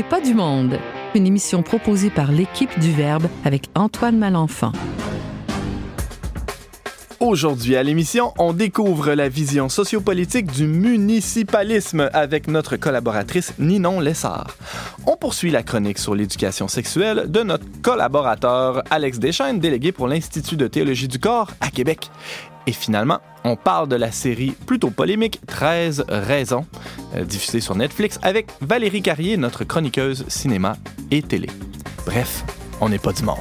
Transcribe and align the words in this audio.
n'est 0.00 0.08
pas 0.08 0.22
du 0.22 0.32
monde, 0.32 0.78
une 1.14 1.26
émission 1.26 1.62
proposée 1.62 2.08
par 2.08 2.32
l'équipe 2.32 2.70
du 2.80 2.90
Verbe 2.90 3.26
avec 3.44 3.64
Antoine 3.74 4.16
Malenfant. 4.16 4.72
Aujourd'hui 7.18 7.76
à 7.76 7.82
l'émission, 7.82 8.32
on 8.38 8.54
découvre 8.54 9.12
la 9.12 9.28
vision 9.28 9.68
sociopolitique 9.68 10.50
du 10.50 10.66
municipalisme 10.66 12.08
avec 12.14 12.48
notre 12.48 12.76
collaboratrice 12.76 13.52
Ninon 13.58 14.00
Lessard. 14.00 14.56
On 15.06 15.18
poursuit 15.18 15.50
la 15.50 15.62
chronique 15.62 15.98
sur 15.98 16.14
l'éducation 16.14 16.66
sexuelle 16.66 17.24
de 17.28 17.42
notre 17.42 17.66
collaborateur 17.82 18.82
Alex 18.90 19.18
Deschaines, 19.18 19.58
délégué 19.58 19.92
pour 19.92 20.08
l'Institut 20.08 20.56
de 20.56 20.66
théologie 20.66 21.08
du 21.08 21.18
corps 21.18 21.50
à 21.60 21.68
Québec. 21.68 22.10
Et 22.66 22.72
finalement, 22.72 23.20
on 23.44 23.56
parle 23.56 23.88
de 23.88 23.96
la 23.96 24.12
série 24.12 24.52
plutôt 24.66 24.90
polémique 24.90 25.40
13 25.46 26.04
raisons, 26.08 26.66
euh, 27.14 27.24
diffusée 27.24 27.60
sur 27.60 27.74
Netflix 27.74 28.18
avec 28.22 28.48
Valérie 28.60 29.02
Carrier, 29.02 29.36
notre 29.36 29.64
chroniqueuse 29.64 30.24
cinéma 30.28 30.76
et 31.10 31.22
télé. 31.22 31.48
Bref, 32.04 32.44
on 32.80 32.88
n'est 32.88 32.98
pas 32.98 33.12
du 33.12 33.22
monde. 33.22 33.38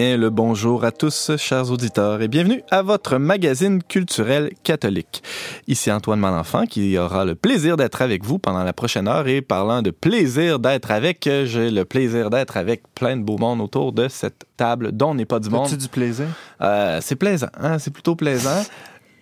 Bien 0.00 0.16
le 0.16 0.30
bonjour 0.30 0.84
à 0.84 0.92
tous, 0.92 1.32
chers 1.38 1.72
auditeurs, 1.72 2.22
et 2.22 2.28
bienvenue 2.28 2.62
à 2.70 2.82
votre 2.82 3.18
magazine 3.18 3.82
culturel 3.82 4.52
catholique. 4.62 5.24
Ici 5.66 5.90
Antoine 5.90 6.20
Malenfant 6.20 6.66
qui 6.66 6.96
aura 6.96 7.24
le 7.24 7.34
plaisir 7.34 7.76
d'être 7.76 8.00
avec 8.00 8.24
vous 8.24 8.38
pendant 8.38 8.62
la 8.62 8.72
prochaine 8.72 9.08
heure 9.08 9.26
et 9.26 9.42
parlant 9.42 9.82
de 9.82 9.90
plaisir 9.90 10.60
d'être 10.60 10.92
avec, 10.92 11.28
j'ai 11.46 11.72
le 11.72 11.84
plaisir 11.84 12.30
d'être 12.30 12.56
avec 12.56 12.84
plein 12.94 13.16
de 13.16 13.24
beaux 13.24 13.38
monde 13.38 13.60
autour 13.60 13.92
de 13.92 14.06
cette 14.06 14.44
table 14.56 14.92
dont 14.92 15.16
n'est 15.16 15.24
pas 15.24 15.40
du 15.40 15.50
monde. 15.50 15.66
As-tu 15.66 15.78
du 15.78 15.88
plaisir? 15.88 16.26
Euh, 16.60 17.00
c'est 17.02 17.16
plaisant, 17.16 17.48
hein? 17.60 17.80
c'est 17.80 17.92
plutôt 17.92 18.14
plaisant. 18.14 18.62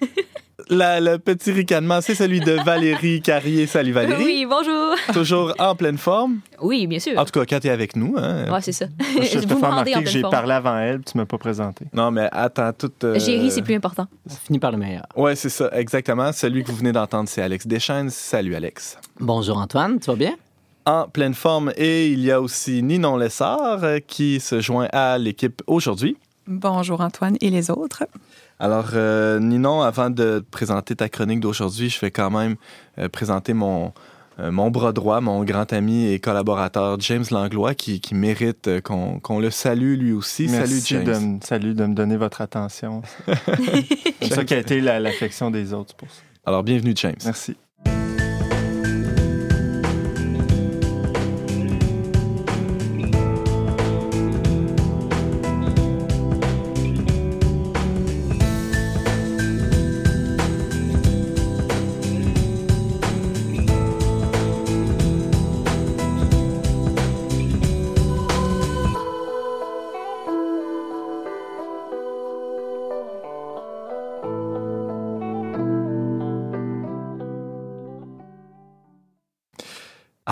le 0.71 1.17
petit 1.19 1.53
ricanement, 1.53 2.01
c'est 2.01 2.15
celui 2.15 2.41
de 2.41 2.53
Valérie 2.65 3.21
Carrier. 3.21 3.67
Salut 3.67 3.93
Valérie. 3.93 4.25
Oui, 4.25 4.47
bonjour. 4.49 4.95
Toujours 5.13 5.55
en 5.59 5.75
pleine 5.75 5.99
forme? 5.99 6.41
Oui, 6.61 6.87
bien 6.87 6.99
sûr. 6.99 7.19
En 7.19 7.25
tout 7.25 7.33
cas, 7.33 7.45
quand 7.47 7.61
tu 7.61 7.69
es 7.69 7.71
avec 7.71 7.97
nous. 7.97 8.15
Hein. 8.19 8.51
Ouais, 8.53 8.61
c'est 8.63 8.73
ça. 8.73 8.87
Je 9.01 9.39
te 9.41 9.47
Vous 9.47 9.59
fais 9.59 9.65
en 9.67 9.71
remarquer 9.71 10.03
que 10.03 10.09
j'ai 10.11 10.23
parlé 10.23 10.53
avant 10.53 10.77
elle, 10.79 11.01
puis 11.01 11.13
tu 11.13 11.19
m'as 11.19 11.25
pas 11.27 11.39
présenté. 11.39 11.85
Non, 11.93 12.11
mais 12.11 12.29
attends, 12.33 12.73
tout. 12.73 12.91
euh, 13.05 13.19
J'ai 13.19 13.39
ri, 13.39 13.51
c'est 13.51 13.63
plus 13.63 13.75
important. 13.75 14.07
On 14.29 14.35
finit 14.35 14.59
par 14.59 14.73
le 14.73 14.79
meilleur. 14.79 15.05
Ouais, 15.17 15.37
c'est 15.37 15.49
ça, 15.51 15.71
exactement. 15.73 16.33
Celui 16.33 16.65
que 16.65 16.71
vous 16.71 16.77
venez 16.77 16.93
d'entendre, 16.93 17.29
c'est 17.29 17.43
Alex 17.43 17.67
Deschaines. 17.67 18.11
Salut 18.11 18.55
Alex. 18.55 18.99
Bonjour 19.21 19.59
Antoine, 19.59 19.99
tu 20.01 20.07
vas 20.11 20.17
bien? 20.17 20.35
En 20.85 21.09
pleine 21.09 21.35
forme. 21.35 21.73
Et 21.77 22.09
il 22.09 22.21
y 22.21 22.31
a 22.31 22.41
aussi 22.41 22.83
Ninon 22.83 23.17
Lessard 23.17 23.83
euh, 23.85 23.99
qui 24.07 24.39
se 24.41 24.61
joint 24.61 24.89
à 24.93 25.19
l'équipe 25.19 25.63
aujourd'hui. 25.67 26.17
Bonjour 26.47 27.01
Antoine 27.01 27.37
et 27.41 27.51
les 27.51 27.71
autres. 27.73 28.05
Alors, 28.59 28.89
euh, 28.95 29.39
Ninon, 29.39 29.83
avant 29.83 30.09
de 30.11 30.45
présenter 30.51 30.97
ta 30.97 31.09
chronique 31.09 31.41
d'aujourd'hui, 31.41 31.91
je 31.91 32.01
vais 32.01 32.11
quand 32.11 32.31
même 32.31 32.57
euh, 32.99 33.09
présenter 33.09 33.53
mon, 33.53 33.93
euh, 34.41 34.51
mon 34.51 34.71
bras 34.71 34.93
droit, 34.93 35.21
mon 35.21 35.45
grand 35.45 35.71
ami 35.75 36.07
et 36.07 36.19
collaborateur 36.21 36.99
James 37.01 37.25
Langlois, 37.31 37.75
qui, 37.75 38.01
qui 38.01 38.15
mérite 38.15 38.69
euh, 38.69 38.81
qu'on 38.81 39.39
le 39.41 39.51
salue 39.51 39.97
lui 39.99 40.13
aussi. 40.13 40.49
Merci 40.49 40.81
Salut 40.81 41.05
de, 41.05 41.13
James. 41.13 41.33
me- 41.35 41.41
salut 41.45 41.75
de 41.75 41.85
me 41.85 41.95
donner 41.95 42.17
votre 42.17 42.41
attention. 42.41 43.03
C'est 44.23 44.33
ça 44.35 44.45
qui 44.45 44.55
a 44.55 44.59
été 44.59 44.81
la- 44.81 45.01
l'affection 45.01 45.51
des 45.51 45.75
autres 45.75 45.95
pour 45.95 46.09
ça. 46.11 46.23
Alors, 46.47 46.63
bienvenue 46.63 46.95
James. 46.97 47.17
Merci. 47.25 47.57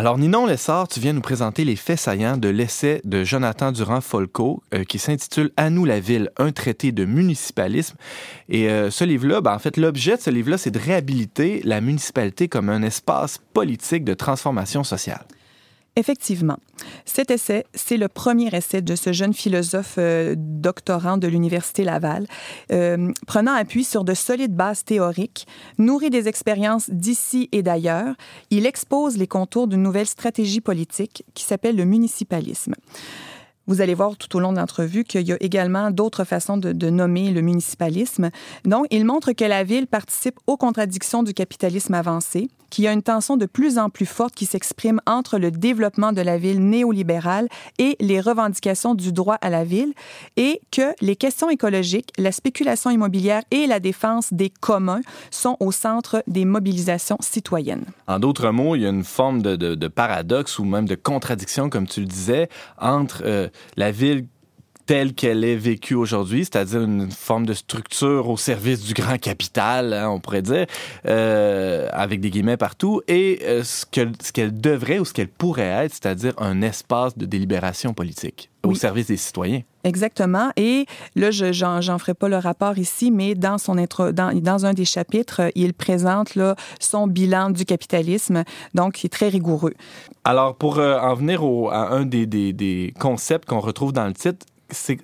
Alors, 0.05 0.19
Ninon 0.19 0.45
Lessard, 0.45 0.87
tu 0.87 1.01
viens 1.01 1.15
nous 1.15 1.23
présenter 1.23 1.65
les 1.65 1.77
faits 1.77 1.99
saillants 1.99 2.37
de 2.37 2.51
l'essai 2.51 3.01
de 3.05 3.25
Jonathan 3.25 3.73
Durand-Folco 3.73 4.63
euh, 4.75 4.85
qui 4.85 4.99
s'intitule 4.99 5.51
À 5.57 5.71
nous 5.71 5.87
la 5.87 5.99
ville, 5.99 6.31
un 6.37 6.53
traité 6.53 6.93
de 6.93 7.07
municipalisme. 7.07 7.97
Et 8.51 8.69
euh, 8.69 8.91
ce 8.91 9.05
livre-là, 9.05 9.41
ben, 9.41 9.55
en 9.55 9.59
fait, 9.59 9.79
l'objet 9.79 10.19
de 10.19 10.21
ce 10.21 10.29
livre-là, 10.29 10.59
c'est 10.59 10.71
de 10.71 10.79
réhabiliter 10.79 11.63
la 11.65 11.81
municipalité 11.81 12.49
comme 12.49 12.69
un 12.69 12.83
espace 12.83 13.39
politique 13.55 14.05
de 14.05 14.13
transformation 14.13 14.85
sociale. 14.85 15.25
Effectivement, 15.97 16.59
cet 17.05 17.31
essai, 17.31 17.65
c'est 17.73 17.97
le 17.97 18.09
premier 18.09 18.49
essai 18.53 18.83
de 18.83 18.97
ce 18.97 19.13
jeune 19.13 19.33
philosophe 19.33 19.95
euh, 19.99 20.35
doctorant 20.37 21.19
de 21.19 21.29
l'Université 21.29 21.85
Laval, 21.85 22.27
euh, 22.73 23.13
prenant 23.29 23.53
appui 23.53 23.85
sur 23.85 24.03
de 24.03 24.13
solides 24.13 24.57
bases 24.57 24.85
théoriques, 24.85 25.47
nourri 25.79 26.11
des 26.11 26.27
expériences 26.27 26.91
d'ici 26.91 27.49
et 27.53 27.63
d'ailleurs. 27.63 28.17
Il 28.51 28.67
expose 28.67 29.17
les 29.17 29.29
contours 29.29 29.69
d'une 29.69 29.85
nouvelle 29.85 30.09
stratégie 30.09 30.61
politique 30.61 31.25
qui 31.35 31.45
s'appelle 31.45 31.77
le 31.77 31.85
municipalisme. 31.85 32.75
Vous 33.69 33.81
allez 33.81 33.95
voir 33.95 34.17
tout 34.17 34.37
au 34.37 34.41
long 34.41 34.53
de 34.53 34.59
l'entrevue 34.59 35.05
qu'il 35.05 35.27
y 35.27 35.33
a 35.33 35.37
également 35.41 35.93
d'autres 35.93 36.25
façons 36.25 36.57
de, 36.57 36.73
de 36.73 36.91
nommer 36.91 37.31
le 37.31 37.41
municipalisme. 37.41 38.31
Donc, 38.65 38.87
il 38.91 39.05
montre 39.05 39.33
que 39.33 39.45
la 39.45 39.63
ville 39.63 39.87
participe 39.87 40.39
aux 40.47 40.57
contradictions 40.57 41.23
du 41.23 41.33
capitalisme 41.33 41.95
avancé, 41.95 42.51
qu'il 42.75 42.83
y 42.83 42.89
a 42.89 42.93
une 42.93 43.05
tension 43.05 43.37
de 43.37 43.47
plus 43.47 43.79
en 43.79 43.89
plus 43.89 44.05
forte 44.05 44.35
qui 44.35 44.47
s'exprime 44.47 45.01
entre 45.07 45.39
le 45.39 45.53
développement 45.53 46.11
de 46.11 46.21
la 46.21 46.39
ville 46.39 46.61
néolibérale 46.61 47.47
et 47.79 47.97
les 48.01 48.21
revendications 48.21 48.97
du 48.97 49.13
droit 49.13 49.37
à 49.37 49.49
la 49.49 49.63
ville, 49.63 49.93
et 50.37 50.61
que 50.73 50.93
les 51.01 51.15
questions 51.15 51.49
écologiques, 51.49 52.11
la 52.19 52.33
spéculation 52.33 52.91
immobilière 52.91 53.43
et 53.53 53.69
la 53.69 53.79
défense 53.79 54.33
des 54.33 54.51
communs 54.51 55.03
sont 55.31 55.57
au 55.61 55.71
centre 55.71 56.25
des 56.27 56.45
mobilisations 56.45 57.17
citoyennes. 57.21 57.85
En 58.09 58.19
d'autres 58.19 58.51
mots, 58.51 58.75
il 58.75 58.83
y 58.83 58.87
a 58.87 58.91
une 58.91 59.05
forme 59.05 59.41
de, 59.41 59.87
paradoxe 59.87 60.59
ou 60.59 60.65
même 60.65 60.89
de 60.89 60.97
contradiction, 60.97 61.71
comme 61.71 61.87
tu 61.87 62.01
le 62.01 62.07
disais, 62.07 62.49
entre 62.81 63.23
euh, 63.25 63.49
la 63.77 63.93
ville 63.93 64.27
telle 64.87 65.15
qu'elle 65.15 65.45
est 65.45 65.57
vécue 65.57 65.95
aujourd'hui, 65.95 66.41
c'est-à-dire 66.45 66.83
une 66.83 67.11
forme 67.11 67.47
de 67.47 67.55
structure 67.55 68.29
au 68.29 68.37
service 68.37 68.83
du 68.85 68.93
grand 68.95 69.19
capital, 69.19 69.93
hein, 69.93 70.11
on 70.11 70.21
pourrait 70.21 70.43
dire, 70.43 70.67
euh, 71.07 71.89
avec 71.93 72.21
des 72.21 72.31
guillemets 72.31 72.57
partout, 72.57 73.01
et 73.09 73.41
euh, 73.45 73.63
ce 73.65 73.87
que- 73.87 74.13
ce 74.23 74.33
qu'elle 74.33 74.59
devrait 74.61 74.99
ou 74.99 75.05
ce 75.05 75.13
qu'elle 75.13 75.29
pourrait 75.29 75.63
être, 75.85 75.93
c'est-à-dire 75.95 76.33
un 76.39 76.61
espace 76.63 77.17
de 77.17 77.25
délibération 77.27 77.95
politique 77.95 78.51
au 78.63 78.69
Oui. 78.71 78.77
service 78.77 79.07
des 79.09 79.17
citoyens. 79.17 79.63
Exactement. 79.85 80.51
Et 80.57 80.87
là, 81.17 81.31
je 81.31 81.53
j'en 81.53 81.99
ferai 81.99 82.15
pas 82.15 82.29
le 82.29 82.37
rapport 82.39 82.79
ici, 82.79 83.11
mais 83.11 83.35
dans 83.35 83.59
son 83.59 83.77
intro, 83.77 84.13
dans, 84.13 84.33
dans 84.39 84.65
un 84.67 84.73
des 84.73 84.87
chapitres, 84.87 85.43
euh, 85.43 85.51
il 85.55 85.75
présente 85.75 86.35
là, 86.35 86.57
son 86.81 87.07
bilan 87.07 87.51
du 87.51 87.65
capitalisme, 87.67 88.45
donc 88.75 89.03
il 89.03 89.07
est 89.07 89.11
très 89.11 89.29
rigoureux. 89.29 89.75
Alors, 90.25 90.57
pour 90.57 90.79
euh, 90.79 90.99
en 90.99 91.15
venir 91.15 91.45
au- 91.45 91.69
à 91.71 91.91
un 91.91 92.07
des, 92.07 92.27
des- 92.27 92.53
des 92.55 92.95
concepts 92.99 93.47
qu'on 93.49 93.61
retrouve 93.61 93.93
dans 93.93 94.07
le 94.07 94.15
titre, 94.15 94.47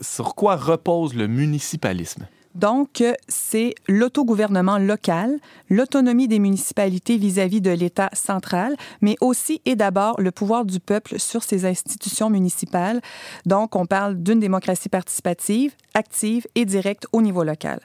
sur 0.00 0.34
quoi 0.34 0.56
repose 0.56 1.14
le 1.14 1.26
municipalisme? 1.26 2.26
Donc, 2.54 3.00
euh, 3.00 3.12
c'est 3.28 3.74
l'autogouvernement 3.88 4.78
local, 4.78 5.38
l'autonomie 5.68 6.26
des 6.26 6.40
municipalités 6.40 7.16
vis-à-vis 7.16 7.60
de 7.60 7.70
l'État 7.70 8.10
central, 8.12 8.76
mais 9.00 9.16
aussi 9.20 9.62
et 9.66 9.76
d'abord 9.76 10.20
le 10.20 10.32
pouvoir 10.32 10.64
du 10.64 10.80
peuple 10.80 11.20
sur 11.20 11.44
ses 11.44 11.64
institutions 11.64 12.28
municipales. 12.28 13.00
Donc, 13.46 13.76
on 13.76 13.86
parle 13.86 14.16
d'une 14.16 14.40
démocratie 14.40 14.88
participative, 14.88 15.74
active 15.94 16.46
et 16.56 16.64
directe 16.64 17.06
au 17.12 17.22
niveau 17.22 17.44
local. 17.44 17.80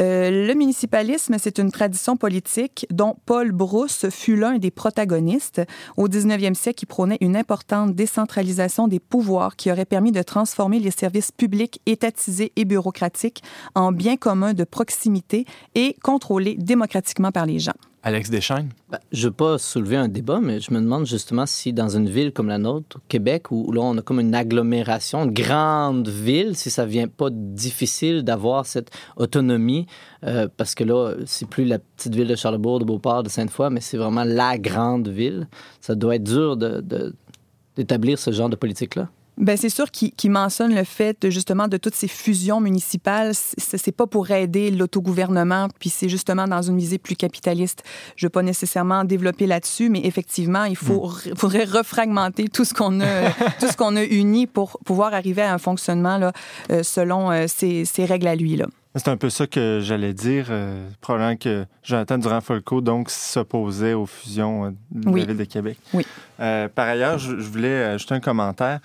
Euh, 0.00 0.46
le 0.46 0.54
municipalisme, 0.54 1.36
c'est 1.38 1.58
une 1.58 1.70
tradition 1.70 2.16
politique 2.16 2.86
dont 2.90 3.16
Paul 3.24 3.52
Brousse 3.52 4.08
fut 4.10 4.36
l'un 4.36 4.58
des 4.58 4.70
protagonistes. 4.70 5.62
Au 5.96 6.08
19e 6.08 6.54
siècle, 6.54 6.84
il 6.84 6.86
prônait 6.86 7.18
une 7.20 7.36
importante 7.36 7.94
décentralisation 7.94 8.88
des 8.88 9.00
pouvoirs 9.00 9.56
qui 9.56 9.70
aurait 9.70 9.86
permis 9.86 10.12
de 10.12 10.22
transformer 10.22 10.80
les 10.80 10.90
services 10.90 11.32
publics 11.32 11.80
étatisés 11.86 12.52
et 12.56 12.64
bureaucratiques 12.64 13.42
en 13.74 13.92
biens 13.92 14.16
communs 14.16 14.54
de 14.54 14.64
proximité 14.64 15.46
et 15.74 15.96
contrôlés 16.02 16.56
démocratiquement 16.58 17.32
par 17.32 17.46
les 17.46 17.58
gens. 17.58 17.72
Alex 18.06 18.30
Deschaines? 18.30 18.68
Ben, 18.88 19.00
je 19.10 19.22
ne 19.22 19.30
veux 19.30 19.34
pas 19.34 19.58
soulever 19.58 19.96
un 19.96 20.06
débat, 20.06 20.38
mais 20.40 20.60
je 20.60 20.72
me 20.72 20.80
demande 20.80 21.06
justement 21.06 21.44
si 21.44 21.72
dans 21.72 21.88
une 21.88 22.08
ville 22.08 22.30
comme 22.30 22.46
la 22.46 22.58
nôtre, 22.58 23.00
Québec, 23.08 23.50
où, 23.50 23.72
là 23.72 23.80
on 23.80 23.98
a 23.98 24.00
comme 24.00 24.20
une 24.20 24.32
agglomération, 24.36 25.24
une 25.24 25.32
grande 25.32 26.06
ville, 26.06 26.54
si 26.54 26.70
ça 26.70 26.86
vient 26.86 27.08
pas 27.08 27.30
difficile 27.32 28.22
d'avoir 28.22 28.64
cette 28.64 28.92
autonomie, 29.16 29.88
euh, 30.22 30.46
parce 30.56 30.76
que 30.76 30.84
là, 30.84 31.14
c'est 31.26 31.48
plus 31.48 31.64
la 31.64 31.80
petite 31.80 32.14
ville 32.14 32.28
de 32.28 32.36
Charlebourg, 32.36 32.78
de 32.78 32.84
Beauport, 32.84 33.24
de 33.24 33.28
Sainte-Foy, 33.28 33.70
mais 33.70 33.80
c'est 33.80 33.96
vraiment 33.96 34.22
la 34.22 34.56
grande 34.56 35.08
ville. 35.08 35.48
Ça 35.80 35.96
doit 35.96 36.14
être 36.14 36.22
dur 36.22 36.56
d'établir 37.76 38.20
ce 38.20 38.30
genre 38.30 38.48
de 38.48 38.54
politique-là. 38.54 39.08
Ben 39.38 39.56
c'est 39.58 39.68
sûr 39.68 39.90
qu'il 39.90 40.30
mentionne 40.30 40.74
le 40.74 40.84
fait 40.84 41.20
de, 41.20 41.30
justement 41.30 41.68
de 41.68 41.76
toutes 41.76 41.94
ces 41.94 42.08
fusions 42.08 42.60
municipales. 42.60 43.32
C'est 43.34 43.94
pas 43.94 44.06
pour 44.06 44.30
aider 44.30 44.70
l'autogouvernement, 44.70 45.68
puis 45.78 45.90
c'est 45.90 46.08
justement 46.08 46.46
dans 46.46 46.62
une 46.62 46.78
visée 46.78 46.98
plus 46.98 47.16
capitaliste. 47.16 47.82
Je 48.16 48.26
veux 48.26 48.30
pas 48.30 48.42
nécessairement 48.42 49.04
développer 49.04 49.46
là-dessus, 49.46 49.90
mais 49.90 50.00
effectivement, 50.04 50.64
il 50.64 50.76
faut, 50.76 51.08
hmm. 51.08 51.36
faudrait 51.36 51.64
refragmenter 51.64 52.48
tout 52.48 52.64
ce 52.64 52.72
qu'on 52.72 53.00
a, 53.00 53.30
tout 53.60 53.68
ce 53.70 53.76
qu'on 53.76 53.96
a 53.96 54.04
uni 54.04 54.46
pour 54.46 54.78
pouvoir 54.84 55.12
arriver 55.12 55.42
à 55.42 55.52
un 55.52 55.58
fonctionnement 55.58 56.16
là, 56.16 56.32
euh, 56.70 56.82
selon 56.82 57.30
euh, 57.30 57.44
ces, 57.46 57.84
ces 57.84 58.06
règles 58.06 58.28
à 58.28 58.36
lui 58.36 58.56
là. 58.56 58.66
C'est 58.96 59.08
un 59.08 59.18
peu 59.18 59.28
ça 59.28 59.46
que 59.46 59.80
j'allais 59.82 60.14
dire. 60.14 60.46
Euh, 60.48 60.88
probablement 61.02 61.36
que 61.36 61.66
Jonathan 61.82 62.16
Durand-Folco, 62.16 62.80
donc, 62.80 63.10
s'opposait 63.10 63.92
aux 63.92 64.06
fusions 64.06 64.64
euh, 64.64 64.70
de 64.90 65.04
la 65.04 65.24
Ville 65.26 65.36
de 65.36 65.44
Québec. 65.44 65.78
Oui. 65.92 66.06
Euh, 66.40 66.68
par 66.68 66.88
ailleurs, 66.88 67.18
je, 67.18 67.34
voulais 67.34 67.84
ajouter 67.84 68.14
un 68.14 68.20
commentaire. 68.20 68.80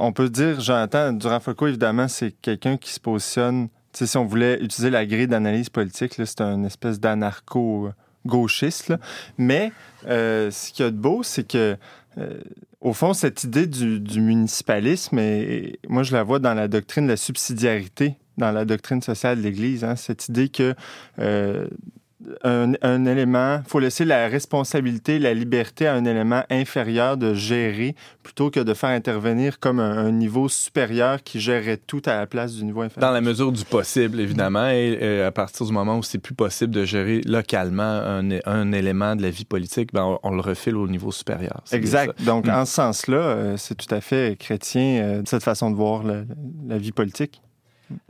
on 0.00 0.12
peut 0.12 0.28
dire, 0.28 0.60
Jonathan 0.60 1.12
Durand-Folco, 1.12 1.68
évidemment, 1.68 2.08
c'est 2.08 2.32
quelqu'un 2.42 2.76
qui 2.76 2.90
se 2.92 2.98
positionne... 2.98 3.68
si 3.92 4.16
on 4.16 4.24
voulait 4.24 4.54
utiliser 4.62 4.90
la 4.90 5.06
grille 5.06 5.28
d'analyse 5.28 5.68
politique, 5.68 6.14
c'est 6.14 6.40
une 6.40 6.64
espèce 6.64 6.98
d'anarcho-gauchiste. 6.98 8.94
Mais 9.38 9.70
ce 10.04 10.72
qu'il 10.72 10.84
y 10.84 10.88
a 10.88 10.90
de 10.90 10.96
beau, 10.96 11.22
c'est 11.22 11.46
que 11.46 11.76
au 12.80 12.92
fond, 12.92 13.14
cette 13.14 13.44
idée 13.44 13.66
du, 13.66 14.20
municipalisme, 14.20 15.20
moi 15.88 16.02
je 16.02 16.12
la 16.12 16.22
vois 16.22 16.38
dans 16.38 16.54
la 16.54 16.68
doctrine 16.68 17.04
de 17.04 17.10
la 17.10 17.16
subsidiarité 17.16 18.16
dans 18.40 18.50
la 18.50 18.64
doctrine 18.64 19.00
sociale 19.02 19.38
de 19.38 19.42
l'Église, 19.42 19.84
hein, 19.84 19.94
cette 19.94 20.28
idée 20.28 20.48
que 20.48 20.74
euh, 21.20 21.68
un, 22.42 23.06
élément, 23.06 23.60
il 23.64 23.68
faut 23.68 23.78
laisser 23.78 24.04
la 24.04 24.28
responsabilité, 24.28 25.18
la 25.18 25.32
liberté 25.32 25.86
à 25.86 25.94
un 25.94 26.04
élément 26.04 26.42
inférieur 26.50 27.16
de 27.16 27.34
gérer 27.34 27.94
plutôt 28.22 28.50
que 28.50 28.60
de 28.60 28.74
faire 28.74 28.90
intervenir 28.90 29.58
comme 29.58 29.80
un, 29.80 30.10
niveau 30.10 30.48
supérieur 30.48 31.22
qui 31.22 31.40
gérerait 31.40 31.78
tout 31.78 32.02
à 32.04 32.16
la 32.16 32.26
place 32.26 32.54
du 32.54 32.64
niveau 32.64 32.82
inférieur. 32.82 33.08
Dans 33.08 33.14
la 33.14 33.20
mesure 33.20 33.52
du 33.52 33.64
possible, 33.64 34.20
évidemment, 34.20 34.68
et, 34.68 34.98
euh, 35.00 35.28
à 35.28 35.30
partir 35.30 35.64
du 35.64 35.72
moment 35.72 35.98
où 35.98 36.02
c'est 36.02 36.18
plus 36.18 36.34
possible 36.34 36.74
de 36.74 36.84
gérer 36.84 37.20
localement 37.24 37.82
un, 37.82 38.72
élément 38.72 39.16
de 39.16 39.22
la 39.22 39.30
vie 39.30 39.44
politique, 39.44 39.92
ben 39.92 40.18
on, 40.22 40.30
le 40.30 40.40
refile 40.40 40.76
au 40.76 40.88
niveau 40.88 41.12
supérieur. 41.12 41.62
Exact. 41.72 42.22
Donc, 42.24 42.46
mm. 42.46 42.50
en 42.50 42.64
ce 42.66 42.74
sens-là, 42.74 43.16
euh, 43.16 43.56
c'est 43.56 43.74
tout 43.74 43.92
à 43.94 44.00
fait 44.00 44.38
chrétien, 44.38 45.22
cette 45.24 45.42
façon 45.42 45.70
de 45.70 45.76
voir 45.76 46.02
la 46.02 46.78
vie 46.78 46.92
politique. 46.92 47.40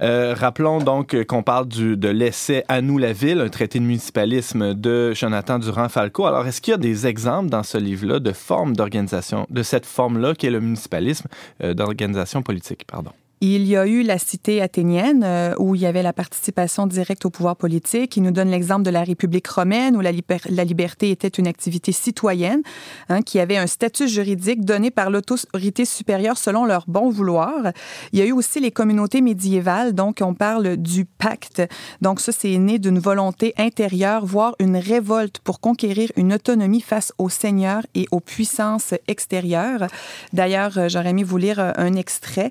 Euh, 0.03 0.35
rappelons 0.37 0.79
donc 0.79 1.17
qu'on 1.25 1.43
parle 1.43 1.69
de 1.69 2.09
l'essai 2.09 2.65
À 2.69 2.81
nous 2.81 2.99
la 2.99 3.13
ville, 3.13 3.41
un 3.41 3.49
traité 3.49 3.79
de 3.79 3.85
municipalisme 3.85 4.75
de 4.75 5.13
Jonathan 5.15 5.59
Durand-Falco. 5.59 6.27
Alors, 6.27 6.47
est-ce 6.47 6.61
qu'il 6.61 6.73
y 6.73 6.75
a 6.75 6.79
des 6.79 7.07
exemples 7.07 7.51
dans 7.51 7.63
ce 7.63 7.79
livre-là 7.79 8.21
de 8.21 8.33
formes 8.33 8.77
d'organisation, 8.77 9.47
de 9.51 9.63
cette 9.63 9.87
forme-là 9.87 10.35
qui 10.35 10.47
est 10.47 10.51
le 10.51 10.61
municipalisme, 10.61 11.29
euh, 11.63 11.75
d'organisation 11.75 12.43
politique, 12.43 12.85
pardon? 12.87 13.13
Il 13.43 13.67
y 13.67 13.75
a 13.75 13.87
eu 13.87 14.03
la 14.03 14.19
cité 14.19 14.61
athénienne 14.61 15.23
euh, 15.25 15.55
où 15.59 15.75
il 15.75 15.81
y 15.81 15.87
avait 15.87 16.03
la 16.03 16.13
participation 16.13 16.87
directe 16.87 17.25
au 17.25 17.31
pouvoir 17.31 17.57
politique. 17.57 18.19
Il 18.19 18.23
nous 18.23 18.33
donne 18.33 18.51
l'exemple 18.51 18.83
de 18.83 18.91
la 18.91 19.03
République 19.03 19.47
romaine 19.47 19.97
où 19.97 20.03
la, 20.03 20.13
liberté 20.13 21.11
était 21.11 21.29
une 21.29 21.47
activité 21.47 21.91
citoyenne 21.91 22.61
hein, 23.09 23.23
qui 23.23 23.41
avait 23.41 23.57
un 23.57 23.67
statut 23.67 24.09
juridique 24.09 24.67
donné 24.67 24.91
par 24.91 25.09
l'autorité 25.09 25.87
supérieure 25.87 26.37
selon 26.37 26.67
leur 26.67 26.85
bon 26.87 27.09
vouloir. 27.09 27.73
Il 28.13 28.19
y 28.19 28.23
a 28.23 28.27
eu 28.27 28.33
aussi 28.33 28.61
les 28.61 28.73
communautés 28.73 29.23
médiévales, 29.23 29.95
donc 29.95 30.19
on 30.21 30.35
parle 30.35 30.77
du 30.77 31.07
pacte. 31.07 31.63
Donc 32.03 32.21
ça, 32.21 32.33
c'est 32.33 32.59
né 32.59 32.79
d'une 32.79 32.99
volonté 32.99 33.55
intérieure, 33.57 34.27
voire 34.27 34.55
une 34.59 34.77
révolte 34.77 35.39
pour 35.39 35.61
conquérir 35.61 36.13
une 36.17 36.35
autonomie 36.35 36.83
face 36.83 37.15
aux 37.17 37.31
seigneurs 37.31 37.87
et 37.95 38.07
aux 38.11 38.21
puissances 38.21 38.93
extérieures. 39.09 39.87
D'ailleurs, 40.35 40.77
euh, 40.77 40.89
j'aurais 40.91 41.09
aimé 41.09 41.23
vous 41.23 41.39
lire 41.39 41.59
euh, 41.59 41.73
un 41.79 41.95
extrait. 41.95 42.51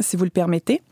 Si 0.00 0.16
vous 0.16 0.24
le 0.24 0.30
permettez 0.30 0.82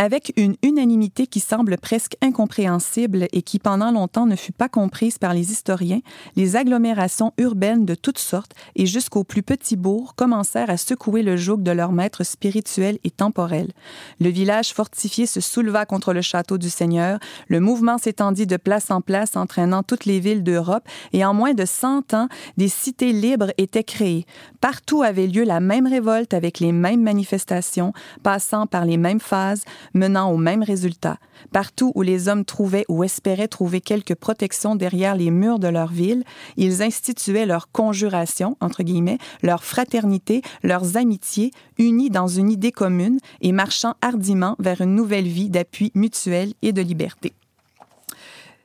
avec 0.00 0.32
une 0.38 0.56
unanimité 0.62 1.26
qui 1.26 1.40
semble 1.40 1.76
presque 1.76 2.16
incompréhensible 2.22 3.26
et 3.34 3.42
qui 3.42 3.58
pendant 3.58 3.90
longtemps 3.90 4.24
ne 4.24 4.34
fut 4.34 4.50
pas 4.50 4.70
comprise 4.70 5.18
par 5.18 5.34
les 5.34 5.52
historiens, 5.52 6.00
les 6.36 6.56
agglomérations 6.56 7.34
urbaines 7.36 7.84
de 7.84 7.94
toutes 7.94 8.18
sortes 8.18 8.52
et 8.76 8.86
jusqu'aux 8.86 9.24
plus 9.24 9.42
petits 9.42 9.76
bourgs 9.76 10.14
commencèrent 10.16 10.70
à 10.70 10.78
secouer 10.78 11.22
le 11.22 11.36
joug 11.36 11.58
de 11.58 11.70
leur 11.70 11.92
maître 11.92 12.24
spirituel 12.24 12.98
et 13.04 13.10
temporel. 13.10 13.72
Le 14.20 14.30
village 14.30 14.72
fortifié 14.72 15.26
se 15.26 15.42
souleva 15.42 15.84
contre 15.84 16.14
le 16.14 16.22
château 16.22 16.56
du 16.56 16.70
Seigneur, 16.70 17.18
le 17.48 17.60
mouvement 17.60 17.98
s'étendit 17.98 18.46
de 18.46 18.56
place 18.56 18.90
en 18.90 19.02
place 19.02 19.36
entraînant 19.36 19.82
toutes 19.82 20.06
les 20.06 20.18
villes 20.18 20.42
d'Europe 20.42 20.88
et 21.12 21.26
en 21.26 21.34
moins 21.34 21.52
de 21.52 21.66
cent 21.66 22.14
ans, 22.14 22.28
des 22.56 22.68
cités 22.68 23.12
libres 23.12 23.52
étaient 23.58 23.84
créées. 23.84 24.24
Partout 24.62 25.02
avait 25.02 25.26
lieu 25.26 25.44
la 25.44 25.60
même 25.60 25.86
révolte 25.86 26.32
avec 26.32 26.58
les 26.58 26.72
mêmes 26.72 27.02
manifestations, 27.02 27.92
passant 28.22 28.66
par 28.66 28.86
les 28.86 28.96
mêmes 28.96 29.20
phases, 29.20 29.64
menant 29.94 30.30
au 30.30 30.36
même 30.36 30.62
résultat. 30.62 31.18
Partout 31.52 31.92
où 31.94 32.02
les 32.02 32.28
hommes 32.28 32.44
trouvaient 32.44 32.84
ou 32.88 33.04
espéraient 33.04 33.48
trouver 33.48 33.80
quelque 33.80 34.14
protection 34.14 34.76
derrière 34.76 35.14
les 35.14 35.30
murs 35.30 35.58
de 35.58 35.68
leur 35.68 35.88
ville, 35.88 36.24
ils 36.56 36.82
instituaient 36.82 37.46
leur 37.46 37.70
conjuration, 37.70 38.56
entre 38.60 38.82
guillemets, 38.82 39.18
leur 39.42 39.64
fraternité, 39.64 40.42
leurs 40.62 40.96
amitiés, 40.96 41.50
unis 41.78 42.10
dans 42.10 42.28
une 42.28 42.50
idée 42.50 42.72
commune 42.72 43.18
et 43.40 43.52
marchant 43.52 43.94
hardiment 44.00 44.56
vers 44.58 44.80
une 44.80 44.94
nouvelle 44.94 45.28
vie 45.28 45.50
d'appui 45.50 45.92
mutuel 45.94 46.52
et 46.62 46.72
de 46.72 46.82
liberté. 46.82 47.32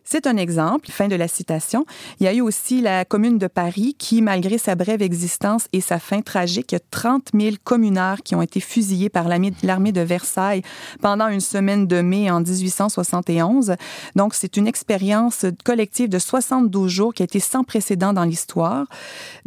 C'est 0.08 0.28
un 0.28 0.38
exemple, 0.38 0.92
fin 0.92 1.08
de 1.08 1.16
la 1.16 1.28
citation. 1.28 1.84
Il 2.20 2.26
y 2.26 2.28
a 2.28 2.34
eu 2.34 2.42
aussi 2.42 2.80
la 2.80 3.06
commune 3.06 3.40
de 3.40 3.48
Paris 3.48 3.96
qui, 3.98 4.22
malgré 4.22 4.60
sa 4.60 4.76
brève 4.76 5.02
existence 5.02 5.66
et 5.74 5.82
sa 5.82 5.98
fin 5.98 6.22
tragique, 6.22 6.74
il 6.74 6.76
y 6.76 6.78
a 6.78 6.82
30 6.92 7.32
000 7.34 7.56
communards 7.64 8.22
qui 8.22 8.36
ont 8.36 8.42
été 8.44 8.60
fusillés 8.60 9.10
par 9.10 9.28
l'armée 9.28 9.92
de 9.92 10.02
Versailles 10.02 10.62
pendant 11.02 11.28
une 11.28 11.40
semaine 11.40 11.88
de 11.88 12.02
mai 12.02 12.30
en 12.30 12.40
1871. 12.40 13.78
Donc, 14.16 14.36
c'est 14.36 14.58
une 14.58 14.68
expérience 14.68 15.48
collective 15.64 16.08
de 16.08 16.20
72 16.20 16.88
jours 16.88 17.12
qui 17.16 17.24
a 17.24 17.26
été 17.26 17.40
sans 17.40 17.64
précédent 17.64 18.14
dans 18.14 18.26
l'histoire. 18.26 18.86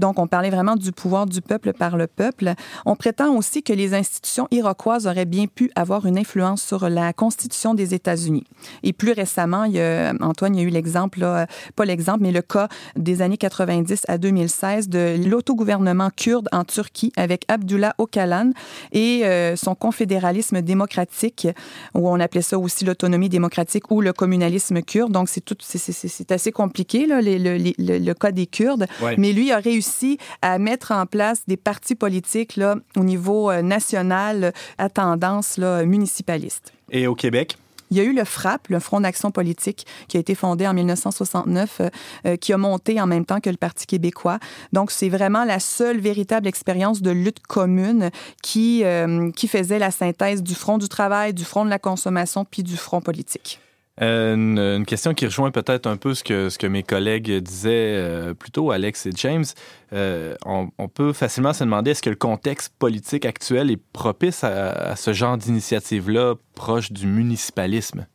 Donc, 0.00 0.18
on 0.18 0.26
parlait 0.26 0.50
vraiment 0.50 0.74
du 0.74 0.90
pouvoir 0.90 1.26
du 1.26 1.40
peuple 1.40 1.72
par 1.72 1.96
le 1.96 2.08
peuple. 2.08 2.54
On 2.84 2.96
prétend 2.96 3.32
aussi 3.36 3.62
que 3.62 3.72
les 3.72 3.94
institutions 3.94 4.48
iroquoises 4.50 5.06
auraient 5.06 5.24
bien 5.24 5.46
pu 5.46 5.70
avoir 5.76 6.04
une 6.04 6.18
influence 6.18 6.62
sur 6.62 6.88
la 6.88 7.12
Constitution 7.12 7.74
des 7.74 7.94
États-Unis. 7.94 8.42
Et 8.82 8.92
plus 8.92 9.12
récemment, 9.12 9.62
il 9.62 9.74
y 9.74 9.80
a 9.80 10.12
Antoine 10.20 10.47
il 10.54 10.60
y 10.60 10.64
a 10.64 10.66
eu 10.66 10.70
l'exemple, 10.70 11.26
pas 11.76 11.84
l'exemple, 11.84 12.20
mais 12.22 12.32
le 12.32 12.42
cas 12.42 12.68
des 12.96 13.22
années 13.22 13.36
90 13.36 14.02
à 14.08 14.18
2016 14.18 14.88
de 14.88 15.16
l'autogouvernement 15.26 16.10
kurde 16.14 16.48
en 16.52 16.64
Turquie 16.64 17.12
avec 17.16 17.44
Abdullah 17.48 17.94
Öcalan 18.00 18.52
et 18.92 19.24
euh, 19.24 19.56
son 19.56 19.74
confédéralisme 19.74 20.62
démocratique, 20.62 21.48
où 21.94 22.08
on 22.08 22.20
appelait 22.20 22.42
ça 22.42 22.58
aussi 22.58 22.84
l'autonomie 22.84 23.28
démocratique 23.28 23.90
ou 23.90 24.00
le 24.00 24.12
communalisme 24.12 24.82
kurde. 24.82 25.12
Donc, 25.12 25.28
c'est 25.28 25.40
tout, 25.40 25.56
c'est 25.60 26.32
assez 26.32 26.52
compliqué, 26.52 27.06
là, 27.06 27.20
le, 27.20 27.72
le, 27.78 28.14
cas 28.14 28.32
des 28.32 28.46
Kurdes. 28.46 28.86
Mais 29.16 29.32
lui 29.32 29.52
a 29.52 29.58
réussi 29.58 30.18
à 30.42 30.58
mettre 30.58 30.92
en 30.92 31.06
place 31.06 31.42
des 31.46 31.56
partis 31.56 31.94
politiques 31.94 32.56
là, 32.56 32.76
au 32.96 33.04
niveau 33.04 33.50
euh, 33.50 33.62
national 33.62 34.52
à 34.78 34.88
tendance 34.88 35.56
là, 35.58 35.84
municipaliste. 35.84 36.72
Et 36.90 37.06
au 37.06 37.14
Québec? 37.14 37.56
Il 37.90 37.96
y 37.96 38.00
a 38.00 38.02
eu 38.04 38.12
le 38.12 38.24
FRAP, 38.24 38.68
le 38.68 38.80
Front 38.80 39.00
d'action 39.00 39.30
politique, 39.30 39.86
qui 40.08 40.16
a 40.16 40.20
été 40.20 40.34
fondé 40.34 40.66
en 40.66 40.74
1969, 40.74 41.80
euh, 41.80 41.88
euh, 42.26 42.36
qui 42.36 42.52
a 42.52 42.58
monté 42.58 43.00
en 43.00 43.06
même 43.06 43.24
temps 43.24 43.40
que 43.40 43.50
le 43.50 43.56
Parti 43.56 43.86
québécois. 43.86 44.38
Donc, 44.72 44.90
c'est 44.90 45.08
vraiment 45.08 45.44
la 45.44 45.60
seule 45.60 46.00
véritable 46.00 46.46
expérience 46.46 47.02
de 47.02 47.10
lutte 47.10 47.40
commune 47.46 48.10
qui, 48.42 48.84
euh, 48.84 49.30
qui 49.32 49.48
faisait 49.48 49.78
la 49.78 49.90
synthèse 49.90 50.42
du 50.42 50.54
front 50.54 50.78
du 50.78 50.88
travail, 50.88 51.34
du 51.34 51.44
front 51.44 51.64
de 51.64 51.70
la 51.70 51.78
consommation, 51.78 52.44
puis 52.44 52.62
du 52.62 52.76
front 52.76 53.00
politique. 53.00 53.60
Une, 54.00 54.84
question 54.86 55.12
qui 55.12 55.26
rejoint 55.26 55.50
peut-être 55.50 55.86
un 55.86 55.96
peu 55.96 56.14
ce 56.14 56.22
que, 56.22 56.50
ce 56.50 56.58
que 56.58 56.66
mes 56.66 56.82
collègues 56.82 57.30
disaient 57.38 57.96
euh, 57.96 58.34
plus 58.34 58.50
tôt, 58.50 58.70
Alex 58.70 59.06
et 59.06 59.10
James. 59.16 59.44
Euh, 59.92 60.36
on, 60.44 60.88
peut 60.88 61.12
facilement 61.12 61.52
se 61.52 61.64
demander 61.64 61.90
est-ce 61.92 62.02
que 62.02 62.10
le 62.10 62.16
contexte 62.16 62.72
politique 62.78 63.26
actuel 63.26 63.70
est 63.70 63.80
propice 63.92 64.44
à 64.44 64.94
ce 64.96 65.12
genre 65.12 65.36
d'initiative-là 65.36 66.34
proche 66.54 66.92
du 66.92 67.06
municipalisme? 67.06 68.06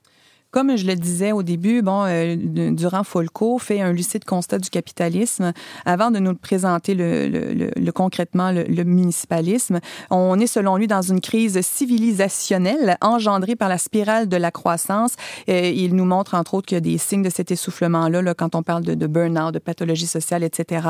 Comme 0.53 0.77
je 0.77 0.85
le 0.85 0.93
disais 0.93 1.31
au 1.31 1.41
début, 1.41 1.81
bon, 1.81 2.03
euh, 2.05 2.35
Durand 2.37 3.03
Folco 3.03 3.57
fait 3.57 3.81
un 3.81 3.91
lucide 3.91 4.23
constat 4.23 4.59
du 4.59 4.69
capitalisme 4.69 5.51
avant 5.83 6.11
de 6.11 6.19
nous 6.19 6.35
présenter 6.35 6.93
le, 6.93 7.27
le, 7.27 7.71
le, 7.75 7.91
concrètement 7.91 8.51
le, 8.51 8.83
municipalisme. 8.83 9.79
On 10.11 10.39
est 10.39 10.45
selon 10.45 10.77
lui 10.77 10.85
dans 10.85 11.01
une 11.01 11.21
crise 11.21 11.59
civilisationnelle 11.61 12.97
engendrée 13.01 13.55
par 13.55 13.67
la 13.67 13.79
spirale 13.79 14.29
de 14.29 14.37
la 14.37 14.51
croissance. 14.51 15.15
Et 15.47 15.71
il 15.71 15.95
nous 15.95 16.05
montre 16.05 16.35
entre 16.35 16.53
autres 16.53 16.67
qu'il 16.67 16.75
y 16.75 16.77
a 16.77 16.81
des 16.81 16.99
signes 16.99 17.23
de 17.23 17.31
cet 17.31 17.49
essoufflement-là 17.49 18.21
là, 18.21 18.35
quand 18.35 18.53
on 18.53 18.61
parle 18.61 18.83
de, 18.83 18.93
de 18.93 19.07
burn-out, 19.07 19.55
de 19.55 19.57
pathologie 19.57 20.05
sociale, 20.05 20.43
etc. 20.43 20.87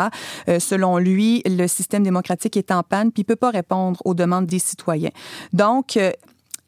Euh, 0.50 0.60
selon 0.60 0.98
lui, 0.98 1.42
le 1.46 1.68
système 1.68 2.04
démocratique 2.04 2.58
est 2.58 2.70
en 2.70 2.84
panne 2.84 3.14
puis 3.14 3.22
il 3.22 3.26
peut 3.26 3.38
pas 3.38 3.52
répondre 3.52 4.02
aux 4.04 4.14
demandes 4.14 4.46
des 4.46 4.60
citoyens. 4.60 5.12
Donc, 5.54 5.96
euh, 5.96 6.12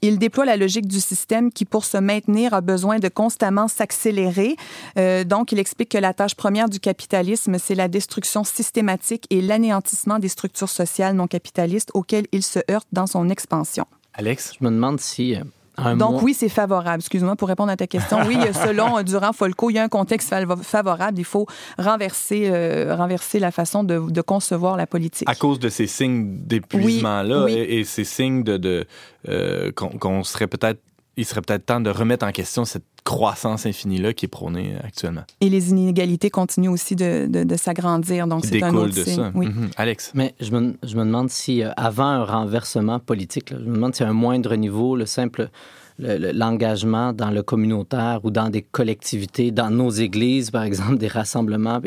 il 0.02 0.20
déploie 0.20 0.46
la 0.46 0.58
logique 0.58 0.88
du 0.88 1.00
système 1.00 1.52
qui, 1.52 1.66
pour 1.66 1.86
se 1.86 1.98
maintenir, 1.98 2.54
a 2.54 2.62
besoin 2.62 3.00
de 3.00 3.08
constamment 3.08 3.68
s'accélérer. 3.68 4.56
Euh, 4.98 5.24
donc, 5.24 5.52
il 5.52 5.60
explique 5.60 5.90
que 5.90 5.98
la 5.98 6.14
tâche 6.14 6.36
première 6.36 6.70
du 6.70 6.80
capitalisme, 6.80 7.58
c'est 7.58 7.76
la 7.76 7.88
destruction 7.88 8.44
systématique 8.44 9.26
et 9.30 9.42
l'anéantissement 9.42 10.20
des 10.20 10.30
structures 10.30 10.70
sociales 10.70 11.16
non 11.16 11.28
capitalistes 11.28 11.92
auxquelles 11.94 12.28
il 12.32 12.44
se 12.44 12.60
heurte 12.70 12.88
dans 12.92 13.08
son 13.08 13.30
expansion. 13.30 13.86
Alex? 14.14 14.54
Je 14.60 14.66
me 14.66 14.70
demande 14.70 15.00
si... 15.00 15.36
Euh, 15.80 15.96
donc 15.96 16.22
oui, 16.22 16.34
c'est 16.34 16.50
favorable. 16.50 17.00
Excuse-moi 17.00 17.36
pour 17.36 17.48
répondre 17.48 17.72
à 17.72 17.78
ta 17.78 17.88
question. 17.88 18.20
Oui, 18.28 18.38
selon 18.54 19.02
Durand 19.04 19.34
Folco, 19.34 19.70
il 19.70 19.74
y 19.74 19.80
a 19.80 19.84
un 19.84 19.90
contexte 19.90 20.34
favorable. 20.64 21.20
Il 21.20 21.26
faut 21.26 21.46
renverser, 21.78 22.50
euh, 22.52 22.96
renverser 22.96 23.40
la 23.40 23.52
façon 23.52 23.84
de, 23.84 24.00
de, 24.10 24.22
concevoir 24.22 24.78
la 24.78 24.88
politique. 24.88 25.30
À 25.30 25.36
cause 25.36 25.60
de 25.60 25.70
ces 25.70 25.88
signes 25.88 26.38
d'épuisement-là 26.46 27.48
et, 27.50 27.84
ces 27.84 28.04
signes 28.04 28.44
de, 28.44 28.58
de 28.58 28.86
euh, 29.30 29.72
qu'on 29.74 30.24
serait 30.24 30.48
peut-être 30.48 30.80
il 31.18 31.26
serait 31.26 31.42
peut-être 31.42 31.66
temps 31.66 31.80
de 31.80 31.90
remettre 31.90 32.26
en 32.26 32.32
question 32.32 32.66
cette 32.66 32.84
croissance 33.04 33.66
infinie-là 33.68 34.14
qui 34.14 34.26
est 34.26 34.30
prônée 34.30 34.74
actuellement. 34.84 35.24
Et 35.40 35.50
les 35.50 35.70
inégalités 35.70 36.32
continuent 36.32 36.72
aussi 36.72 36.96
de, 36.96 37.28
de, 37.28 37.56
s'agrandir. 37.56 38.28
Donc, 38.28 38.46
c'est 38.46 38.64
un 38.64 38.74
autre 38.74 38.96
de 38.96 39.04
ça. 39.04 39.32
Oui. 39.36 39.48
Mhm. 39.48 39.70
Alex? 39.78 40.12
Mais 40.16 40.34
je 40.40 40.52
me, 40.52 40.76
je 40.82 40.96
me 40.96 41.06
demande 41.06 41.30
si, 41.30 41.64
euh, 41.64 41.70
avant 41.78 42.08
un 42.08 42.26
renversement 42.26 43.00
politique, 43.00 43.52
je 43.52 43.64
me 43.64 43.76
demande 43.76 43.96
si 43.96 44.04
à 44.04 44.10
un 44.10 44.14
moindre 44.14 44.56
niveau, 44.56 44.96
le 44.96 45.06
simple 45.06 45.50
l'engagement 45.98 47.14
dans 47.14 47.32
le 47.32 47.42
communautaire 47.42 48.20
ou 48.24 48.32
dans 48.32 48.50
des 48.50 48.62
collectivités, 48.62 49.52
dans 49.52 49.70
nos 49.70 49.90
églises, 49.90 50.52
par 50.52 50.64
exemple, 50.64 50.98
des 50.98 51.08
rassemblements, 51.08 51.80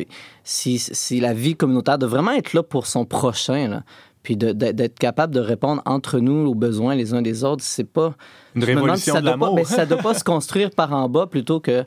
si, 0.44 0.78
si 0.78 1.20
la 1.20 1.34
vie 1.34 1.56
communautaire 1.56 1.98
doit 1.98 2.08
vraiment 2.08 2.32
être 2.32 2.54
là 2.54 2.62
pour 2.62 2.86
son 2.86 3.04
prochain, 3.04 3.68
là, 3.68 3.82
puis 4.22 4.36
d'être 4.36 4.98
capable 4.98 5.34
de 5.34 5.40
répondre 5.40 5.82
entre 5.86 6.20
nous 6.20 6.46
aux 6.46 6.54
besoins 6.54 6.94
les 6.94 7.14
uns 7.14 7.22
des 7.22 7.44
autres, 7.44 7.64
c'est 7.64 7.84
pas... 7.84 8.14
Une 8.54 8.64
révolution 8.64 9.20
de 9.20 9.24
l'amour. 9.24 9.54
Mais 9.54 9.64
ça 9.64 9.84
ne 9.84 9.90
doit 9.90 9.98
pas 9.98 10.14
se 10.18 10.24
construire 10.24 10.70
par 10.70 10.92
en 10.92 11.08
bas 11.08 11.26
plutôt 11.26 11.60
que... 11.60 11.84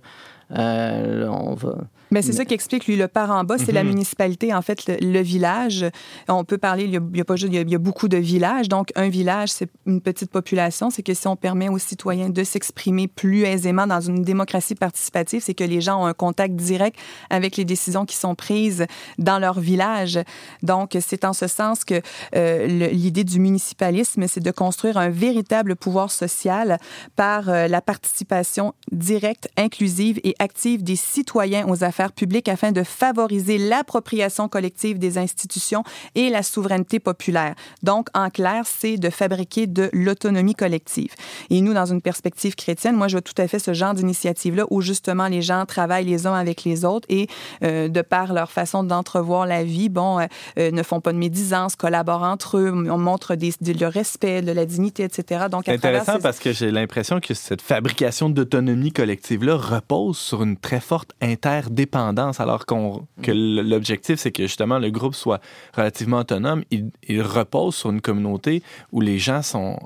Euh, 0.58 1.28
on 1.28 1.54
va 1.54 1.76
mais 2.12 2.22
c'est 2.22 2.34
ça 2.34 2.44
qui 2.44 2.54
explique, 2.54 2.88
lui, 2.88 2.98
le 2.98 3.08
par 3.08 3.32
en 3.32 3.46
bas, 3.46 3.58
c'est 3.58 3.72
la 3.72 3.84
mhm. 3.84 3.90
municipalité, 3.90 4.54
en 4.54 4.62
fait, 4.62 4.86
le, 5.02 5.22
village. 5.22 5.86
On 6.28 6.44
peut 6.44 6.58
parler, 6.58 6.84
il 6.84 6.92
y, 6.92 7.22
a, 7.22 7.24
pas 7.24 7.38
juste, 7.38 7.54
il 7.54 7.70
y 7.70 7.76
a, 7.76 7.78
beaucoup 7.78 8.10
de 8.10 8.18
villages. 8.18 8.68
Donc, 8.68 8.90
un 8.96 9.08
village, 9.08 9.50
c'est 9.50 9.70
une 9.86 10.02
petite 10.02 10.30
population. 10.30 10.90
C'est 10.90 11.04
que 11.04 11.14
si 11.14 11.28
on 11.28 11.38
permet 11.38 11.70
aux 11.70 11.78
citoyens 11.78 12.30
de 12.30 12.44
s'exprimer 12.44 13.08
plus 13.08 13.44
aisément 13.44 13.88
dans 13.88 14.02
une 14.02 14.24
démocratie 14.24 14.76
participative, 14.76 15.42
c'est 15.42 15.54
que 15.54 15.64
les 15.64 15.80
gens 15.80 16.04
ont 16.04 16.06
un 16.06 16.14
contact 16.14 16.56
direct 16.56 16.98
avec 17.30 17.56
les 17.56 17.64
décisions 17.64 18.06
qui 18.06 18.18
sont 18.18 18.36
prises 18.36 18.86
dans 19.18 19.40
leur 19.40 19.60
village. 19.60 20.20
Donc, 20.64 20.98
c'est 21.00 21.24
en 21.24 21.34
ce 21.34 21.48
sens 21.48 21.86
que 21.86 22.02
euh, 22.36 22.68
l'idée 22.68 23.24
du 23.24 23.40
municipalisme, 23.40 24.28
c'est 24.28 24.44
de 24.44 24.52
construire 24.52 24.98
un 24.98 25.10
véritable 25.10 25.78
pouvoir 25.78 26.12
social 26.12 26.78
par 27.16 27.48
euh, 27.48 27.68
la 27.68 27.82
participation 27.82 28.74
directe, 28.92 29.50
inclusive 29.56 30.20
et 30.26 30.36
active 30.40 30.84
des 30.84 30.98
citoyens 30.98 31.66
aux 31.68 31.86
affaires 31.86 32.01
public 32.10 32.48
afin 32.48 32.72
de 32.72 32.84
favoriser 32.84 33.58
l'appropriation 33.58 34.48
collective 34.48 34.98
des 34.98 35.18
institutions 35.18 35.84
et 36.16 36.30
la 36.30 36.44
souveraineté 36.44 37.00
populaire. 37.00 37.56
Donc, 37.84 38.08
en 38.14 38.30
clair, 38.30 38.64
c'est 38.66 38.98
de 38.98 39.10
fabriquer 39.10 39.68
de 39.68 39.90
l'autonomie 39.94 40.56
collective. 40.56 41.14
Et 41.50 41.62
nous, 41.62 41.74
dans 41.74 41.86
une 41.86 42.02
perspective 42.02 42.56
chrétienne, 42.56 42.96
moi, 42.96 43.08
je 43.08 43.14
vois 43.14 43.22
tout 43.22 43.40
à 43.40 43.48
fait 43.48 43.60
ce 43.60 43.74
genre 43.74 43.94
d'initiative-là 43.94 44.64
où 44.70 44.82
justement 44.82 45.28
les 45.28 45.42
gens 45.42 45.66
travaillent 45.66 46.06
les 46.06 46.26
uns 46.26 46.34
avec 46.34 46.64
les 46.64 46.86
autres 46.86 47.06
et 47.10 47.28
euh, 47.64 47.88
de 47.88 48.02
par 48.02 48.34
leur 48.34 48.52
façon 48.52 48.84
d'entrevoir 48.84 49.46
la 49.46 49.64
vie, 49.64 49.90
bon, 49.90 50.20
euh, 50.20 50.26
euh, 50.58 50.72
ne 50.72 50.84
font 50.84 51.02
pas 51.02 51.14
de 51.14 51.18
médisance, 51.18 51.76
collaborent 51.76 52.24
entre 52.24 52.58
eux, 52.58 52.72
on 52.72 52.98
montre 52.98 53.36
des, 53.36 53.54
le 53.62 53.88
respect, 53.88 54.42
de 54.42 54.52
la 54.52 54.66
dignité, 54.66 55.04
etc. 55.04 55.46
Donc, 55.52 55.64
c'est 55.66 55.74
intéressant 55.74 56.20
parce 56.20 56.40
que 56.40 56.52
j'ai 56.52 56.72
l'impression 56.72 57.20
que 57.20 57.34
cette 57.34 57.62
fabrication 57.62 58.30
d'autonomie 58.30 58.92
collective-là 58.92 59.56
repose 59.56 60.18
sur 60.18 60.44
une 60.44 60.58
très 60.58 60.80
forte 60.80 61.12
interdépendance 61.22 61.91
alors 62.40 62.66
qu'on, 62.66 63.08
que 63.22 63.32
mm. 63.32 63.70
l'objectif, 63.70 64.20
c'est 64.20 64.32
que 64.32 64.44
justement 64.44 64.80
le 64.80 64.92
groupe 64.92 65.16
soit 65.16 65.42
relativement 65.76 66.20
autonome. 66.20 66.64
il 66.72 67.22
repose 67.22 67.76
sur 67.76 67.92
une 67.92 68.02
communauté 68.02 68.64
où 68.92 69.02
les 69.02 69.20
gens 69.20 69.42
sont 69.42 69.78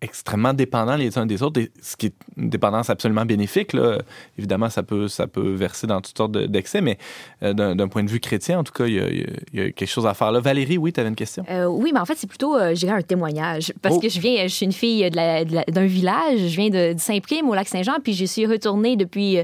extrêmement 0.00 0.54
dépendants 0.54 0.96
les 0.96 1.18
uns 1.18 1.26
des 1.26 1.42
autres, 1.42 1.60
ce 1.82 1.96
qui 1.96 2.06
est 2.06 2.14
une 2.36 2.50
dépendance 2.50 2.88
absolument 2.88 3.24
bénéfique. 3.24 3.72
Là. 3.72 3.98
Évidemment, 4.38 4.70
ça 4.70 4.82
peut, 4.82 5.08
ça 5.08 5.26
peut 5.26 5.54
verser 5.54 5.86
dans 5.86 6.00
toutes 6.00 6.16
sortes 6.16 6.32
d'excès, 6.32 6.80
mais 6.80 6.98
euh, 7.42 7.52
d'un 7.52 7.88
point 7.88 8.04
de 8.04 8.10
vue 8.10 8.20
chrétien, 8.20 8.60
en 8.60 8.64
tout 8.64 8.72
cas, 8.72 8.86
il 8.86 8.94
y, 8.94 9.00
a, 9.00 9.08
il 9.08 9.26
y 9.54 9.60
a 9.60 9.72
quelque 9.72 9.88
chose 9.88 10.06
à 10.06 10.14
faire 10.14 10.30
là. 10.30 10.40
Valérie, 10.40 10.78
oui, 10.78 10.92
tu 10.92 11.00
avais 11.00 11.08
une 11.08 11.16
question? 11.16 11.44
Euh, 11.50 11.66
oui, 11.66 11.90
mais 11.92 11.98
en 11.98 12.04
fait, 12.04 12.14
c'est 12.16 12.28
plutôt, 12.28 12.56
euh, 12.56 12.74
je 12.74 12.80
dirais, 12.80 12.92
un 12.92 13.02
témoignage. 13.02 13.72
Parce 13.82 13.96
oh. 13.96 14.00
que 14.00 14.08
je 14.08 14.20
viens, 14.20 14.42
je 14.44 14.54
suis 14.54 14.66
une 14.66 14.72
fille 14.72 15.08
d'un 15.10 15.86
village, 15.86 16.38
je 16.38 16.56
viens 16.56 16.70
de, 16.70 16.94
Saint-Prime, 16.98 17.48
au 17.48 17.54
Lac-Saint-Jean, 17.54 17.96
puis 18.02 18.14
je 18.14 18.24
suis 18.24 18.46
retournée 18.46 18.96
depuis 18.96 19.38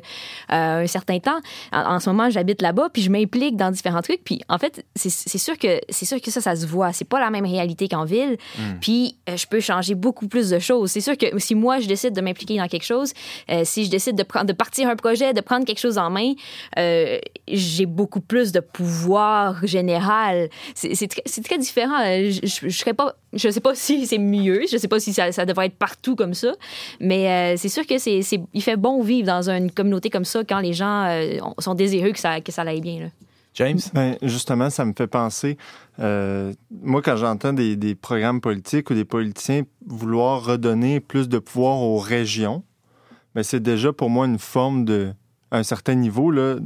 un 0.48 0.86
certain 0.86 1.18
temps. 1.18 1.40
En, 1.72 1.98
ce 1.98 2.08
moment, 2.08 2.30
j'habite 2.30 2.62
là-bas, 2.62 2.90
puis 2.92 3.02
je 3.02 3.10
m'implique 3.10 3.56
dans 3.56 3.70
différents 3.70 4.02
trucs. 4.02 4.22
Puis 4.24 4.40
en 4.48 4.58
fait, 4.58 4.84
c'est 4.94 5.38
sûr, 5.38 5.58
que, 5.58 5.80
sûr 5.90 6.20
que 6.20 6.30
ça, 6.30 6.40
ça 6.40 6.54
se 6.54 6.66
voit. 6.66 6.92
C'est 6.92 7.04
pas 7.04 7.20
la 7.20 7.30
même 7.30 7.44
réalité 7.44 7.88
qu'en 7.88 8.04
ville. 8.04 8.36
Hmm. 8.58 8.78
Puis 8.80 9.16
je 9.28 9.46
peux 9.46 9.60
changer 9.60 9.94
beaucoup 9.94 10.28
plus 10.28 10.43
de 10.50 10.58
choses. 10.58 10.90
C'est 10.90 11.00
sûr 11.00 11.16
que 11.16 11.38
si 11.38 11.54
moi, 11.54 11.80
je 11.80 11.88
décide 11.88 12.14
de 12.14 12.20
m'impliquer 12.20 12.56
dans 12.56 12.68
quelque 12.68 12.84
chose, 12.84 13.12
euh, 13.50 13.62
si 13.64 13.84
je 13.84 13.90
décide 13.90 14.16
de, 14.16 14.44
de 14.44 14.52
partir 14.52 14.88
un 14.88 14.96
projet, 14.96 15.32
de 15.32 15.40
prendre 15.40 15.64
quelque 15.64 15.80
chose 15.80 15.98
en 15.98 16.10
main, 16.10 16.32
euh, 16.78 17.18
j'ai 17.48 17.86
beaucoup 17.86 18.20
plus 18.20 18.52
de 18.52 18.60
pouvoir 18.60 19.66
général. 19.66 20.48
C'est 20.74 21.08
très, 21.44 21.58
différent. 21.58 22.00
Euh, 22.04 22.30
je, 22.30 22.90
pas, 22.92 23.16
je 23.32 23.48
sais 23.48 23.60
pas 23.60 23.74
si 23.74 24.06
c'est 24.06 24.18
mieux, 24.18 24.62
je 24.70 24.76
sais 24.76 24.88
pas 24.88 25.00
si 25.00 25.12
ça, 25.12 25.30
devrait 25.44 25.66
être 25.66 25.78
partout 25.78 26.16
comme 26.16 26.34
ça, 26.34 26.52
mais 27.00 27.56
c'est 27.56 27.68
sûr 27.68 27.86
que 27.86 27.98
c'est, 27.98 28.20
il 28.52 28.62
fait 28.62 28.76
bon 28.76 29.02
vivre 29.02 29.26
dans 29.26 29.50
une 29.50 29.70
communauté 29.70 30.10
comme 30.10 30.24
ça 30.24 30.42
quand 30.44 30.60
les 30.60 30.72
gens 30.72 31.08
sont 31.58 31.74
désireux 31.74 32.12
que 32.12 32.18
ça, 32.18 32.40
que 32.40 32.52
ça 32.52 32.62
aille 32.62 32.80
bien. 32.80 33.10
James? 33.54 33.78
Ben, 33.94 34.16
justement, 34.22 34.68
ça 34.68 34.84
me 34.84 34.92
fait 34.96 35.06
penser. 35.06 35.56
Euh, 36.00 36.52
moi, 36.82 37.02
quand 37.02 37.16
j'entends 37.16 37.52
des, 37.52 37.94
programmes 37.94 38.40
politiques 38.40 38.90
ou 38.90 38.94
des 38.94 39.04
politiciens 39.04 39.62
vouloir 39.86 40.44
redonner 40.44 41.00
plus 41.00 41.28
de 41.28 41.38
pouvoir 41.38 41.80
aux 41.80 41.98
régions, 41.98 42.64
ben, 43.34 43.42
c'est 43.42 43.60
déjà 43.60 43.92
pour 43.92 44.10
moi 44.10 44.26
une 44.26 44.38
forme 44.38 44.84
de, 44.84 45.12
un 45.52 45.62
certain 45.62 45.94
niveau 45.94 46.30
là, 46.30 46.56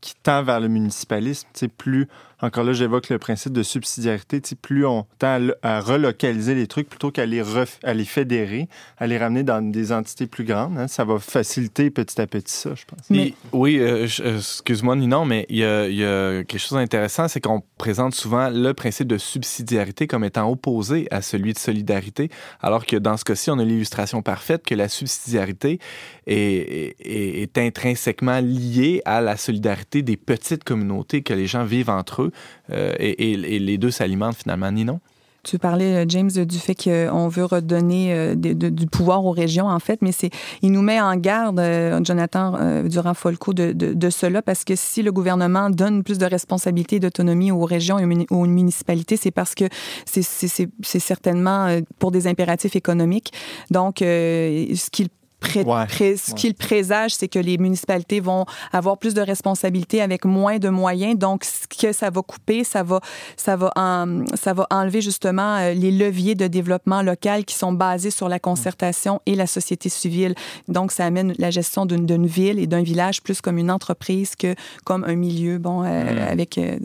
qui 0.00 0.14
tend 0.22 0.42
vers 0.42 0.60
le 0.60 0.68
municipalisme. 0.68 1.48
Plus 1.78 2.08
encore 2.42 2.64
là, 2.64 2.72
j'évoque 2.72 3.08
le 3.08 3.18
principe 3.18 3.52
de 3.52 3.62
subsidiarité. 3.62 4.40
Plus 4.60 4.84
on 4.84 5.06
tend 5.18 5.38
à, 5.62 5.80
relocaliser 5.80 6.54
les 6.54 6.66
trucs 6.66 6.88
plutôt 6.88 7.12
qu'à 7.12 7.24
les, 7.24 7.42
à 7.84 7.94
les 7.94 8.04
fédérer, 8.04 8.68
à 8.98 9.06
les 9.06 9.16
ramener 9.16 9.44
dans 9.44 9.62
des 9.62 9.92
entités 9.92 10.26
plus 10.26 10.44
grandes, 10.44 10.76
hein. 10.76 10.88
ça 10.88 11.04
va 11.04 11.18
faciliter 11.20 11.90
petit 11.90 12.20
à 12.20 12.26
petit 12.26 12.52
ça, 12.52 12.70
je 12.74 12.84
pense. 12.84 13.32
Oui, 13.52 13.78
euh, 13.78 14.08
euh, 14.20 14.38
excuse-moi, 14.38 14.96
Ninon, 14.96 15.24
mais 15.24 15.46
il 15.48 15.58
y, 15.58 15.64
a, 15.64 16.42
quelque 16.44 16.58
chose 16.58 16.78
d'intéressant, 16.78 17.28
c'est 17.28 17.40
qu'on 17.40 17.62
présente 17.78 18.14
souvent 18.14 18.50
le 18.50 18.72
principe 18.72 19.06
de 19.06 19.18
subsidiarité 19.18 20.08
comme 20.08 20.24
étant 20.24 20.50
opposé 20.50 21.06
à 21.10 21.22
celui 21.22 21.52
de 21.52 21.58
solidarité, 21.58 22.28
alors 22.60 22.86
que 22.86 22.96
dans 22.96 23.16
ce 23.16 23.24
cas-ci, 23.24 23.50
on 23.50 23.58
a 23.60 23.64
l'illustration 23.64 24.20
parfaite 24.20 24.64
que 24.64 24.74
la 24.74 24.88
subsidiarité 24.88 25.78
est, 26.26 26.96
est 27.00 27.58
intrinsèquement 27.58 28.40
liée 28.40 29.00
à 29.04 29.20
la 29.20 29.36
solidarité 29.36 30.02
des 30.02 30.16
petites 30.16 30.64
communautés 30.64 31.22
que 31.22 31.34
les 31.34 31.46
gens 31.46 31.64
vivent 31.64 31.90
entre 31.90 32.22
eux 32.22 32.31
euh, 32.70 32.94
et, 32.98 33.36
les 33.36 33.78
deux 33.78 33.90
s'alimentent 33.90 34.36
finalement, 34.36 34.70
ni 34.70 34.84
non? 34.84 35.00
Tu 35.44 35.58
parlais, 35.58 35.96
euh, 35.96 36.04
James, 36.06 36.30
du 36.30 36.58
fait 36.58 36.76
qu'on 36.76 37.26
veut 37.26 37.44
redonner 37.44 38.14
euh, 38.14 38.34
du 38.36 38.86
pouvoir 38.86 39.24
aux 39.24 39.32
régions, 39.32 39.66
en 39.66 39.80
fait, 39.80 40.00
mais 40.00 40.12
c'est, 40.12 40.30
il 40.62 40.70
nous 40.70 40.82
met 40.82 41.00
en 41.00 41.16
garde, 41.16 41.60
Jonathan 42.04 42.84
Durand-Folco, 42.84 43.52
de, 43.52 43.72
de, 43.72 44.10
cela, 44.10 44.40
parce 44.40 44.62
que 44.62 44.76
si 44.76 45.02
le 45.02 45.10
gouvernement 45.10 45.68
donne 45.68 46.04
plus 46.04 46.18
de 46.18 46.26
responsabilités 46.26 46.96
et 46.96 47.00
d'autonomie 47.00 47.50
aux 47.50 47.64
régions 47.64 47.98
et 47.98 48.26
aux 48.30 48.46
municipalités, 48.46 49.16
c'est 49.16 49.32
parce 49.32 49.56
que 49.56 49.64
c'est 50.06 51.00
certainement 51.00 51.76
pour 51.98 52.12
des 52.12 52.28
impératifs 52.28 52.76
économiques. 52.76 53.32
Donc, 53.70 53.96
ce 53.98 54.90
qu'il 54.90 55.08
pré- 55.42 55.64
Ouais. 55.64 55.86
pré- 55.86 56.16
ce 56.16 56.32
qu'il 56.34 56.54
présage, 56.54 57.14
c'est 57.14 57.28
que 57.28 57.38
les 57.38 57.58
municipalités 57.58 58.20
vont 58.20 58.44
avoir 58.72 58.96
plus 58.98 59.14
de 59.14 59.20
responsabilités 59.20 60.00
avec 60.00 60.24
moins 60.24 60.58
de 60.58 60.68
moyens. 60.68 61.18
Donc, 61.18 61.44
ce 61.44 61.66
que 61.68 61.92
ça 61.92 62.08
va 62.10 62.22
couper, 62.22 62.64
ça 62.64 62.82
va, 62.82 63.00
ça 63.36 63.56
va, 63.56 63.70
en- 63.76 64.24
ça 64.34 64.52
va 64.54 64.66
enlever 64.70 65.00
justement 65.00 65.56
euh, 65.56 65.74
les 65.74 65.90
leviers 65.90 66.34
de 66.34 66.46
développement 66.46 67.02
local 67.02 67.44
qui 67.44 67.54
sont 67.54 67.72
basés 67.72 68.10
sur 68.10 68.28
la 68.28 68.38
concertation 68.38 69.20
et 69.26 69.34
la 69.34 69.46
société 69.46 69.88
civile. 69.88 70.34
Donc, 70.68 70.92
ça 70.92 71.04
amène 71.04 71.34
la 71.38 71.50
gestion 71.50 71.84
d'une 71.86 72.26
ville 72.26 72.58
et 72.58 72.66
d'un 72.66 72.82
village 72.82 73.22
plus 73.22 73.40
comme 73.40 73.58
une 73.58 73.70
entreprise 73.70 74.36
que 74.36 74.54
comme 74.84 75.04
un 75.04 75.16
milieu, 75.16 75.58
bon, 75.58 75.82
euh, 75.84 76.30
avec 76.30 76.56
euh, 76.58 76.78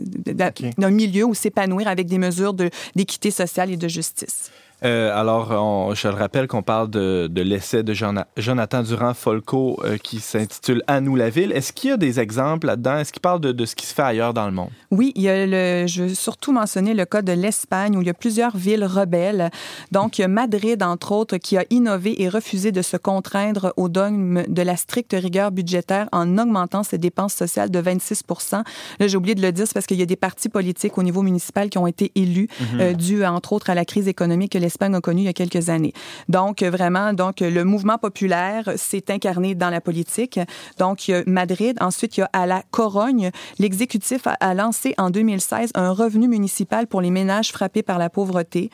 milieu 0.90 1.24
où 1.24 1.34
s'épanouir 1.34 1.86
avec 1.88 2.06
des 2.06 2.18
mesures 2.18 2.54
de- 2.54 2.70
d'équité 2.96 3.30
sociale 3.30 3.70
et 3.70 3.76
de 3.76 3.88
justice. 3.88 4.50
Euh, 4.84 5.10
alors, 5.18 5.50
on- 5.50 5.94
je 5.94 6.06
le 6.08 6.14
rappelle 6.14 6.46
qu'on 6.46 6.62
parle 6.62 6.88
de, 6.88 7.28
de 7.30 7.42
l'essai 7.42 7.82
de 7.82 7.92
Jona- 7.94 8.26
Jonathan 8.36 8.82
Durand-Folco 8.82 9.80
euh, 9.84 9.96
qui 9.96 10.20
s'intitule 10.20 10.82
À 10.86 11.00
nous 11.00 11.16
la 11.16 11.30
ville. 11.30 11.50
Est-ce 11.52 11.72
qu'il 11.72 11.90
y 11.90 11.92
a 11.92 11.96
des 11.96 12.20
exemples 12.20 12.68
là-dedans? 12.68 12.98
Est-ce 12.98 13.12
qu'il 13.12 13.20
parle 13.20 13.40
de, 13.40 13.50
de 13.52 13.64
ce 13.64 13.74
qui 13.74 13.86
se 13.86 13.94
fait 13.94 14.02
ailleurs 14.02 14.32
dans 14.34 14.46
le 14.46 14.52
monde? 14.52 14.70
Oui, 14.92 15.12
il 15.16 15.22
y 15.22 15.28
a 15.28 15.46
le, 15.46 15.86
je 15.88 16.04
veux 16.04 16.14
surtout 16.14 16.52
mentionner 16.52 16.94
le 16.94 17.04
cas 17.04 17.22
de 17.22 17.32
l'Espagne 17.32 17.96
où 17.96 18.02
il 18.02 18.06
y 18.06 18.10
a 18.10 18.14
plusieurs 18.14 18.56
villes 18.56 18.84
rebelles. 18.84 19.50
Donc, 19.90 20.18
il 20.18 20.22
y 20.22 20.24
a 20.24 20.28
Madrid, 20.28 20.80
entre 20.82 21.10
autres, 21.12 21.38
qui 21.38 21.56
a 21.56 21.64
innové 21.70 22.22
et 22.22 22.28
refusé 22.28 22.70
de 22.70 22.82
se 22.82 22.96
contraindre 22.96 23.72
au 23.76 23.88
dogme 23.88 24.44
de 24.46 24.62
la 24.62 24.76
stricte 24.76 25.12
rigueur 25.18 25.50
budgétaire 25.50 26.08
en 26.12 26.38
augmentant 26.38 26.84
ses 26.84 26.98
dépenses 26.98 27.34
sociales 27.34 27.70
de 27.70 27.80
26% 27.80 28.62
Là, 29.00 29.06
j'ai 29.08 29.16
oublié 29.16 29.34
de 29.34 29.42
le 29.42 29.50
dire, 29.52 29.66
c'est 29.66 29.74
parce 29.74 29.86
qu'il 29.86 29.98
y 29.98 30.02
a 30.02 30.06
des 30.06 30.16
partis 30.16 30.48
politiques 30.48 30.96
au 30.98 31.02
niveau 31.02 31.22
municipal 31.22 31.68
qui 31.68 31.78
ont 31.78 31.86
été 31.86 32.12
élus, 32.14 32.48
euh, 32.80 32.92
dû, 32.94 33.24
entre 33.24 33.52
autres, 33.52 33.70
à 33.70 33.74
la 33.74 33.84
crise 33.84 34.06
économique 34.08 34.52
que 34.52 34.58
l'Espagne 34.68 34.94
a 34.94 35.00
connue 35.00 35.22
il 35.22 35.24
y 35.24 35.28
a 35.28 35.32
quelques 35.32 35.70
années. 35.70 35.94
Donc, 36.28 36.62
euh, 36.62 36.70
vraiment, 36.70 37.14
donc, 37.14 37.40
le 37.40 37.64
mouvement 37.64 37.96
populaire 37.98 38.70
s'est 38.76 39.10
incarné 39.10 39.54
dans 39.54 39.70
la 39.70 39.80
politique. 39.80 40.38
Donc, 40.78 41.08
il 41.08 41.10
y 41.12 41.14
a 41.14 41.22
Madrid. 41.26 41.76
Ensuite, 41.80 42.18
il 42.18 42.20
y 42.20 42.22
a 42.22 42.30
à 42.34 42.46
la 42.46 42.62
Corogne, 42.70 43.30
l'exécutif 43.58 44.26
a, 44.26 44.32
a 44.40 44.54
lancé 44.54 44.94
en 44.98 45.10
2016 45.10 45.70
un 45.74 45.92
revenu 45.92 46.28
municipal 46.28 46.86
pour 46.86 47.00
les 47.00 47.10
ménages 47.10 47.50
frappés 47.50 47.82
par 47.82 47.98
la 47.98 48.10
pauvreté. 48.10 48.70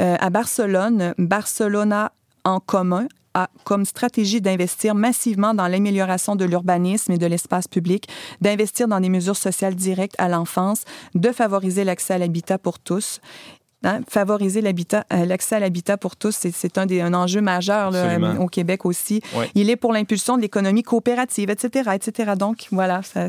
Euh, 0.00 0.16
à 0.18 0.30
Barcelone, 0.30 1.14
Barcelona 1.18 2.12
en 2.44 2.60
commun 2.60 3.06
a 3.36 3.50
comme 3.64 3.84
stratégie 3.84 4.40
d'investir 4.40 4.94
massivement 4.94 5.52
dans 5.52 5.68
l'amélioration 5.68 6.36
de 6.36 6.46
l'urbanisme 6.46 7.12
et 7.12 7.18
de 7.18 7.26
l'espace 7.26 7.68
public, 7.68 8.08
d'investir 8.40 8.88
dans 8.88 8.98
des 8.98 9.10
mesures 9.10 9.36
sociales 9.36 9.74
directes 9.74 10.14
à 10.16 10.28
l'enfance, 10.28 10.84
de 11.14 11.30
favoriser 11.32 11.84
l'accès 11.84 12.14
à 12.14 12.18
l'habitat 12.18 12.58
pour 12.58 12.78
tous. 12.78 13.20
Hein, 13.86 14.00
favoriser 14.08 14.62
l'habitat, 14.62 15.06
euh, 15.12 15.24
l'accès 15.26 15.54
à 15.54 15.60
l'habitat 15.60 15.96
pour 15.96 16.16
tous, 16.16 16.34
c'est, 16.34 16.50
c'est 16.50 16.76
un, 16.76 16.86
des, 16.86 17.00
un 17.00 17.14
enjeu 17.14 17.40
majeur 17.40 17.92
là, 17.92 18.18
euh, 18.18 18.36
au 18.38 18.48
Québec 18.48 18.84
aussi. 18.84 19.22
Ouais. 19.36 19.48
Il 19.54 19.70
est 19.70 19.76
pour 19.76 19.92
l'impulsion 19.92 20.36
de 20.36 20.42
l'économie 20.42 20.82
coopérative, 20.82 21.50
etc., 21.50 21.90
etc. 21.94 22.32
Donc, 22.36 22.66
voilà, 22.72 23.02
ça, 23.04 23.28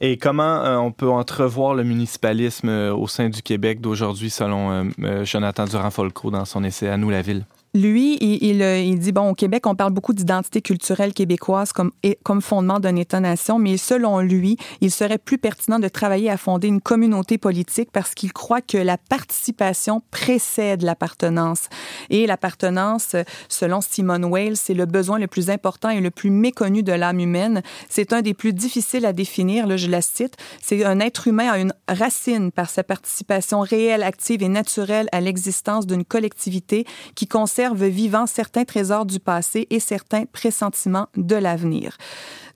Et 0.00 0.18
comment 0.18 0.64
euh, 0.64 0.76
on 0.78 0.90
peut 0.90 1.08
entrevoir 1.08 1.74
le 1.74 1.84
municipalisme 1.84 2.68
euh, 2.68 2.92
au 2.92 3.06
sein 3.06 3.28
du 3.28 3.40
Québec 3.40 3.80
d'aujourd'hui, 3.80 4.30
selon 4.30 4.90
euh, 5.00 5.24
Jonathan 5.24 5.64
Durand-Folco 5.64 6.32
dans 6.32 6.44
son 6.44 6.64
essai 6.64 6.88
À 6.88 6.96
nous 6.96 7.10
la 7.10 7.22
ville? 7.22 7.46
Lui, 7.74 8.16
il, 8.20 8.42
il, 8.42 8.62
euh, 8.62 8.78
il 8.78 9.00
dit, 9.00 9.10
bon, 9.10 9.30
au 9.30 9.34
Québec, 9.34 9.66
on 9.66 9.74
parle 9.74 9.92
beaucoup 9.92 10.12
d'identité 10.12 10.62
culturelle 10.62 11.12
québécoise 11.12 11.72
comme, 11.72 11.90
comme 12.22 12.40
fondement 12.40 12.78
d'un 12.78 12.94
État-nation, 12.94 13.58
mais 13.58 13.76
selon 13.76 14.20
lui, 14.20 14.56
il 14.80 14.92
serait 14.92 15.18
plus 15.18 15.38
pertinent 15.38 15.80
de 15.80 15.88
travailler 15.88 16.30
à 16.30 16.36
fonder 16.36 16.68
une 16.68 16.80
communauté 16.80 17.36
politique 17.36 17.90
parce 17.92 18.14
qu'il 18.14 18.32
croit 18.32 18.60
que 18.60 18.78
la 18.78 18.96
participation 18.96 20.02
précède 20.12 20.82
l'appartenance. 20.82 21.68
Et 22.10 22.28
l'appartenance, 22.28 23.16
selon 23.48 23.80
Simone 23.80 24.24
Weil, 24.24 24.56
c'est 24.56 24.74
le 24.74 24.86
besoin 24.86 25.18
le 25.18 25.26
plus 25.26 25.50
important 25.50 25.90
et 25.90 26.00
le 26.00 26.12
plus 26.12 26.30
méconnu 26.30 26.84
de 26.84 26.92
l'âme 26.92 27.18
humaine. 27.18 27.62
C'est 27.88 28.12
un 28.12 28.22
des 28.22 28.34
plus 28.34 28.52
difficiles 28.52 29.04
à 29.04 29.12
définir, 29.12 29.66
là, 29.66 29.76
je 29.76 29.88
la 29.88 30.00
cite. 30.00 30.36
C'est 30.62 30.84
un 30.84 31.00
être 31.00 31.26
humain 31.26 31.50
a 31.50 31.58
une 31.58 31.74
racine 31.88 32.52
par 32.52 32.70
sa 32.70 32.84
participation 32.84 33.60
réelle, 33.60 34.04
active 34.04 34.44
et 34.44 34.48
naturelle 34.48 35.08
à 35.10 35.20
l'existence 35.20 35.86
d'une 35.86 36.04
collectivité 36.04 36.86
qui 37.16 37.26
conserve 37.64 37.84
vivant 37.86 38.26
certains 38.26 38.64
trésors 38.64 39.06
du 39.06 39.20
passé 39.20 39.66
et 39.70 39.80
certains 39.80 40.24
pressentiments 40.26 41.08
de 41.16 41.36
l'avenir. 41.36 41.96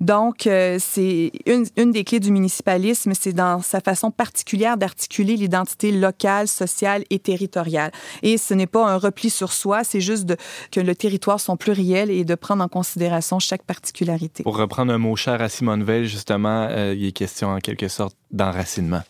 Donc, 0.01 0.47
euh, 0.47 0.77
c'est 0.79 1.33
une, 1.47 1.93
des 1.93 2.05
clés 2.05 2.21
du 2.21 2.31
municipalisme, 2.31 3.13
c'est 3.15 3.33
dans 3.33 3.61
sa 3.61 3.81
façon 3.81 4.11
particulière 4.11 4.77
d'articuler 4.77 5.37
l'identité 5.37 5.91
locale, 5.93 6.47
sociale 6.47 7.05
et 7.11 7.19
territoriale. 7.19 7.91
Et 8.23 8.39
ce 8.39 8.55
n'est 8.55 8.67
pas 8.67 8.87
un 8.87 8.97
repli 8.97 9.31
sur 9.31 9.53
soi, 9.53 9.83
c'est 9.83 10.01
juste 10.01 10.37
que 10.71 10.81
le 10.81 10.95
territoire 10.95 11.41
soit 11.41 11.57
pluriel 11.57 12.11
et 12.11 12.25
de 12.25 12.35
prendre 12.35 12.63
en 12.63 12.69
considération 12.69 13.39
chaque 13.39 13.63
particularité. 13.63 14.43
Pour 14.43 14.57
reprendre 14.57 14.93
un 14.93 14.99
mot 14.99 15.17
cher 15.17 15.41
à 15.41 15.49
Simone 15.49 15.83
Veil, 15.85 16.07
justement, 16.07 16.69
euh, 16.71 16.95
il 16.95 17.07
est 17.07 17.13
question 17.13 17.49
en 17.49 17.59
quelque 17.59 17.89
sorte 17.89 18.17
d'enracinement. 18.31 19.03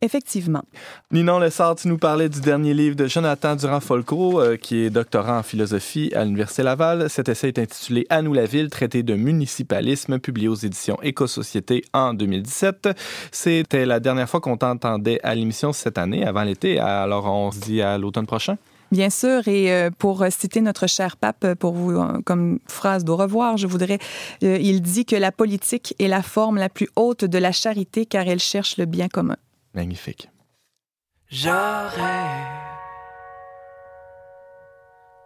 Effectivement. 0.00 0.62
Ninon 1.10 1.38
Lessard, 1.38 1.74
tu 1.74 1.88
nous 1.88 1.98
parlais 1.98 2.28
du 2.28 2.40
dernier 2.40 2.72
livre 2.72 2.94
de 2.94 3.06
Jonathan 3.06 3.56
Durand-Folco, 3.56 4.40
euh, 4.40 4.56
qui 4.56 4.84
est 4.84 4.90
doctorant 4.90 5.38
en 5.38 5.42
philosophie 5.42 6.12
à 6.14 6.24
l'Université 6.24 6.62
Laval. 6.62 7.10
Cet 7.10 7.28
essai 7.28 7.48
est 7.48 7.58
intitulé 7.58 8.06
À 8.08 8.22
nous 8.22 8.32
la 8.32 8.44
ville, 8.44 8.70
traité 8.70 9.02
de 9.02 9.14
municipalisme, 9.14 10.18
publié 10.18 10.48
aux 10.48 10.54
éditions 10.54 10.98
Éco-Société 11.02 11.82
en 11.92 12.14
2017. 12.14 12.90
C'était 13.32 13.86
la 13.86 13.98
dernière 13.98 14.28
fois 14.28 14.40
qu'on 14.40 14.56
t'entendait 14.56 15.20
à 15.22 15.34
l'émission 15.34 15.72
cette 15.72 15.98
année, 15.98 16.24
avant 16.24 16.44
l'été. 16.44 16.78
Alors, 16.78 17.26
on 17.26 17.50
se 17.50 17.58
dit 17.58 17.82
à 17.82 17.98
l'automne 17.98 18.26
prochain. 18.26 18.56
Bien 18.90 19.10
sûr, 19.10 19.46
et 19.48 19.70
euh, 19.70 19.90
pour 19.90 20.24
citer 20.30 20.62
notre 20.62 20.86
cher 20.86 21.18
pape, 21.18 21.44
euh, 21.44 21.54
pour 21.54 21.74
vous, 21.74 21.90
euh, 21.90 22.20
comme 22.24 22.58
phrase 22.66 23.04
d'au 23.04 23.16
revoir, 23.16 23.58
je 23.58 23.66
voudrais, 23.66 23.98
euh, 24.42 24.56
il 24.58 24.80
dit 24.80 25.04
que 25.04 25.14
la 25.14 25.30
politique 25.30 25.94
est 25.98 26.08
la 26.08 26.22
forme 26.22 26.56
la 26.56 26.70
plus 26.70 26.88
haute 26.96 27.26
de 27.26 27.38
la 27.38 27.52
charité 27.52 28.06
car 28.06 28.26
elle 28.26 28.40
cherche 28.40 28.78
le 28.78 28.86
bien 28.86 29.08
commun. 29.08 29.36
Magnifique. 29.74 30.30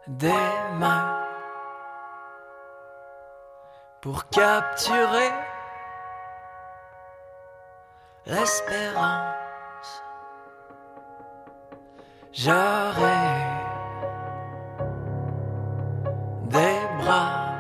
Des 0.09 0.33
mains 0.79 1.23
pour 4.01 4.29
capturer 4.31 5.31
l'espérance. 8.27 10.03
J'aurai 12.33 13.63
des 16.49 16.81
bras 16.99 17.55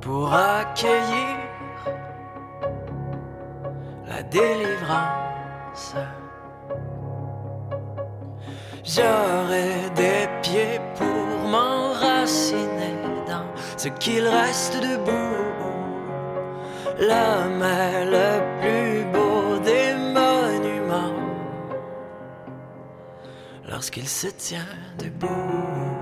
pour 0.00 0.32
accueillir 0.32 1.33
délivrance. 4.34 5.94
J'aurai 8.84 9.72
des 9.94 10.26
pieds 10.42 10.80
pour 10.98 11.48
m'enraciner 11.52 12.96
dans 13.28 13.48
ce 13.76 13.88
qu'il 13.88 14.26
reste 14.26 14.74
debout. 14.82 15.22
L'homme 16.98 17.62
est 17.62 18.04
le 18.16 18.30
plus 18.60 19.04
beau 19.14 19.58
des 19.70 19.94
monuments 20.18 21.20
lorsqu'il 23.68 24.08
se 24.08 24.28
tient 24.28 24.72
debout. 24.98 25.93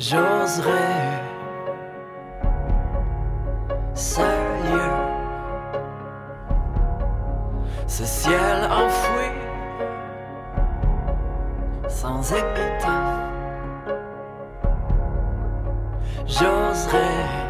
J'oserais 0.00 1.20
lieu, 4.64 4.90
ce 7.86 8.06
ciel 8.06 8.64
enfoui, 8.64 9.30
sans 11.86 12.32
épitaphe. 12.32 13.28
J'oserais 16.26 17.49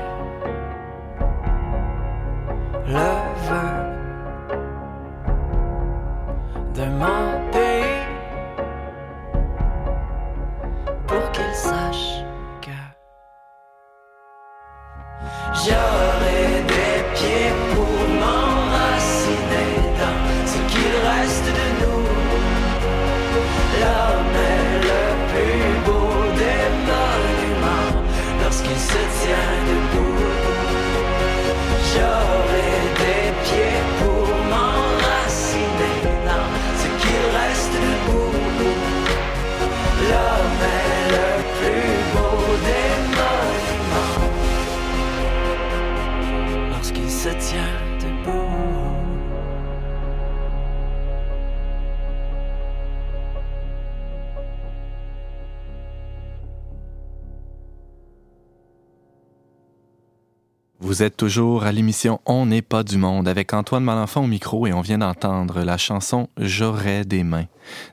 Vous 61.00 61.06
êtes 61.06 61.16
toujours 61.16 61.64
à 61.64 61.72
l'émission 61.72 62.20
On 62.26 62.44
n'est 62.44 62.60
pas 62.60 62.82
du 62.82 62.98
monde 62.98 63.26
avec 63.26 63.54
Antoine 63.54 63.82
Malenfant 63.82 64.24
au 64.24 64.26
micro 64.26 64.66
et 64.66 64.74
on 64.74 64.82
vient 64.82 64.98
d'entendre 64.98 65.62
la 65.62 65.78
chanson 65.78 66.28
J'aurais 66.36 67.06
des 67.06 67.24
mains 67.24 67.46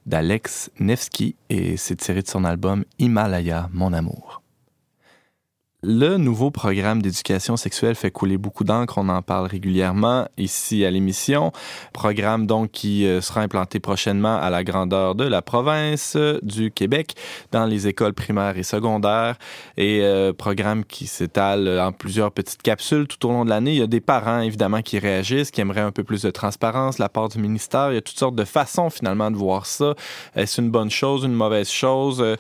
d'Alex 0.06 0.70
Nevsky 0.82 1.38
et 1.50 1.78
c'est 1.78 1.96
tiré 1.96 2.22
de 2.22 2.28
son 2.28 2.44
album 2.44 2.84
Himalaya, 3.00 3.70
mon 3.72 3.94
amour. 3.94 4.37
Le 5.90 6.18
nouveau 6.18 6.52
programme 6.52 7.02
d'éducation 7.02 7.56
sexuelle 7.56 7.96
fait 7.96 8.12
couler 8.12 8.38
beaucoup 8.38 8.66
d'encre. 8.66 8.98
On 8.98 9.08
en 9.08 9.22
parle 9.22 9.48
régulièrement 9.48 10.28
ici 10.38 10.84
à 10.84 10.92
l'émission. 10.92 11.54
Programme 11.94 12.46
donc 12.46 12.72
qui 12.72 13.06
euh, 13.06 13.22
sera 13.22 13.40
implanté 13.40 13.80
prochainement 13.80 14.36
à 14.36 14.50
la 14.50 14.66
grandeur 14.66 15.16
de 15.16 15.24
la 15.24 15.42
province 15.42 16.18
euh, 16.18 16.40
du 16.44 16.72
Québec 16.72 17.16
dans 17.54 17.66
les 17.66 17.88
écoles 17.88 18.14
primaires 18.14 18.58
et 18.58 18.64
secondaires. 18.64 19.38
Et 19.78 20.02
euh, 20.02 20.34
programme 20.34 20.84
qui 20.84 21.08
s'étale 21.08 21.80
en 21.80 21.94
plusieurs 21.94 22.34
petites 22.34 22.62
capsules 22.62 23.08
tout 23.08 23.26
au 23.26 23.32
long 23.32 23.46
de 23.46 23.50
l'année. 23.50 23.72
Il 23.72 23.80
y 23.80 23.82
a 23.82 23.88
des 23.88 24.02
parents 24.02 24.42
évidemment 24.42 24.82
qui 24.82 25.00
réagissent, 25.00 25.52
qui 25.52 25.62
aimeraient 25.62 25.80
un 25.80 25.94
peu 25.94 26.04
plus 26.04 26.24
de 26.24 26.32
transparence 26.32 26.98
la 26.98 27.08
part 27.08 27.30
du 27.30 27.40
ministère. 27.40 27.92
Il 27.92 27.96
y 27.96 27.98
a 27.98 28.02
toutes 28.02 28.20
sortes 28.20 28.36
de 28.36 28.44
façons 28.44 28.90
finalement 28.90 29.32
de 29.32 29.38
voir 29.38 29.66
ça. 29.66 29.96
Est-ce 30.36 30.60
une 30.60 30.70
bonne 30.70 30.92
chose, 30.92 31.24
une 31.24 31.32
mauvaise 31.32 31.70
chose 31.70 32.20
euh, 32.20 32.36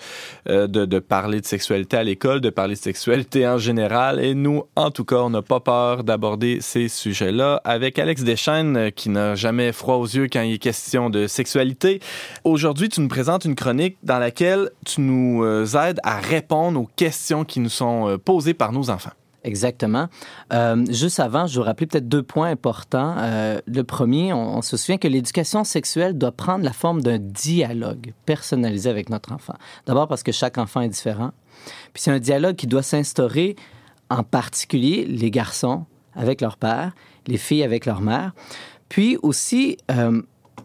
euh, 0.49 0.67
de, 0.67 0.83
de 0.83 0.99
parler 0.99 1.39
de 1.39 1.45
sexualité 1.45 1.95
à 1.95 2.03
l'école, 2.03 2.41
de 2.41 2.49
parler 2.49 2.75
de 2.75 2.79
sexualité 2.79 3.36
en 3.45 3.57
général. 3.57 4.23
Et 4.23 4.33
nous, 4.33 4.63
en 4.75 4.91
tout 4.91 5.05
cas, 5.05 5.17
on 5.17 5.29
n'a 5.29 5.41
pas 5.41 5.59
peur 5.59 6.03
d'aborder 6.03 6.59
ces 6.61 6.87
sujets-là 6.87 7.61
avec 7.63 7.99
Alex 7.99 8.23
Deschaines, 8.23 8.77
euh, 8.77 8.89
qui 8.89 9.09
n'a 9.09 9.35
jamais 9.35 9.71
froid 9.71 9.95
aux 9.95 10.05
yeux 10.05 10.27
quand 10.31 10.41
il 10.41 10.53
est 10.53 10.57
question 10.57 11.09
de 11.09 11.27
sexualité. 11.27 11.99
Aujourd'hui, 12.43 12.89
tu 12.89 13.01
nous 13.01 13.07
présentes 13.07 13.45
une 13.45 13.55
chronique 13.55 13.97
dans 14.03 14.19
laquelle 14.19 14.71
tu 14.85 15.01
nous 15.01 15.43
euh, 15.43 15.65
aides 15.75 15.99
à 16.03 16.19
répondre 16.19 16.79
aux 16.79 16.89
questions 16.95 17.43
qui 17.43 17.59
nous 17.59 17.69
sont 17.69 18.07
euh, 18.07 18.17
posées 18.17 18.53
par 18.53 18.71
nos 18.71 18.89
enfants. 18.89 19.11
Exactement. 19.43 20.09
Juste 20.89 21.21
avant, 21.21 21.47
je 21.47 21.57
vous 21.57 21.65
rappelais 21.65 21.87
peut-être 21.87 22.09
deux 22.09 22.23
points 22.23 22.49
importants. 22.49 23.15
Le 23.65 23.81
premier, 23.83 24.33
on 24.33 24.61
se 24.61 24.75
souvient 24.75 24.97
que 24.97 25.07
l'éducation 25.07 25.63
sexuelle 25.63 26.17
doit 26.17 26.33
prendre 26.33 26.65
la 26.65 26.73
forme 26.73 27.01
d'un 27.01 27.17
dialogue 27.17 28.11
personnalisé 28.25 28.89
avec 28.89 29.09
notre 29.09 29.31
enfant. 29.31 29.53
D'abord 29.85 30.09
parce 30.09 30.21
que 30.21 30.33
chaque 30.33 30.57
enfant 30.57 30.81
est 30.81 30.89
différent. 30.89 31.31
Puis 31.93 32.03
c'est 32.03 32.11
un 32.11 32.19
dialogue 32.19 32.55
qui 32.55 32.67
doit 32.67 32.83
s'instaurer 32.83 33.55
en 34.09 34.23
particulier 34.23 35.05
les 35.05 35.31
garçons 35.31 35.85
avec 36.15 36.41
leur 36.41 36.57
père, 36.57 36.93
les 37.27 37.37
filles 37.37 37.63
avec 37.63 37.85
leur 37.85 38.01
mère. 38.01 38.33
Puis 38.89 39.17
aussi, 39.21 39.77
euh, 39.91 40.21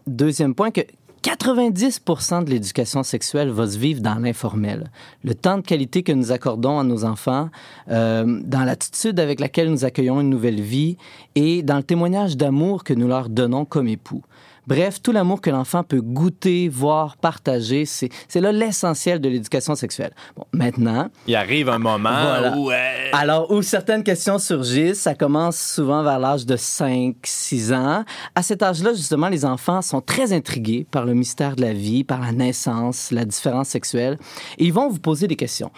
deuxième 0.07 0.55
point, 0.55 0.71
que 0.71 0.81
90 1.23 2.01
de 2.45 2.49
l'éducation 2.49 3.01
sexuelle 3.01 3.49
va 3.49 3.65
se 3.65 3.77
vivre 3.77 4.01
dans 4.01 4.15
l'informel. 4.15 4.91
Le 5.23 5.33
temps 5.33 5.57
de 5.57 5.61
qualité 5.61 6.03
que 6.03 6.11
nous 6.11 6.33
accordons 6.33 6.79
à 6.79 6.83
nos 6.83 7.05
enfants, 7.05 7.49
euh, 7.89 8.41
dans 8.43 8.65
l'attitude 8.65 9.21
avec 9.21 9.39
laquelle 9.39 9.69
nous 9.69 9.85
accueillons 9.85 10.19
une 10.19 10.29
nouvelle 10.29 10.59
vie 10.59 10.97
et 11.35 11.63
dans 11.63 11.77
le 11.77 11.83
témoignage 11.83 12.35
d'amour 12.35 12.83
que 12.83 12.93
nous 12.93 13.07
leur 13.07 13.29
donnons 13.29 13.63
comme 13.63 13.87
époux. 13.87 14.21
Bref, 14.65 15.01
tout 15.01 15.11
l'amour 15.11 15.41
que 15.41 15.49
l'enfant 15.49 15.83
peut 15.83 16.01
goûter, 16.01 16.69
voir, 16.69 17.17
partager, 17.17 17.85
c'est 17.85 18.09
là 18.35 18.51
l'essentiel 18.51 19.19
de 19.19 19.27
l'éducation 19.29 19.75
sexuelle. 19.75 20.11
Bon, 20.37 20.45
maintenant, 20.53 21.09
Il 21.27 21.35
arrive 21.35 21.67
un 21.69 21.79
moment 21.79 22.09
Voilà. 22.09 22.55
où... 22.57 22.71
euh, 22.71 23.09
alors, 23.11 23.51
où 23.51 23.61
certaines 23.61 24.03
questions 24.03 24.39
surgissent, 24.39 25.01
ça 25.01 25.15
commence 25.15 25.57
souvent 25.59 26.01
vers 26.03 26.19
l'âge 26.19 26.45
de 26.45 26.55
5, 26.55 27.15
6 27.23 27.73
ans. 27.73 28.05
À 28.35 28.41
cet 28.43 28.63
âge-là, 28.63 28.93
justement, 28.93 29.27
les 29.29 29.43
enfants 29.45 29.81
sont 29.81 30.01
très 30.01 30.31
intrigués 30.33 30.85
par 30.89 31.05
le 31.05 31.13
mystère 31.13 31.55
de 31.55 31.61
la 31.61 31.73
vie, 31.73 32.03
par 32.03 32.21
la 32.21 32.31
naissance, 32.31 33.11
la 33.11 33.25
différence 33.25 33.67
sexuelle. 33.69 34.17
Et 34.57 34.65
ils 34.65 34.73
vont 34.73 34.87
vous 34.89 34.99
poser 34.99 35.27
des 35.27 35.35
questions. 35.35 35.71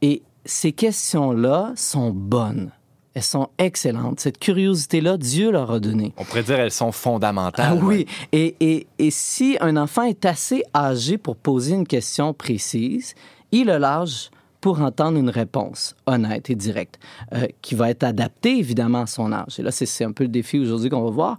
Et 0.00 0.22
ces 0.44 0.72
questions-là 0.72 1.72
sont 1.74 2.10
bonnes. 2.10 2.70
Elles 3.14 3.22
sont 3.22 3.48
excellentes. 3.58 4.20
Cette 4.20 4.38
curiosité-là, 4.38 5.16
Dieu 5.16 5.50
leur 5.50 5.70
a 5.72 5.80
donné. 5.80 6.12
on 6.16 6.24
pourrait 6.24 6.42
dire 6.42 6.60
elles 6.60 6.70
sont 6.70 6.92
fondamentales. 6.92 7.66
Ah 7.70 7.74
ouais. 7.74 7.82
oui. 7.82 8.06
Et, 8.32 8.54
et, 8.60 8.86
et 8.98 9.10
si 9.10 9.56
un 9.60 9.76
enfant 9.76 10.02
est 10.02 10.24
assez 10.24 10.62
âgé 10.74 11.18
pour 11.18 11.36
poser 11.36 11.74
une 11.74 11.86
question 11.86 12.32
précise, 12.34 13.14
il 13.50 13.70
a 13.70 13.78
l'âge 13.78 14.30
pour 14.60 14.80
entendre 14.80 15.18
une 15.18 15.30
réponse 15.30 15.94
honnête 16.06 16.50
et 16.50 16.56
directe, 16.56 16.98
euh, 17.32 17.46
qui 17.62 17.76
va 17.76 17.90
être 17.90 18.02
adaptée 18.02 18.58
évidemment 18.58 19.02
à 19.02 19.06
son 19.06 19.32
âge. 19.32 19.58
Et 19.60 19.62
là, 19.62 19.70
c'est- 19.70 20.04
un 20.04 20.10
peu 20.10 20.24
le 20.24 20.28
défi 20.30 20.58
aujourd'hui 20.58 20.90
qu'on 20.90 21.04
va 21.04 21.10
voir. 21.10 21.36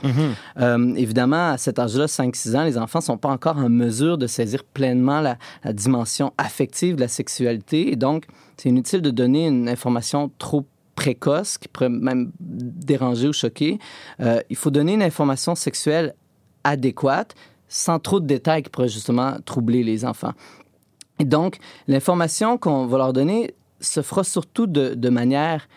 Euh, 0.59 0.93
évidemment, 0.95 1.49
à 1.51 1.57
cet 1.57 1.79
âge-là, 1.79 2.07
5-6 2.07 2.55
ans, 2.55 2.63
les 2.63 2.77
enfants 2.77 2.99
ne 2.99 3.03
sont 3.03 3.17
pas 3.17 3.29
encore 3.29 3.57
en 3.57 3.67
mesure 3.69 4.17
de 4.17 4.25
saisir 4.25 4.63
pleinement 4.63 5.19
la, 5.19 5.37
la 5.65 5.73
dimension 5.73 6.31
affective 6.37 6.95
de 6.95 7.01
la 7.01 7.07
sexualité. 7.09 7.91
Et 7.91 7.97
donc, 7.97 8.25
c'est 8.55 8.69
inutile 8.69 9.01
de 9.01 9.11
donner 9.11 9.47
une 9.47 9.67
information 9.67 10.31
trop 10.37 10.65
précoce 10.99 11.57
qui 11.57 11.69
pourrait 11.69 11.87
même 11.87 12.33
déranger 12.41 13.29
ou 13.29 13.33
choquer. 13.33 13.79
Euh, 14.19 14.41
il 14.49 14.57
faut 14.57 14.69
donner 14.69 14.95
une 14.95 15.01
information 15.01 15.55
sexuelle 15.55 16.13
adéquate 16.65 17.35
sans 17.69 17.99
trop 17.99 18.19
de 18.19 18.25
détails 18.25 18.63
qui 18.63 18.69
pourraient 18.69 18.89
justement 18.89 19.37
troubler 19.45 19.81
les 19.81 20.03
enfants. 20.03 20.33
Et 21.19 21.23
donc, 21.23 21.59
l'information 21.87 22.57
qu'on 22.57 22.85
va 22.85 22.97
leur 22.97 23.13
donner 23.13 23.55
se 23.79 24.01
fera 24.01 24.25
surtout 24.25 24.67
de, 24.67 24.93
de 24.93 25.09
manière 25.09 25.69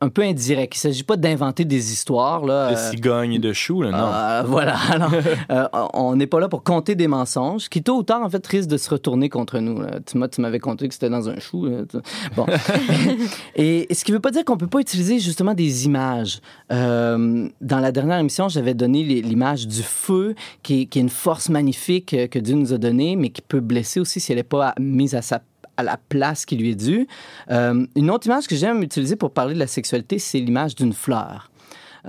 un 0.00 0.08
peu 0.08 0.22
indirecte. 0.22 0.74
Il 0.76 0.86
ne 0.86 0.92
s'agit 0.92 1.02
pas 1.02 1.16
d'inventer 1.16 1.64
des 1.64 1.92
histoires. 1.92 2.44
Là, 2.44 2.70
De 2.70 2.76
euh, 2.76 2.90
cigogne 2.90 3.34
et 3.34 3.38
de 3.38 3.52
chou, 3.52 3.82
là, 3.82 3.90
non. 3.90 3.98
euh, 3.98 4.42
voilà. 4.46 4.76
Alors, 4.92 5.10
euh, 5.50 5.68
on 5.94 6.14
n'est 6.16 6.26
pas 6.26 6.38
là 6.40 6.48
pour 6.48 6.62
compter 6.62 6.94
des 6.94 7.08
mensonges 7.08 7.68
qui, 7.68 7.82
tôt 7.82 7.96
ou 7.98 8.02
tard, 8.02 8.22
en 8.22 8.30
fait, 8.30 8.46
risquent 8.46 8.68
de 8.70 8.76
se 8.76 8.90
retourner 8.90 9.28
contre 9.28 9.58
nous. 9.58 9.80
là. 9.80 9.98
Tu 10.04 10.40
m'avais 10.40 10.58
compté 10.60 10.86
que 10.88 10.94
c'était 10.94 11.10
dans 11.10 11.28
un 11.28 11.38
chou. 11.40 11.66
là. 11.66 11.82
Bon. 12.36 12.46
Et 13.56 13.86
ce 13.92 14.04
qui 14.04 14.12
ne 14.12 14.16
veut 14.16 14.20
pas 14.20 14.30
dire 14.30 14.44
qu'on 14.44 14.54
ne 14.54 14.58
peut 14.60 14.66
pas 14.66 14.80
utiliser 14.80 15.18
justement 15.18 15.54
des 15.54 15.86
images. 15.86 16.40
Euh, 16.72 17.48
dans 17.60 17.80
la 17.80 17.92
dernière 17.92 18.18
émission, 18.18 18.48
j'avais 18.48 18.74
donné 18.74 19.02
l'image 19.04 19.66
du 19.66 19.82
feu, 19.82 20.34
qui 20.62 20.82
est, 20.82 20.86
qui 20.86 20.98
est 20.98 21.02
une 21.02 21.08
force 21.08 21.48
magnifique 21.48 22.14
euh, 22.14 22.26
que 22.26 22.38
Dieu 22.38 22.54
nous 22.54 22.72
a 22.72 22.78
donnée, 22.78 23.16
mais 23.16 23.30
qui 23.30 23.42
peut 23.42 23.60
blesser 23.60 24.00
aussi 24.00 24.20
si 24.20 24.32
elle 24.32 24.38
n'est 24.38 24.42
pas 24.44 24.74
mise 24.78 25.14
à 25.14 25.22
sa 25.22 25.40
à 25.78 25.82
la 25.82 25.96
place 25.96 26.44
qui 26.44 26.56
lui 26.56 26.70
est 26.72 26.74
due. 26.74 27.06
Euh, 27.50 27.86
une 27.96 28.10
autre 28.10 28.26
image 28.26 28.46
que 28.46 28.56
j'aime 28.56 28.82
utiliser 28.82 29.16
pour 29.16 29.30
parler 29.30 29.54
de 29.54 29.58
la 29.60 29.66
sexualité, 29.66 30.18
c'est 30.18 30.40
l'image 30.40 30.74
d'une 30.74 30.92
fleur. 30.92 31.50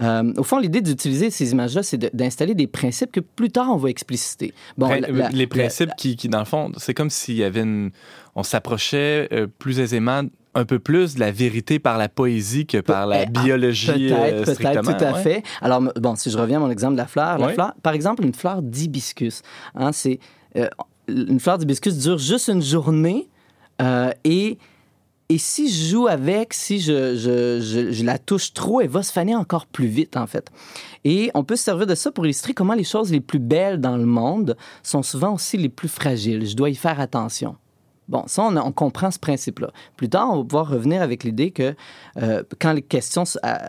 Euh, 0.02 0.34
au 0.38 0.44
fond, 0.44 0.60
l'idée 0.60 0.82
d'utiliser 0.82 1.30
ces 1.30 1.52
images-là, 1.52 1.84
c'est 1.84 1.98
de- 1.98 2.10
d'installer 2.14 2.56
des 2.56 2.68
principes 2.68 3.12
que 3.12 3.20
plus 3.20 3.50
tard 3.50 3.70
on 3.72 3.76
va 3.78 3.90
expliciter. 3.90 4.54
Bon, 4.78 4.88
Prin- 4.88 5.00
la- 5.02 5.08
la- 5.10 5.30
les 5.30 5.48
principes 5.48 5.92
qui, 5.98 6.16
qui, 6.16 6.30
dans 6.30 6.40
le 6.40 6.46
fond, 6.46 6.72
c'est 6.78 6.94
comme 6.94 7.10
s'il 7.10 7.36
y 7.36 7.44
avait 7.44 7.62
une. 7.62 7.92
On 8.36 8.44
s'approchait 8.44 9.28
euh, 9.34 9.48
plus 9.48 9.80
aisément 9.80 10.22
un 10.56 10.66
peu 10.66 10.80
plus 10.80 11.16
de 11.16 11.20
la 11.20 11.32
vérité 11.32 11.80
par 11.80 11.98
la 11.98 12.08
poésie 12.10 12.66
que 12.66 12.78
par 12.80 13.08
la 13.08 13.24
Eh, 13.24 13.26
ah, 13.36 13.42
biologie 13.44 13.88
Peut-être, 14.10 14.14
euh, 14.50 14.56
peut-être, 14.56 14.82
tout 14.98 15.04
à 15.06 15.14
ouais. 15.14 15.22
fait. 15.24 15.44
Alors, 15.62 15.82
bon, 15.82 16.16
si 16.16 16.30
je 16.32 16.38
reviens 16.38 16.58
à 16.58 16.60
mon 16.62 16.72
exemple 16.72 16.94
de 16.94 16.98
la 17.00 17.08
fleur, 17.08 17.38
la 17.38 17.48
Ouais. 17.48 17.54
fleur 17.54 17.74
par 17.84 17.94
exemple, 17.94 18.24
une 18.24 18.34
fleur 18.34 18.62
d'hibiscus, 18.62 19.42
hein, 19.76 19.92
c'est, 19.92 20.20
euh, 20.56 20.68
une 21.08 21.40
fleur 21.40 21.58
d'hibiscus 21.58 21.98
dure 21.98 22.18
juste 22.20 22.48
une 22.50 22.62
journée 22.62 23.28
euh, 23.82 24.12
et 24.24 24.58
si 25.38 25.72
je 25.72 25.92
joue 25.92 26.08
avec, 26.08 26.54
si 26.56 26.80
je, 26.80 27.16
je, 27.16 27.60
je, 27.62 27.92
je 27.92 28.04
la 28.04 28.18
touche 28.18 28.54
trop, 28.54 28.82
elle 28.82 28.90
va 28.90 29.04
se 29.04 29.12
faner 29.12 29.36
encore 29.36 29.68
plus 29.68 29.86
vite, 29.86 30.18
en 30.18 30.26
fait. 30.26 30.50
Et 31.04 31.30
on 31.36 31.44
peut 31.44 31.56
se 31.56 31.64
servir 31.64 31.86
de 31.86 31.94
ça 31.94 32.12
pour 32.12 32.26
illustrer 32.26 32.54
comment 32.54 32.74
les 32.74 32.84
choses 32.84 33.12
les 33.12 33.22
plus 33.22 33.40
belles 33.40 33.80
dans 33.80 33.96
le 33.96 34.06
monde 34.06 34.58
sont 34.82 35.04
souvent 35.04 35.36
aussi 35.36 35.58
les 35.58 35.70
plus 35.70 35.88
fragiles. 35.88 36.48
Je 36.48 36.56
dois 36.56 36.72
y 36.72 36.76
faire 36.76 37.00
attention. 37.00 37.56
Bon, 38.10 38.24
ça, 38.26 38.44
on, 38.44 38.58
on 38.58 38.72
comprend 38.72 39.12
ce 39.12 39.20
principe-là. 39.20 39.72
Plus 39.96 40.10
tard, 40.10 40.32
on 40.32 40.38
va 40.38 40.44
pouvoir 40.44 40.68
revenir 40.68 41.02
avec 41.02 41.24
l'idée 41.24 41.52
que 41.52 41.76
euh, 42.18 42.44
quand 42.60 42.74
les 42.74 42.82
questions 42.82 43.24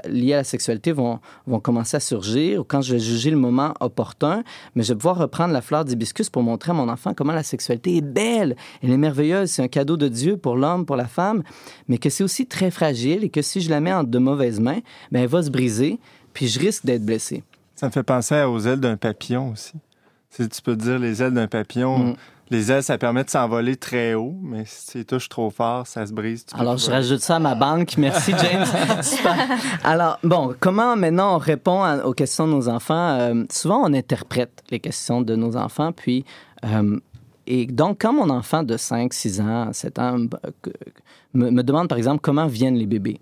liées 0.08 0.32
à 0.32 0.38
la 0.38 0.44
sexualité 0.44 0.92
vont, 0.92 1.20
vont 1.46 1.60
commencer 1.60 1.98
à 1.98 2.00
surgir, 2.00 2.60
ou 2.60 2.64
quand 2.64 2.80
je 2.80 2.94
vais 2.94 2.98
juger 2.98 3.30
le 3.30 3.36
moment 3.36 3.74
opportun, 3.80 4.42
mais 4.74 4.82
je 4.82 4.94
vais 4.94 4.96
pouvoir 4.96 5.18
reprendre 5.18 5.52
la 5.52 5.60
fleur 5.60 5.84
d'hibiscus 5.84 6.30
pour 6.30 6.42
montrer 6.42 6.70
à 6.70 6.74
mon 6.74 6.88
enfant 6.88 7.12
comment 7.14 7.34
la 7.34 7.42
sexualité 7.42 7.98
est 7.98 8.00
belle, 8.00 8.56
elle 8.82 8.90
est 8.90 8.96
merveilleuse, 8.96 9.50
c'est 9.50 9.62
un 9.62 9.68
cadeau 9.68 9.98
de 9.98 10.08
Dieu 10.08 10.38
pour 10.38 10.56
l'homme, 10.56 10.86
pour 10.86 10.96
la 10.96 11.06
femme, 11.06 11.42
mais 11.88 11.98
que 11.98 12.08
c'est 12.08 12.24
aussi 12.24 12.46
très 12.46 12.70
fragile 12.70 13.24
et 13.24 13.28
que 13.28 13.42
si 13.42 13.60
je 13.60 13.68
la 13.68 13.80
mets 13.80 13.92
en 13.92 14.04
de 14.04 14.18
mauvaises 14.18 14.60
mains, 14.60 14.80
ben, 15.12 15.22
elle 15.22 15.28
va 15.28 15.42
se 15.42 15.50
briser, 15.50 15.98
puis 16.32 16.48
je 16.48 16.58
risque 16.58 16.86
d'être 16.86 17.04
blessé. 17.04 17.44
Ça 17.74 17.86
me 17.86 17.92
fait 17.92 18.02
penser 18.02 18.42
aux 18.42 18.60
ailes 18.60 18.80
d'un 18.80 18.96
papillon 18.96 19.52
aussi. 19.52 19.72
Si 20.30 20.48
tu 20.48 20.62
peux 20.62 20.76
dire 20.76 20.98
les 20.98 21.22
ailes 21.22 21.34
d'un 21.34 21.48
papillon, 21.48 21.98
Mm. 21.98 22.14
les 22.50 22.70
ailes, 22.72 22.82
ça 22.82 22.98
permet 22.98 23.24
de 23.24 23.30
s'envoler 23.30 23.76
très 23.76 24.14
haut, 24.14 24.36
mais 24.42 24.64
si 24.66 24.86
tu 24.92 24.98
les 24.98 25.04
touches 25.04 25.28
trop 25.28 25.50
fort, 25.50 25.86
ça 25.86 26.06
se 26.06 26.12
brise. 26.12 26.46
Alors, 26.56 26.76
je 26.78 26.90
rajoute 26.90 27.20
ça 27.20 27.36
à 27.36 27.38
ma 27.40 27.54
banque. 27.54 27.96
Merci, 27.98 28.32
James. 28.40 28.64
Super. 29.02 29.36
Alors, 29.84 30.18
bon, 30.22 30.54
comment 30.60 30.96
maintenant 30.96 31.34
on 31.34 31.38
répond 31.38 31.82
à- 31.82 32.04
aux 32.04 32.12
questions 32.14 32.46
de 32.46 32.52
nos 32.52 32.68
enfants? 32.68 33.18
Euh, 33.18 33.44
souvent, 33.50 33.80
on 33.84 33.92
interprète 33.92 34.62
les 34.70 34.78
questions 34.80 35.20
de 35.22 35.34
nos 35.36 35.56
enfants, 35.56 35.92
puis... 35.92 36.24
euh, 36.64 36.98
et 37.46 37.66
donc, 37.66 38.02
quand 38.02 38.12
mon 38.12 38.30
enfant 38.30 38.62
de 38.62 38.76
5, 38.76 39.12
6 39.12 39.40
ans, 39.40 39.72
7 39.72 39.98
ans 39.98 40.18
euh, 40.44 40.70
me, 41.34 41.50
me 41.50 41.62
demande, 41.64 41.88
par 41.88 41.98
exemple, 41.98 42.20
comment 42.22 42.46
viennent 42.46 42.76
les 42.76 42.86
bébés, 42.86 43.18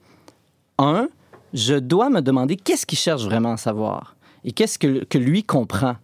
un, 0.77 1.09
je 1.55 1.75
dois 1.77 2.11
me 2.11 2.21
demander 2.21 2.57
qu'est-ce 2.57 2.85
qu'il 2.85 2.99
cherche 2.99 3.25
vraiment 3.25 3.53
à 3.53 3.57
savoir 3.57 4.17
et 4.45 4.53
qu'est-ce 4.53 4.79
que, 4.79 5.05
que 5.05 5.17
lui 5.17 5.45
comprend. 5.45 5.97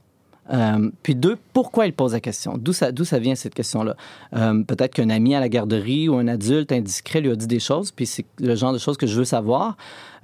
Euh, 0.53 0.91
puis 1.03 1.15
deux, 1.15 1.37
pourquoi 1.53 1.87
il 1.87 1.93
pose 1.95 2.13
la 2.13 2.21
question? 2.21 2.59
D'où 2.59 2.73
ça, 2.73 2.93
d'où 2.93 3.05
ça 3.05 3.19
vient 3.19 3.35
cette 3.35 3.55
question-là? 3.55 3.97
Euh, 4.37 4.63
peut-être 4.63 4.93
qu'un 4.95 5.09
ami 5.11 5.35
à 5.35 5.41
la 5.41 5.49
garderie 5.49 6.09
ou 6.09 6.17
un 6.17 6.29
adulte 6.29 6.71
indiscret 6.73 7.21
lui 7.21 7.31
a 7.31 7.37
dit 7.37 7.47
des 7.47 7.61
choses, 7.61 7.91
puis 7.91 8.05
c'est 8.07 8.27
le 8.41 8.55
genre 8.55 8.73
de 8.73 8.79
choses 8.79 8.97
que 8.99 9.07
je 9.07 9.17
veux 9.19 9.25
savoir. 9.25 9.77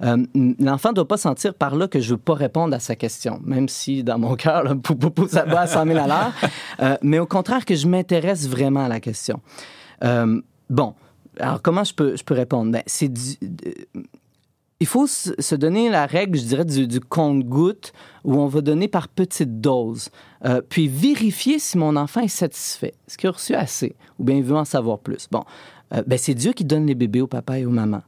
Euh, 0.03 0.17
l'enfant 0.59 0.89
ne 0.89 0.95
doit 0.95 1.07
pas 1.07 1.17
sentir 1.17 1.53
par 1.53 1.75
là 1.75 1.87
que 1.87 1.99
je 1.99 2.05
ne 2.05 2.11
veux 2.11 2.17
pas 2.21 2.35
répondre 2.35 2.75
à 2.75 2.79
sa 2.79 2.95
question, 2.95 3.39
même 3.43 3.67
si 3.67 4.03
dans 4.03 4.19
mon 4.19 4.35
cœur, 4.35 4.63
ça 5.29 5.43
va 5.45 5.61
à 5.61 5.67
100 5.67 5.85
000 5.87 5.97
à 5.99 6.07
l'heure. 6.07 6.97
Mais 7.01 7.19
au 7.19 7.25
contraire, 7.25 7.65
que 7.65 7.75
je 7.75 7.87
m'intéresse 7.87 8.47
vraiment 8.47 8.85
à 8.85 8.87
la 8.89 8.99
question. 8.99 9.39
Bon, 10.69 10.93
alors 11.39 11.61
comment 11.61 11.83
je 11.83 11.93
peux, 11.93 12.15
je 12.15 12.23
peux 12.23 12.33
répondre? 12.33 12.71
Ben, 12.71 12.83
c'est 12.85 13.09
du- 13.09 13.37
il 14.81 14.87
faut 14.87 15.05
se 15.07 15.55
donner 15.55 15.89
la 15.89 16.05
règle, 16.07 16.37
je 16.37 16.43
dirais, 16.43 16.65
du, 16.65 16.87
du 16.87 16.99
compte-goutte 16.99 17.93
où 18.25 18.33
on 18.35 18.47
va 18.47 18.59
donner 18.61 18.87
par 18.89 19.07
petites 19.07 19.61
doses. 19.61 20.09
Euh, 20.43 20.59
puis 20.67 20.87
vérifier 20.89 21.59
si 21.59 21.77
mon 21.77 21.95
enfant 21.95 22.21
est 22.21 22.27
satisfait. 22.27 22.93
Est-ce 23.07 23.17
qu'il 23.17 23.29
a 23.29 23.31
reçu 23.31 23.53
assez? 23.53 23.95
Ou 24.19 24.23
bien 24.23 24.35
il 24.37 24.43
veut 24.43 24.55
en 24.57 24.65
savoir 24.65 24.97
plus? 24.99 25.27
Bon, 25.31 25.43
euh, 25.93 26.01
ben, 26.05 26.17
c'est 26.17 26.33
Dieu 26.33 26.51
qui 26.53 26.65
donne 26.65 26.85
les 26.87 26.95
bébés 26.95 27.21
au 27.21 27.27
papa 27.27 27.59
et 27.59 27.65
aux 27.65 27.69
mamans. 27.69 28.01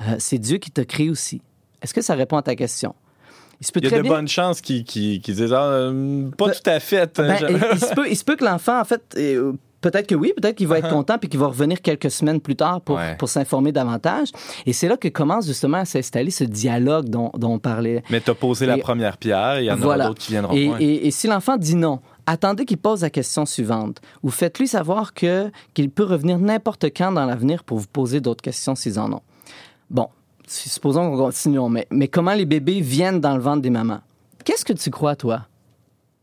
Euh, 0.00 0.16
c'est 0.18 0.38
Dieu 0.38 0.56
qui 0.58 0.70
t'a 0.70 0.84
créé 0.84 1.10
aussi. 1.10 1.40
Est-ce 1.82 1.94
que 1.94 2.00
ça 2.02 2.14
répond 2.14 2.36
à 2.38 2.42
ta 2.42 2.56
question? 2.56 2.94
Il 3.60 3.66
se 3.66 3.72
peut 3.72 3.80
Il 3.82 3.90
y 3.90 3.94
a 3.94 3.98
de 3.98 4.02
bien- 4.02 4.10
bonnes 4.12 4.28
chances 4.28 4.60
qu'ils 4.60 4.84
disent 4.84 5.52
Ah, 5.52 5.64
euh, 5.64 6.30
pas 6.36 6.46
Ben- 6.46 6.52
tout 6.54 6.70
à 6.70 6.80
fait. 6.80 7.16
Ben, 7.18 7.36
il, 7.72 7.78
se 7.80 7.94
peut, 7.94 8.08
il 8.10 8.16
se 8.16 8.24
peut 8.24 8.36
que 8.36 8.44
l'enfant, 8.44 8.80
en 8.80 8.84
fait, 8.84 9.02
euh, 9.16 9.52
peut-être 9.80 10.06
que 10.06 10.14
oui, 10.14 10.32
peut-être 10.36 10.56
qu'il 10.56 10.66
va 10.66 10.78
être 10.78 10.88
content 10.90 11.18
puis 11.18 11.28
qu'il 11.28 11.38
va 11.40 11.46
revenir 11.46 11.80
quelques 11.82 12.10
semaines 12.10 12.40
plus 12.40 12.56
tard 12.56 12.80
pour, 12.80 12.96
Ouais. 12.96 13.16
pour 13.18 13.28
s'informer 13.28 13.72
davantage. 13.72 14.28
Et 14.66 14.72
c'est 14.72 14.88
là 14.88 14.96
que 14.96 15.08
commence 15.08 15.46
justement 15.46 15.78
à 15.78 15.84
s'installer 15.84 16.30
ce 16.30 16.44
dialogue 16.44 17.08
dont, 17.08 17.30
dont 17.36 17.52
on 17.54 17.58
parlait. 17.58 18.02
Mais 18.10 18.20
t'as 18.20 18.34
posé 18.34 18.66
la 18.66 18.78
première 18.78 19.16
pierre, 19.18 19.60
il 19.60 19.66
y 19.66 19.70
en 19.70 19.76
Voilà. 19.76 20.04
aura 20.04 20.08
d'autres 20.08 20.22
qui 20.22 20.32
viendront. 20.32 20.54
Et, 20.54 20.64
et- 20.80 21.06
et 21.06 21.10
si 21.10 21.26
l'enfant 21.26 21.56
dit 21.56 21.74
non, 21.76 22.00
attendez 22.26 22.64
qu'il 22.64 22.78
pose 22.78 23.02
la 23.02 23.10
question 23.10 23.46
suivante 23.46 24.00
ou 24.22 24.30
faites-lui 24.30 24.66
savoir 24.68 25.14
que 25.14 25.50
qu'il 25.74 25.90
peut 25.90 26.04
revenir 26.04 26.38
n'importe 26.38 26.86
quand 26.96 27.12
dans 27.12 27.26
l'avenir 27.26 27.62
pour 27.64 27.78
vous 27.78 27.86
poser 27.86 28.20
d'autres 28.20 28.42
questions 28.42 28.74
s'ils 28.74 28.98
en 28.98 29.12
ont. 29.12 29.22
Bon, 29.90 30.08
supposons 30.48 31.10
qu'on 31.10 31.16
continue, 31.16 31.58
mais, 31.70 31.86
mais 31.90 32.08
comment 32.08 32.34
les 32.34 32.46
bébés 32.46 32.80
viennent 32.80 33.20
dans 33.20 33.34
le 33.36 33.42
ventre 33.42 33.62
des 33.62 33.70
mamans? 33.70 34.00
Qu'est-ce 34.44 34.64
que 34.64 34.72
tu 34.72 34.90
crois, 34.90 35.16
toi? 35.16 35.42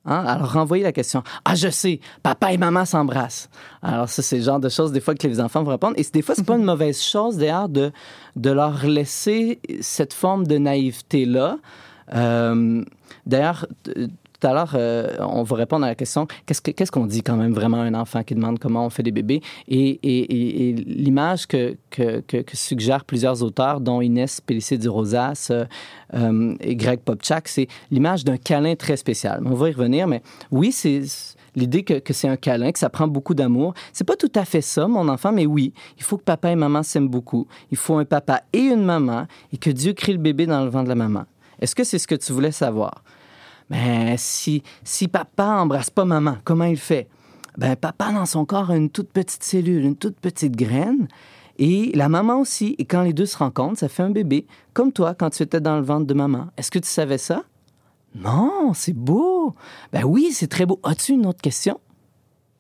Hein? 0.06 0.26
Alors, 0.26 0.52
renvoyez 0.52 0.84
la 0.84 0.92
question. 0.92 1.24
Ah, 1.46 1.56
je 1.56 1.70
sais, 1.70 2.00
papa 2.24 2.52
et 2.52 2.58
maman 2.58 2.86
s'embrassent. 2.86 3.50
Alors, 3.82 4.10
ça, 4.10 4.22
c'est 4.22 4.38
le 4.38 4.44
genre 4.44 4.60
de 4.60 4.70
choses, 4.70 4.92
des 4.92 5.00
fois, 5.00 5.16
que 5.16 5.28
les 5.28 5.40
enfants 5.40 5.64
vont 5.64 5.72
répondre. 5.72 5.96
Et 5.98 6.06
des 6.12 6.22
fois, 6.22 6.36
c'est 6.36 6.46
pas 6.46 6.58
une 6.58 6.66
mauvaise 6.66 7.02
chose, 7.02 7.38
d'ailleurs, 7.38 7.70
de, 7.70 7.92
de 8.36 8.52
leur 8.52 8.86
laisser 8.86 9.60
cette 9.82 10.14
forme 10.14 10.46
de 10.46 10.58
naïveté-là. 10.58 11.58
Euh, 12.14 12.84
d'ailleurs, 13.26 13.66
tout 14.44 14.76
euh, 14.76 15.16
on 15.20 15.44
va 15.44 15.56
répondre 15.56 15.86
à 15.86 15.90
la 15.90 15.96
question 15.96 16.28
qu'est-ce 16.46 16.62
que- 16.62 16.72
qu'est-ce 16.72 16.92
qu'on 16.92 17.06
dit 17.06 17.24
quand 17.24 17.38
même 17.38 17.54
vraiment 17.54 17.78
à 17.78 17.84
un 17.84 17.94
enfant 17.94 18.24
qui 18.24 18.36
demande 18.36 18.60
comment 18.60 18.86
on 18.86 18.90
fait 18.90 19.04
des 19.04 19.12
bébés? 19.12 19.42
Et, 19.68 20.00
l'image 20.86 21.48
que 21.48 21.78
suggèrent 22.54 23.06
plusieurs 23.06 23.44
auteurs, 23.44 23.80
dont 23.80 24.02
Inès 24.02 24.42
Pellissier 24.42 24.78
du 24.78 24.90
Rosas 24.90 25.48
euh, 25.52 25.66
euh, 26.14 26.56
et 26.60 26.76
Greg 26.76 27.00
Popchak, 27.00 27.48
c'est 27.48 27.68
l'image 27.92 28.24
d'un 28.24 28.38
câlin 28.38 28.76
très 28.76 28.98
spécial. 28.98 29.42
On 29.46 29.54
va 29.54 29.70
y 29.70 29.74
revenir, 29.74 30.08
mais 30.08 30.22
oui, 30.52 30.72
c'est 30.72 31.02
l'idée 31.56 31.84
que, 31.84 32.00
que 32.00 32.14
c'est 32.14 32.28
un 32.28 32.38
câlin, 32.38 32.72
que 32.72 32.80
ça 32.80 32.90
prend 32.90 33.08
beaucoup 33.08 33.34
d'amour. 33.34 33.74
C'est 33.92 34.04
pas 34.04 34.16
tout 34.16 34.32
à 34.36 34.46
fait 34.46 34.62
ça, 34.62 34.88
mon 34.88 35.08
enfant, 35.08 35.32
mais 35.32 35.46
oui, 35.46 35.74
il 35.98 36.04
faut 36.04 36.18
que 36.18 36.24
papa 36.24 36.52
et 36.52 36.56
maman 36.56 36.84
s'aiment 36.84 37.10
beaucoup. 37.10 37.48
Il 37.72 37.78
faut 37.78 37.98
un 37.98 38.06
papa 38.06 38.42
et 38.52 38.60
une 38.60 38.84
maman, 38.84 39.26
et 39.52 39.58
que 39.58 39.70
Dieu 39.70 39.94
crée 39.94 40.14
le 40.14 40.20
bébé 40.20 40.46
dans 40.46 40.64
le 40.64 40.70
ventre 40.70 40.86
de 40.86 40.90
la 40.90 40.96
maman. 40.96 41.24
Est-ce 41.60 41.76
que 41.76 41.84
c'est 41.84 42.00
ce 42.00 42.08
que 42.08 42.16
tu 42.16 42.34
voulais 42.34 42.52
savoir? 42.52 43.04
Mais 43.74 44.18
si, 44.18 44.62
si 44.84 45.08
papa 45.08 45.46
embrasse 45.46 45.90
pas 45.90 46.06
maman, 46.06 46.38
comment 46.44 46.66
il 46.66 46.78
fait? 46.78 47.08
Ben, 47.58 47.76
papa, 47.76 48.12
dans 48.12 48.28
son 48.28 48.46
corps, 48.46 48.70
a 48.70 48.78
une 48.78 48.92
toute 48.92 49.12
petite 49.12 49.44
cellule, 49.44 49.84
une 49.84 49.96
toute 49.96 50.20
petite 50.20 50.56
graine. 50.56 51.08
Et 51.58 51.92
la 51.96 52.08
maman 52.08 52.40
aussi. 52.40 52.76
Et 52.78 52.86
quand 52.86 53.02
les 53.02 53.14
deux 53.14 53.26
se 53.26 53.38
rencontrent, 53.38 53.80
ça 53.80 53.90
fait 53.90 54.04
un 54.04 54.12
bébé. 54.12 54.46
Comme 54.74 54.92
toi, 54.92 55.16
quand 55.16 55.32
tu 55.32 55.42
étais 55.42 55.60
dans 55.60 55.78
le 55.78 55.84
ventre 55.84 56.06
de 56.06 56.14
maman. 56.14 56.48
Est-ce 56.56 56.70
que 56.70 56.78
tu 56.78 56.88
savais 56.88 57.18
ça? 57.18 57.44
Non, 58.16 58.74
c'est 58.76 58.94
beau. 58.94 59.56
Ben 59.92 60.04
oui, 60.04 60.30
c'est 60.34 60.48
très 60.48 60.68
beau. 60.68 60.80
As-tu 60.84 61.14
une 61.14 61.26
autre 61.26 61.42
question? 61.42 61.80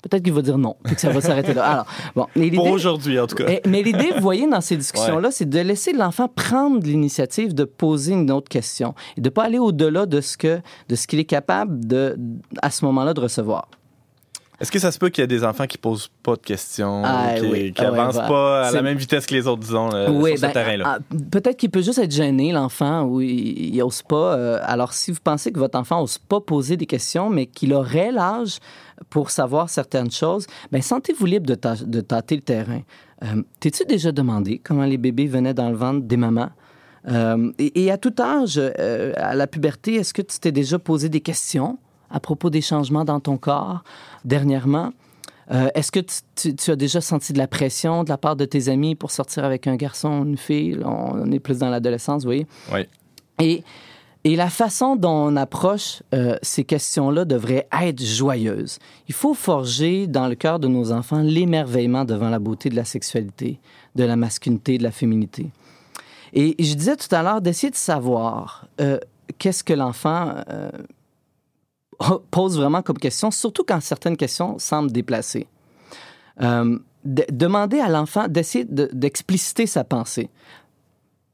Peut-être 0.04 0.22
qu'il 0.22 0.34
va 0.34 0.42
dire 0.42 0.58
non, 0.58 0.76
puis 0.84 0.96
que 0.96 1.02
ça 1.02 1.10
va 1.10 1.22
s'arrêter 1.22 1.54
là. 1.54 1.64
Alors, 1.66 1.86
bon, 2.14 2.28
mais 2.36 2.52
Pour 2.52 2.68
aujourd'hui, 2.68 3.18
en 3.18 3.26
tout 3.26 3.38
cas. 3.38 3.46
eh, 3.48 3.62
mais 3.66 3.82
l'idée, 3.82 4.12
vous 4.14 4.22
voyez, 4.22 4.46
dans 4.48 4.60
ces 4.60 4.76
discussions-là, 4.76 5.32
c'est 5.32 5.50
de 5.50 5.60
laisser 5.60 5.94
l'enfant 5.94 6.28
prendre 6.28 6.86
l'initiative 6.86 7.54
de 7.54 7.64
poser 7.64 8.12
une 8.14 8.30
autre 8.30 8.50
question 8.50 8.94
et 9.18 9.22
de 9.22 9.28
ne 9.28 9.34
pas 9.34 9.44
aller 9.44 9.60
au-delà 9.60 10.06
de 10.06 10.20
ce 10.20 10.36
que 10.38 10.60
de 10.90 10.96
ce 10.96 11.08
qu'il 11.08 11.20
est 11.20 11.26
capable 11.26 11.88
de, 11.88 12.18
à 12.62 12.70
ce 12.70 12.84
moment-là 12.86 13.14
de 13.14 13.22
recevoir. 13.22 13.70
Est-ce 14.64 14.72
que 14.72 14.80
ça 14.80 14.94
se 14.94 14.98
peut 14.98 15.10
qu'il 15.10 15.22
y 15.22 15.26
a 15.26 15.28
des 15.28 15.44
enfants 15.44 15.68
qui 15.68 15.78
posent 15.78 16.10
pas 16.24 16.36
de 16.38 16.42
questions, 16.42 17.02
Ah, 17.06 17.34
qui, 17.38 17.46
oui. 17.46 17.74
qui 17.74 17.84
Ah, 17.84 17.90
avancent 17.90 18.14
voilà. 18.14 18.30
pas 18.30 18.68
à 18.68 18.72
la 18.72 18.82
même 18.82 18.98
vitesse 18.98 19.26
que 19.26 19.36
les 19.36 19.46
autres, 19.46 19.60
disons, 19.60 19.90
Oui, 20.10 20.32
sur 20.38 20.42
ben, 20.42 20.48
ce 20.48 20.54
terrain-là? 20.54 20.84
ah, 20.88 21.00
Peut-être 21.32 21.58
qu'il 21.58 21.70
peut 21.70 21.82
juste 21.82 22.00
être 22.00 22.12
gêné, 22.14 22.54
l'enfant, 22.54 23.04
ou 23.04 23.20
il 23.20 23.76
n'ose 23.78 24.02
pas. 24.04 24.36
euh, 24.38 24.60
alors, 24.64 24.94
si 24.94 25.12
vous 25.12 25.20
pensez 25.22 25.52
que 25.52 25.60
votre 25.60 25.78
enfant 25.78 26.00
n'ose 26.00 26.18
pas 26.18 26.40
poser 26.40 26.78
des 26.78 26.86
questions, 26.86 27.30
mais 27.30 27.46
qu'il 27.46 27.74
aurait 27.74 28.14
l'âge 28.14 28.60
pour 29.10 29.32
savoir 29.32 29.70
certaines 29.70 30.12
choses, 30.12 30.48
ben 30.72 30.82
sentez-vous 30.82 31.26
libre 31.26 31.46
de, 31.46 31.56
tâ- 31.56 31.84
de 31.86 32.00
tâter 32.00 32.36
le 32.38 32.42
terrain. 32.42 32.82
Euh, 33.24 33.44
T'es-tu 33.60 33.84
déjà 33.86 34.14
demandé 34.14 34.62
comment 34.64 34.86
les 34.86 34.98
bébés 34.98 35.28
venaient 35.28 35.54
dans 35.54 35.70
le 35.70 35.76
ventre 35.76 36.06
des 36.08 36.16
mamans? 36.18 36.52
Euh, 37.10 37.52
et, 37.60 37.84
et 37.84 37.92
à 37.92 37.98
tout 37.98 38.14
âge, 38.18 38.58
à 38.58 39.36
la 39.36 39.46
puberté, 39.48 39.96
est-ce 39.96 40.14
que 40.14 40.22
tu 40.22 40.40
t'es 40.40 40.54
déjà 40.54 40.80
posé 40.80 41.10
des 41.10 41.20
questions? 41.20 41.78
À 42.14 42.20
propos 42.22 42.50
des 42.50 42.62
changements 42.62 43.04
dans 43.04 43.20
ton 43.20 43.36
corps 43.38 43.84
dernièrement? 44.24 44.94
Euh, 45.52 45.68
Est-ce 45.76 45.92
que 45.92 46.00
tu, 46.00 46.16
tu- 46.36 46.56
tu 46.56 46.72
as 46.72 46.78
déjà 46.78 47.02
senti 47.02 47.34
de 47.34 47.38
la 47.38 47.48
pression 47.48 48.06
de 48.06 48.10
la 48.10 48.18
part 48.18 48.38
de 48.38 48.46
tes 48.46 48.70
amis 48.70 48.96
pour 48.96 49.12
sortir 49.12 49.44
avec 49.44 49.68
un 49.68 49.76
garçon 49.76 50.10
ou 50.22 50.24
une 50.24 50.38
fille? 50.38 50.80
On 50.86 51.30
est 51.34 51.40
plus 51.40 51.58
dans 51.60 51.70
l'adolescence, 51.70 52.22
vous 52.24 52.30
voyez? 52.30 52.48
Oui. 52.72 52.88
Et, 53.40 53.64
et 54.24 54.38
la 54.38 54.50
façon 54.50 54.96
dont 54.96 55.10
on 55.34 55.36
approche 55.36 56.02
euh, 56.14 56.38
ces 56.42 56.64
questions-là 56.64 57.26
devrait 57.26 57.68
être 57.82 58.02
joyeuse. 58.02 58.80
Il 59.10 59.14
faut 59.14 59.34
forger 59.34 60.08
dans 60.08 60.30
le 60.30 60.36
cœur 60.36 60.60
de 60.60 60.70
nos 60.70 60.94
enfants 60.94 61.20
l'émerveillement 61.22 62.06
devant 62.06 62.30
la 62.30 62.40
beauté 62.40 62.70
de 62.70 62.78
la 62.78 62.86
sexualité, 62.86 63.60
de 63.96 64.06
la 64.06 64.16
masculinité, 64.16 64.78
de 64.78 64.84
la 64.84 64.92
féminité. 64.92 65.48
Et 66.32 66.56
je 66.58 66.74
disais 66.74 66.96
tout 66.96 67.14
à 67.14 67.22
l'heure 67.22 67.42
d'essayer 67.42 67.70
de 67.70 67.76
savoir 67.76 68.66
euh, 68.80 68.98
qu'est-ce 69.40 69.64
que 69.64 69.74
l'enfant 69.74 70.36
pose 72.32 72.58
vraiment 72.58 72.82
comme 72.82 72.98
question, 72.98 73.32
surtout 73.32 73.64
quand 73.68 73.82
certaines 73.82 74.18
questions 74.18 74.58
semblent 74.60 74.92
déplacées. 74.92 75.48
Euh, 76.42 76.78
de- 77.06 77.26
demander 77.32 77.80
à 77.80 77.90
l'enfant 77.90 78.28
d'essayer 78.28 78.66
de- 78.66 78.90
d'expliciter 78.94 79.68
sa 79.68 79.84
pensée. 79.84 80.30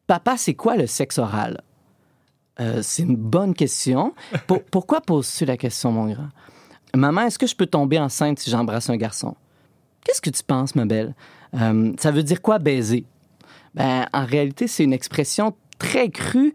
Papa, 0.08 0.38
c'est 0.38 0.56
quoi 0.56 0.76
le 0.76 0.88
sexe 0.88 1.18
oral? 1.20 1.62
Euh, 2.60 2.82
c'est 2.82 3.04
une 3.04 3.16
bonne 3.16 3.54
question. 3.54 4.14
Pour- 4.48 4.64
pourquoi 4.72 5.02
poses-tu 5.02 5.46
la 5.46 5.56
question, 5.58 5.92
mon 5.92 6.08
grand? 6.12 6.30
Maman, 6.96 7.22
est-ce 7.22 7.38
que 7.38 7.48
je 7.48 7.56
peux 7.56 7.68
tomber 7.68 8.00
enceinte 8.00 8.40
si 8.40 8.50
j'embrasse 8.50 8.90
un 8.90 8.98
garçon? 8.98 9.36
Qu'est-ce 10.04 10.22
que 10.22 10.30
tu 10.32 10.44
penses, 10.44 10.76
ma 10.76 10.86
belle? 10.86 11.14
Euh, 11.54 11.94
ça 12.00 12.12
veut 12.12 12.24
dire 12.24 12.42
quoi 12.42 12.58
baiser? 12.58 13.06
Ben, 13.76 14.08
en 14.12 14.26
réalité, 14.26 14.68
c'est 14.68 14.84
une 14.84 14.94
expression 14.94 15.56
très 15.78 16.10
crue. 16.10 16.54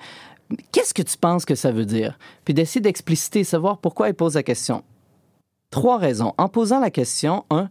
Qu'est-ce 0.73 0.95
que 0.95 1.03
tu 1.03 1.17
penses 1.17 1.45
que 1.45 1.55
ça 1.55 1.73
veut 1.73 1.87
dire? 1.87 2.19
Puis 2.45 2.55
d'essayer 2.55 2.81
d'expliciter, 2.81 3.45
savoir 3.45 3.79
pourquoi 3.79 4.09
il 4.09 4.15
pose 4.15 4.35
la 4.35 4.43
question. 4.43 4.83
Trois 5.71 5.99
raisons. 5.99 6.35
En 6.39 6.49
posant 6.49 6.81
la 6.81 6.91
question, 6.91 7.45
un, 7.51 7.69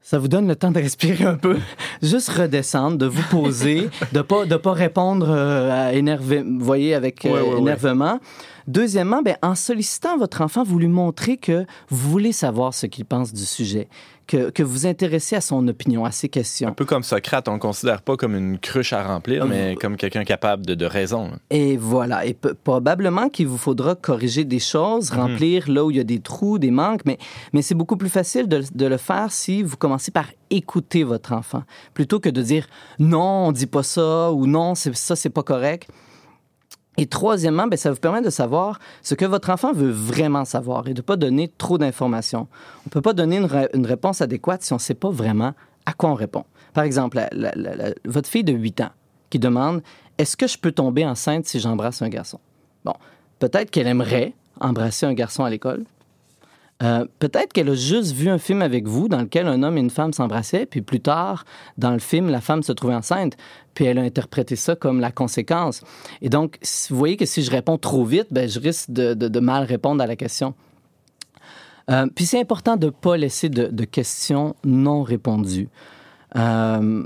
ça 0.00 0.18
vous 0.18 0.28
donne 0.28 0.46
le 0.46 0.56
temps 0.56 0.70
de 0.70 0.78
respirer 0.78 1.24
un 1.24 1.36
peu, 1.36 1.58
juste 2.02 2.28
redescendre, 2.28 2.98
de 2.98 3.06
vous 3.06 3.22
poser, 3.30 3.88
de 4.12 4.20
pas 4.20 4.44
de 4.44 4.56
pas 4.56 4.72
répondre 4.72 5.26
euh, 5.30 5.88
à 5.88 5.92
énerver, 5.94 6.44
voyez 6.58 6.94
avec 6.94 7.24
euh, 7.24 7.30
Ouais, 7.30 7.40
ouais, 7.40 7.54
ouais. 7.54 8.18
Deuxièmement, 8.66 9.22
ben, 9.22 9.36
en 9.42 9.54
sollicitant 9.54 10.16
votre 10.18 10.40
enfant, 10.40 10.62
vous 10.64 10.78
lui 10.78 10.88
montrez 10.88 11.36
que 11.36 11.64
vous 11.88 12.10
voulez 12.10 12.32
savoir 12.32 12.74
ce 12.74 12.86
qu'il 12.86 13.04
pense 13.04 13.32
du 13.32 13.44
sujet, 13.44 13.88
que, 14.26 14.50
que 14.50 14.62
vous 14.62 14.72
vous 14.72 14.86
intéressez 14.86 15.36
à 15.36 15.40
son 15.40 15.66
opinion, 15.68 16.04
à 16.04 16.10
ses 16.10 16.26
Un 16.26 16.30
questions. 16.30 16.72
peu 16.74 16.84
comme 16.84 17.02
Socrate, 17.02 17.48
on 17.48 17.54
le 17.54 17.58
considère 17.58 18.02
pas 18.02 18.16
comme 18.16 18.36
une 18.36 18.58
cruche 18.58 18.92
à 18.92 19.02
remplir, 19.02 19.46
mais 19.46 19.76
comme 19.80 19.96
quelqu'un 19.96 20.24
capable 20.24 20.64
de, 20.64 20.74
de 20.74 20.86
raison. 20.86 21.32
Et 21.50 21.76
voilà. 21.76 22.24
Et 22.24 22.34
probablement 22.34 23.28
qu'il 23.28 23.48
vous 23.48 23.58
faudra 23.58 23.94
corriger 23.94 24.44
des 24.44 24.60
choses, 24.60 25.10
remplir 25.10 25.68
là 25.70 25.84
où 25.84 25.90
il 25.90 25.96
y 25.96 26.00
a 26.00 26.04
des 26.04 26.20
trous, 26.20 26.58
des 26.58 26.70
manques, 26.70 27.02
mais, 27.04 27.18
mais 27.52 27.62
c'est 27.62 27.74
beaucoup 27.74 27.96
plus 27.96 28.08
facile 28.08 28.48
de, 28.48 28.62
de 28.74 28.86
le 28.86 28.96
faire 28.96 29.30
si 29.32 29.62
vous 29.62 29.76
commencez 29.76 30.10
par 30.10 30.26
écouter 30.50 31.02
votre 31.02 31.32
enfant, 31.32 31.64
plutôt 31.94 32.20
que 32.20 32.28
de 32.28 32.42
dire 32.42 32.66
non, 32.98 33.48
on 33.48 33.52
dit 33.52 33.66
pas 33.66 33.82
ça 33.82 34.30
ou 34.32 34.46
non, 34.46 34.74
ça, 34.74 35.16
c'est 35.16 35.30
pas 35.30 35.42
correct. 35.42 35.88
Et 36.98 37.06
troisièmement, 37.06 37.66
ben, 37.66 37.76
ça 37.76 37.90
vous 37.90 37.96
permet 37.98 38.20
de 38.20 38.28
savoir 38.30 38.78
ce 39.02 39.14
que 39.14 39.24
votre 39.24 39.48
enfant 39.50 39.72
veut 39.72 39.90
vraiment 39.90 40.44
savoir 40.44 40.86
et 40.88 40.92
de 40.94 40.98
ne 41.00 41.02
pas 41.02 41.16
donner 41.16 41.48
trop 41.56 41.78
d'informations. 41.78 42.48
On 42.80 42.86
ne 42.86 42.90
peut 42.90 43.00
pas 43.00 43.14
donner 43.14 43.36
une, 43.38 43.46
ré- 43.46 43.70
une 43.72 43.86
réponse 43.86 44.20
adéquate 44.20 44.62
si 44.62 44.72
on 44.72 44.76
ne 44.76 44.80
sait 44.80 44.94
pas 44.94 45.10
vraiment 45.10 45.54
à 45.86 45.94
quoi 45.94 46.10
on 46.10 46.14
répond. 46.14 46.44
Par 46.74 46.84
exemple, 46.84 47.18
votre 48.04 48.28
fille 48.28 48.44
de 48.44 48.52
8 48.52 48.82
ans 48.82 48.90
qui 49.30 49.38
demande 49.38 49.82
Est-ce 50.18 50.36
que 50.36 50.46
je 50.46 50.58
peux 50.58 50.72
tomber 50.72 51.06
enceinte 51.06 51.46
si 51.46 51.60
j'embrasse 51.60 52.02
un 52.02 52.08
garçon? 52.10 52.38
Bon, 52.84 52.94
peut-être 53.38 53.70
qu'elle 53.70 53.86
aimerait 53.86 54.34
embrasser 54.60 55.06
un 55.06 55.14
garçon 55.14 55.44
à 55.44 55.50
l'école. 55.50 55.84
Euh, 56.82 57.04
peut-être 57.18 57.52
qu'elle 57.52 57.68
a 57.68 57.74
juste 57.74 58.12
vu 58.12 58.28
un 58.28 58.38
film 58.38 58.60
avec 58.60 58.86
vous 58.86 59.08
dans 59.08 59.20
lequel 59.20 59.46
un 59.46 59.62
homme 59.62 59.76
et 59.76 59.80
une 59.80 59.90
femme 59.90 60.12
s'embrassaient, 60.12 60.66
puis 60.66 60.82
plus 60.82 61.00
tard, 61.00 61.44
dans 61.78 61.92
le 61.92 62.00
film, 62.00 62.28
la 62.28 62.40
femme 62.40 62.62
se 62.62 62.72
trouvait 62.72 62.94
enceinte, 62.94 63.36
puis 63.74 63.84
elle 63.84 63.98
a 63.98 64.02
interprété 64.02 64.56
ça 64.56 64.74
comme 64.74 64.98
la 65.00 65.12
conséquence. 65.12 65.82
Et 66.22 66.28
donc, 66.28 66.58
vous 66.90 66.96
voyez 66.96 67.16
que 67.16 67.26
si 67.26 67.42
je 67.42 67.50
réponds 67.50 67.78
trop 67.78 68.04
vite, 68.04 68.28
ben, 68.30 68.48
je 68.48 68.58
risque 68.58 68.90
de, 68.90 69.40
mal 69.40 69.64
répondre 69.64 70.02
à 70.02 70.06
la 70.06 70.16
question. 70.16 70.54
Euh, 71.90 72.06
puis 72.14 72.26
c'est 72.26 72.40
important 72.40 72.76
de 72.76 72.86
ne 72.86 72.90
pas 72.90 73.16
laisser 73.16 73.48
de, 73.48 73.84
questions 73.84 74.56
non 74.64 75.02
répondues. 75.02 75.68
Euh, 76.36 77.04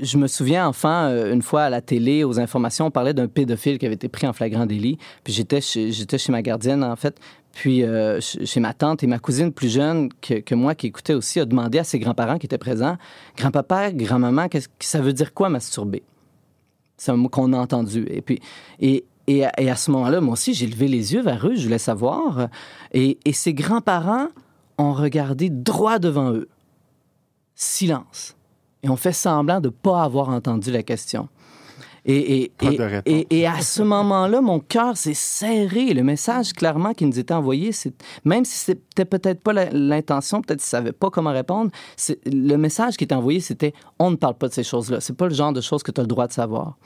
je 0.00 0.16
me 0.16 0.28
souviens, 0.28 0.68
enfin, 0.68 1.32
une 1.32 1.42
fois 1.42 1.64
à 1.64 1.70
la 1.70 1.80
télé, 1.80 2.22
aux 2.22 2.38
informations, 2.38 2.86
on 2.86 2.90
parlait 2.92 3.14
d'un 3.14 3.26
pédophile 3.26 3.78
qui 3.78 3.86
avait 3.86 3.96
été 3.96 4.08
pris 4.08 4.28
en 4.28 4.32
flagrant 4.32 4.64
délit. 4.64 4.96
Puis 5.24 5.32
j'étais 5.32 5.60
j'étais 5.60 6.18
chez 6.18 6.30
ma 6.30 6.40
gardienne, 6.40 6.84
en 6.84 6.94
fait, 6.94 7.18
puis 7.58 7.82
euh, 7.82 8.20
ch- 8.20 8.44
chez 8.46 8.60
ma 8.60 8.72
tante 8.72 9.02
et 9.02 9.08
ma 9.08 9.18
cousine 9.18 9.52
plus 9.52 9.68
jeune 9.68 10.10
que, 10.20 10.54
moi 10.54 10.76
qui 10.76 10.86
écoutait 10.86 11.14
aussi 11.14 11.40
a 11.40 11.44
demandé 11.44 11.80
à 11.80 11.84
ses 11.84 11.98
grands-parents 11.98 12.38
qui 12.38 12.46
étaient 12.46 12.56
présents 12.56 12.96
Grand-papa, 13.36 13.90
grand-maman, 13.90 14.48
qu'est-ce 14.48 14.68
que 14.68 14.74
ça 14.84 15.00
veut 15.00 15.12
dire 15.12 15.34
quoi 15.34 15.48
masturber 15.48 16.04
C'est 16.96 17.10
un 17.10 17.16
mot 17.16 17.28
qu'on 17.28 17.52
a 17.52 17.58
entendu. 17.58 18.06
Et 18.10 18.22
puis, 18.22 18.38
et, 18.78 19.04
et, 19.26 19.44
à- 19.44 19.52
et 19.60 19.74
ce 19.74 19.90
moment-là, 19.90 20.20
moi 20.20 20.34
aussi, 20.34 20.54
j'ai 20.54 20.68
levé 20.68 20.86
les 20.86 21.14
yeux 21.14 21.20
vers 21.22 21.44
eux, 21.48 21.56
je 21.56 21.64
voulais 21.64 21.78
savoir. 21.78 22.46
Et, 22.92 23.18
et 23.24 23.32
ses 23.32 23.54
grands-parents 23.54 24.28
ont 24.78 24.92
regardé 24.92 25.50
droit 25.50 25.98
devant 25.98 26.30
eux. 26.32 26.48
Silence. 27.56 28.36
Et 28.84 28.88
on 28.88 28.96
fait 28.96 29.12
semblant 29.12 29.60
de 29.60 29.66
ne 29.66 29.72
pas 29.72 30.04
avoir 30.04 30.28
entendu 30.28 30.70
la 30.70 30.84
question. 30.84 31.28
Et, 32.08 33.46
à 33.46 33.60
ce 33.60 33.82
moment-là, 33.82 34.40
mon 34.40 34.60
cœur 34.60 34.96
s'est 34.96 35.14
serré. 35.14 35.92
Le 35.92 36.02
message, 36.02 36.54
clairement, 36.54 36.94
qui 36.94 37.04
nous 37.04 37.18
était 37.18 37.34
envoyé, 37.34 37.72
c'est 37.72 37.92
même 38.24 38.46
si 38.46 38.56
c'était 38.56 39.04
peut-être 39.04 39.42
pas 39.42 39.52
l'intention, 39.52 40.40
peut-être 40.40 40.60
qu'ils 40.60 40.78
ne 40.78 40.82
savaient 40.82 40.92
pas 40.92 41.10
comment 41.10 41.32
répondre, 41.32 41.70
le 42.24 42.56
message 42.56 42.96
qui 42.96 43.04
était 43.04 43.14
envoyé, 43.14 43.40
c'était 43.40 43.74
on 43.98 44.10
ne 44.10 44.16
parle 44.16 44.34
pas 44.34 44.48
de 44.48 44.54
ces 44.54 44.64
choses-là. 44.64 45.00
C'est 45.00 45.16
pas 45.16 45.28
le 45.28 45.34
genre 45.34 45.52
de 45.52 45.60
choses 45.60 45.82
que 45.82 45.90
tu 45.90 46.00
as 46.00 46.04
le 46.04 46.08
droit 46.08 46.26
de 46.26 46.32
savoir. 46.32 46.78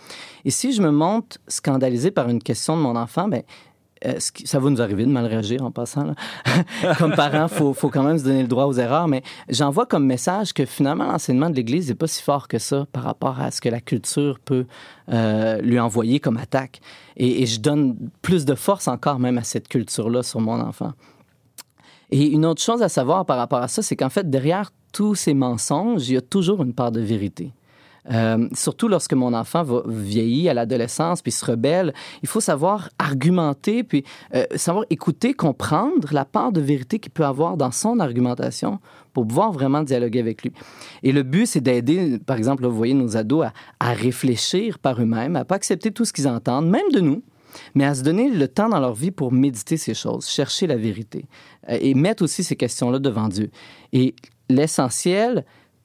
Et 0.44 0.50
si 0.50 0.72
je 0.72 0.82
me 0.82 0.90
montre 0.90 1.38
scandalisé 1.46 2.10
par 2.10 2.28
une 2.28 2.42
question 2.42 2.76
de 2.76 2.82
mon 2.82 2.96
enfant, 2.96 3.28
ben 3.28 3.42
ça 4.44 4.58
va 4.58 4.70
nous 4.70 4.82
arriver 4.82 5.04
de 5.04 5.10
mal 5.10 5.26
réagir 5.26 5.62
en 5.62 5.70
passant. 5.70 6.14
comme 6.98 7.14
parent, 7.14 7.46
il 7.50 7.56
faut, 7.56 7.72
faut 7.74 7.88
quand 7.88 8.02
même 8.02 8.18
se 8.18 8.24
donner 8.24 8.42
le 8.42 8.48
droit 8.48 8.64
aux 8.64 8.74
erreurs, 8.74 9.08
mais 9.08 9.22
j'envoie 9.48 9.86
comme 9.86 10.06
message 10.06 10.52
que 10.52 10.64
finalement, 10.64 11.04
l'enseignement 11.04 11.50
de 11.50 11.56
l'Église 11.56 11.88
n'est 11.88 11.94
pas 11.94 12.06
si 12.06 12.22
fort 12.22 12.48
que 12.48 12.58
ça 12.58 12.86
par 12.92 13.04
rapport 13.04 13.40
à 13.40 13.50
ce 13.50 13.60
que 13.60 13.68
la 13.68 13.80
culture 13.80 14.38
peut 14.40 14.66
euh, 15.12 15.60
lui 15.60 15.78
envoyer 15.78 16.20
comme 16.20 16.36
attaque. 16.36 16.80
Et 17.16 17.46
je 17.46 17.60
donne 17.60 17.96
plus 18.22 18.44
de 18.44 18.54
force 18.54 18.88
encore 18.88 19.18
même 19.18 19.38
à 19.38 19.44
cette 19.44 19.68
culture-là 19.68 20.22
sur 20.22 20.40
mon 20.40 20.60
enfant. 20.60 20.92
Et 22.10 22.26
une 22.26 22.44
autre 22.44 22.62
chose 22.62 22.82
à 22.82 22.88
savoir 22.88 23.24
par 23.24 23.38
rapport 23.38 23.62
à 23.62 23.68
ça, 23.68 23.82
c'est 23.82 23.96
qu'en 23.96 24.10
fait, 24.10 24.28
derrière 24.28 24.70
tous 24.92 25.14
ces 25.14 25.32
mensonges, 25.32 26.08
il 26.08 26.14
y 26.14 26.16
a 26.18 26.20
toujours 26.20 26.62
une 26.62 26.74
part 26.74 26.92
de 26.92 27.00
vérité. 27.00 27.52
Euh, 28.10 28.48
surtout 28.52 28.88
lorsque 28.88 29.12
mon 29.12 29.32
enfant 29.32 29.62
va 29.62 29.82
vieillir 29.86 30.50
à 30.50 30.54
l'adolescence 30.54 31.22
puis 31.22 31.30
se 31.30 31.44
rebelle, 31.44 31.94
il 32.22 32.28
faut 32.28 32.40
savoir 32.40 32.88
argumenter 32.98 33.84
puis 33.84 34.04
euh, 34.34 34.44
savoir 34.56 34.84
écouter, 34.90 35.34
comprendre 35.34 36.08
la 36.12 36.24
part 36.24 36.50
de 36.50 36.60
vérité 36.60 36.98
qu'il 36.98 37.12
peut 37.12 37.24
avoir 37.24 37.56
dans 37.56 37.70
son 37.70 38.00
argumentation 38.00 38.80
pour 39.12 39.26
pouvoir 39.26 39.52
vraiment 39.52 39.82
dialoguer 39.82 40.20
avec 40.20 40.42
lui. 40.42 40.52
Et 41.02 41.12
le 41.12 41.22
but, 41.22 41.46
c'est 41.46 41.60
d'aider, 41.60 42.18
par 42.18 42.36
exemple, 42.36 42.62
là, 42.62 42.68
vous 42.68 42.76
voyez 42.76 42.94
nos 42.94 43.16
ados 43.16 43.46
à, 43.46 43.52
à 43.78 43.92
réfléchir 43.92 44.78
par 44.78 45.00
eux-mêmes, 45.00 45.36
à 45.36 45.44
pas 45.44 45.54
accepter 45.54 45.92
tout 45.92 46.04
ce 46.04 46.12
qu'ils 46.12 46.28
entendent, 46.28 46.68
même 46.68 46.90
de 46.92 47.00
nous, 47.00 47.22
mais 47.74 47.84
à 47.84 47.94
se 47.94 48.02
donner 48.02 48.30
le 48.30 48.48
temps 48.48 48.68
dans 48.68 48.80
leur 48.80 48.94
vie 48.94 49.10
pour 49.10 49.32
méditer 49.32 49.76
ces 49.76 49.94
choses, 49.94 50.26
chercher 50.26 50.66
la 50.66 50.76
vérité 50.76 51.26
euh, 51.68 51.78
et 51.80 51.94
mettre 51.94 52.22
aussi 52.22 52.42
ces 52.42 52.56
questions-là 52.56 52.98
devant 52.98 53.28
Dieu. 53.28 53.50
Et 53.92 54.14
l'essentiel, 54.48 55.44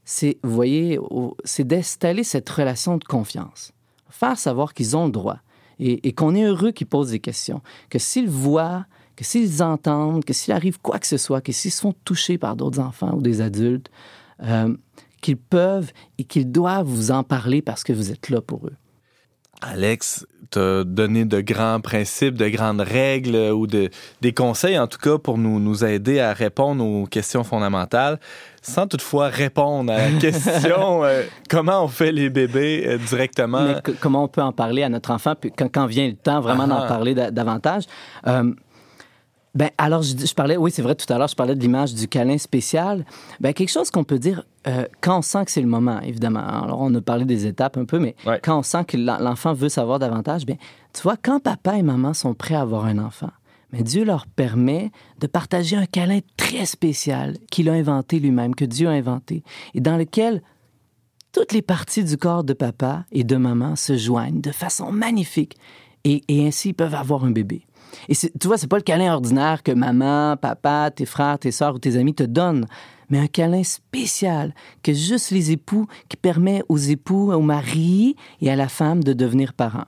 c'est, 0.10 0.38
vous 0.41 0.54
voyez, 0.54 0.98
c'est 1.43 1.67
d'installer 1.67 2.24
cette 2.24 2.50
relation 2.50 2.96
de 2.96 3.04
confiance. 3.04 3.74
Faire 4.10 4.39
savoir 4.39 4.74
qu'ils 4.74 4.96
ont 4.96 5.06
le 5.06 5.12
droit 5.12 5.39
et, 5.80 6.13
qu'on 6.13 6.34
est 6.34 6.46
heureux 6.46 6.72
qu'ils 6.72 6.88
posent 6.88 7.12
des 7.12 7.20
questions. 7.20 7.62
Que 7.89 8.00
s'ils 8.00 8.30
voient, 8.30 8.86
que 9.17 9.26
s'ils 9.26 9.62
entendent, 9.62 10.24
que 10.24 10.32
s'il 10.32 10.54
arrive 10.54 10.80
quoi 10.80 10.98
que 10.98 11.08
ce 11.08 11.17
soit, 11.17 11.41
que 11.41 11.52
s'ils 11.52 11.74
sont 11.74 11.93
touchés 12.06 12.38
par 12.38 12.56
d'autres 12.56 12.80
enfants 12.80 13.15
ou 13.15 13.22
des 13.22 13.41
adultes, 13.41 13.91
euh, 14.43 14.74
qu'ils 15.20 15.36
peuvent 15.36 15.91
et 16.17 16.24
qu'ils 16.24 16.50
doivent 16.54 16.88
vous 16.88 17.12
en 17.12 17.26
parler 17.26 17.62
parce 17.62 17.84
que 17.84 17.91
vous 17.91 18.10
êtes 18.10 18.30
là 18.30 18.39
pour 18.39 18.65
eux. 18.65 18.76
Alex 19.62 20.26
t'a 20.52 20.84
donné 20.84 21.26
de 21.26 21.41
grands 21.41 21.82
principes, 21.82 22.36
de 22.36 22.48
grandes 22.48 22.82
règles 22.82 23.36
ou 23.36 23.67
de, 23.67 23.89
des 24.22 24.34
conseils, 24.34 24.78
en 24.78 24.88
tout 24.88 25.00
cas, 25.00 25.17
pour 25.17 25.38
nous, 25.38 25.60
nous 25.60 25.84
aider 25.84 26.20
à 26.20 26.32
répondre 26.32 26.86
aux 26.86 27.06
questions 27.06 27.43
fondamentales, 27.43 28.20
sans 28.67 28.88
toutefois 28.88 29.27
répondre 29.30 29.91
à 29.91 30.10
la 30.10 30.12
question 30.19 31.03
euh, 31.03 31.23
comment 31.49 31.84
on 31.84 31.88
fait 31.88 32.12
les 32.12 32.30
bébés 32.30 32.84
euh, 32.88 32.97
directement? 32.97 33.63
Mais 33.63 33.82
que- 33.82 33.91
comment 33.91 34.23
on 34.23 34.27
peut 34.27 34.41
en 34.41 34.51
parler 34.51 34.84
à 34.84 34.89
notre 34.89 35.12
enfant 35.12 35.34
puis 35.39 35.51
quand, 35.51 35.71
quand 35.71 35.86
vient 35.86 36.08
le 36.08 36.15
temps 36.15 36.41
vraiment 36.41 36.63
Ah. 36.65 36.82
d'en 36.82 36.88
parler 36.88 37.13
da- 37.15 37.32
davantage? 37.32 37.84
Euh, 38.27 38.53
ben, 39.56 39.69
alors, 39.80 40.03
je, 40.03 40.15
je 40.15 40.34
parlais, 40.36 40.56
oui, 40.56 40.69
c'est 40.69 40.84
vrai, 40.84 40.93
tout 40.93 41.12
à 41.12 41.17
l'heure, 41.17 41.27
je 41.30 41.36
parlais 41.36 41.56
de 41.56 41.60
l'image 41.60 41.95
du 41.95 42.08
câlin 42.08 42.38
spécial. 42.38 43.06
Ben, 43.39 43.53
quelque 43.53 43.71
chose 43.71 43.89
qu'on 43.89 44.03
peut 44.03 44.19
dire 44.19 44.43
euh, 44.67 44.86
quand 45.01 45.17
on 45.19 45.21
sent 45.23 45.45
que 45.45 45.51
c'est 45.51 45.62
le 45.62 45.67
moment, 45.67 45.99
évidemment. 46.01 46.45
Alors, 46.45 46.80
on 46.82 46.93
a 46.93 47.01
parlé 47.01 47.25
des 47.25 47.47
étapes 47.47 47.75
un 47.77 47.86
peu, 47.86 47.97
mais 47.97 48.15
Ouais. 48.25 48.39
quand 48.43 48.60
on 48.60 48.62
sent 48.63 48.86
que 48.86 48.97
l'en- 48.97 49.17
l'enfant 49.17 49.53
veut 49.53 49.69
savoir 49.69 49.97
davantage, 49.97 50.45
ben, 50.45 50.58
tu 50.93 51.01
vois, 51.01 51.15
quand 51.19 51.39
papa 51.41 51.75
et 51.77 51.82
maman 51.82 52.13
sont 52.13 52.36
prêts 52.36 52.53
à 52.56 52.62
avoir 52.62 52.86
un 52.86 52.99
enfant, 52.99 53.32
mais 53.71 53.84
Dieu 53.84 54.06
leur 54.06 54.27
permet 54.27 54.91
de 55.19 55.27
partager 55.27 55.75
un 55.75 55.86
câlin 55.86 56.19
très 56.38 56.65
spécial 56.65 57.38
qu'il 57.51 57.69
a 57.69 57.73
inventé 57.73 58.19
lui-même, 58.19 58.56
que 58.56 58.65
Dieu 58.65 58.88
a 58.88 58.91
inventé, 58.91 59.43
et 59.73 59.82
dans 59.82 59.97
lequel 59.97 60.41
toutes 61.32 61.51
les 61.51 61.62
parties 61.62 62.03
du 62.03 62.17
corps 62.17 62.43
de 62.43 62.53
papa 62.53 63.06
et 63.12 63.23
de 63.23 63.36
maman 63.36 63.75
se 63.75 63.97
joignent 63.97 64.41
de 64.41 64.51
façon 64.51 64.91
magnifique 64.91 65.58
et, 66.03 66.23
ainsi 66.30 66.73
peuvent 66.73 66.95
avoir 66.95 67.25
un 67.25 67.32
bébé. 67.32 67.65
Et 68.10 68.15
tu 68.15 68.47
vois, 68.47 68.58
c'est 68.58 68.67
pas 68.67 68.77
le 68.77 68.84
câlin 68.84 69.13
ordinaire 69.13 69.63
que 69.63 69.71
maman, 69.71 70.38
papa, 70.38 70.89
tes 70.89 71.06
frères, 71.06 71.39
tes 71.39 71.51
sœurs 71.51 71.75
ou 71.75 71.80
tes 71.80 71.97
amis 71.97 72.13
te 72.13 72.23
donnent, 72.23 72.65
mais 73.10 73.19
un 73.19 73.27
câlin 73.27 73.63
spécial 73.63 74.53
que 74.84 74.93
juste 74.93 75.32
les 75.32 75.51
époux, 75.51 75.88
qui 76.10 76.17
permet 76.17 76.63
aux 76.69 76.77
époux, 76.77 77.32
au 77.32 77.41
mari 77.41 78.15
et 78.41 78.49
à 78.49 78.56
la 78.56 78.67
femme 78.67 79.03
de 79.03 79.13
devenir 79.13 79.53
parents. 79.53 79.86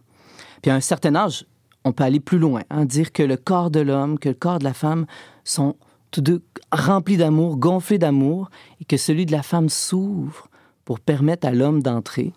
Puis 0.62 0.72
à 0.72 0.76
un 0.76 0.82
certain 0.82 1.15
âge, 1.15 1.46
on 1.86 1.92
peut 1.92 2.04
aller 2.04 2.20
plus 2.20 2.39
loin, 2.39 2.62
hein, 2.70 2.86
dire 2.86 3.12
que 3.12 3.24
le 3.24 3.38
corps 3.38 3.72
de 3.72 3.80
l'homme, 3.80 4.19
que 4.19 4.30
le 4.30 4.36
corps 4.36 4.60
de 4.60 4.63
la 4.63 4.73
femme 4.73 5.06
sont 5.44 5.75
tous 6.12 6.21
deux 6.21 6.42
remplis 6.71 7.17
d'amour, 7.17 7.58
gonflés 7.58 7.98
d'amour, 8.00 8.50
et 8.82 8.86
que 8.86 8.98
celui 8.98 9.25
de 9.25 9.32
la 9.32 9.44
femme 9.44 9.69
s'ouvre 9.69 10.48
pour 10.86 11.00
permettre 11.00 11.48
à 11.48 11.52
l'homme 11.52 11.82
d'entrer. 11.82 12.34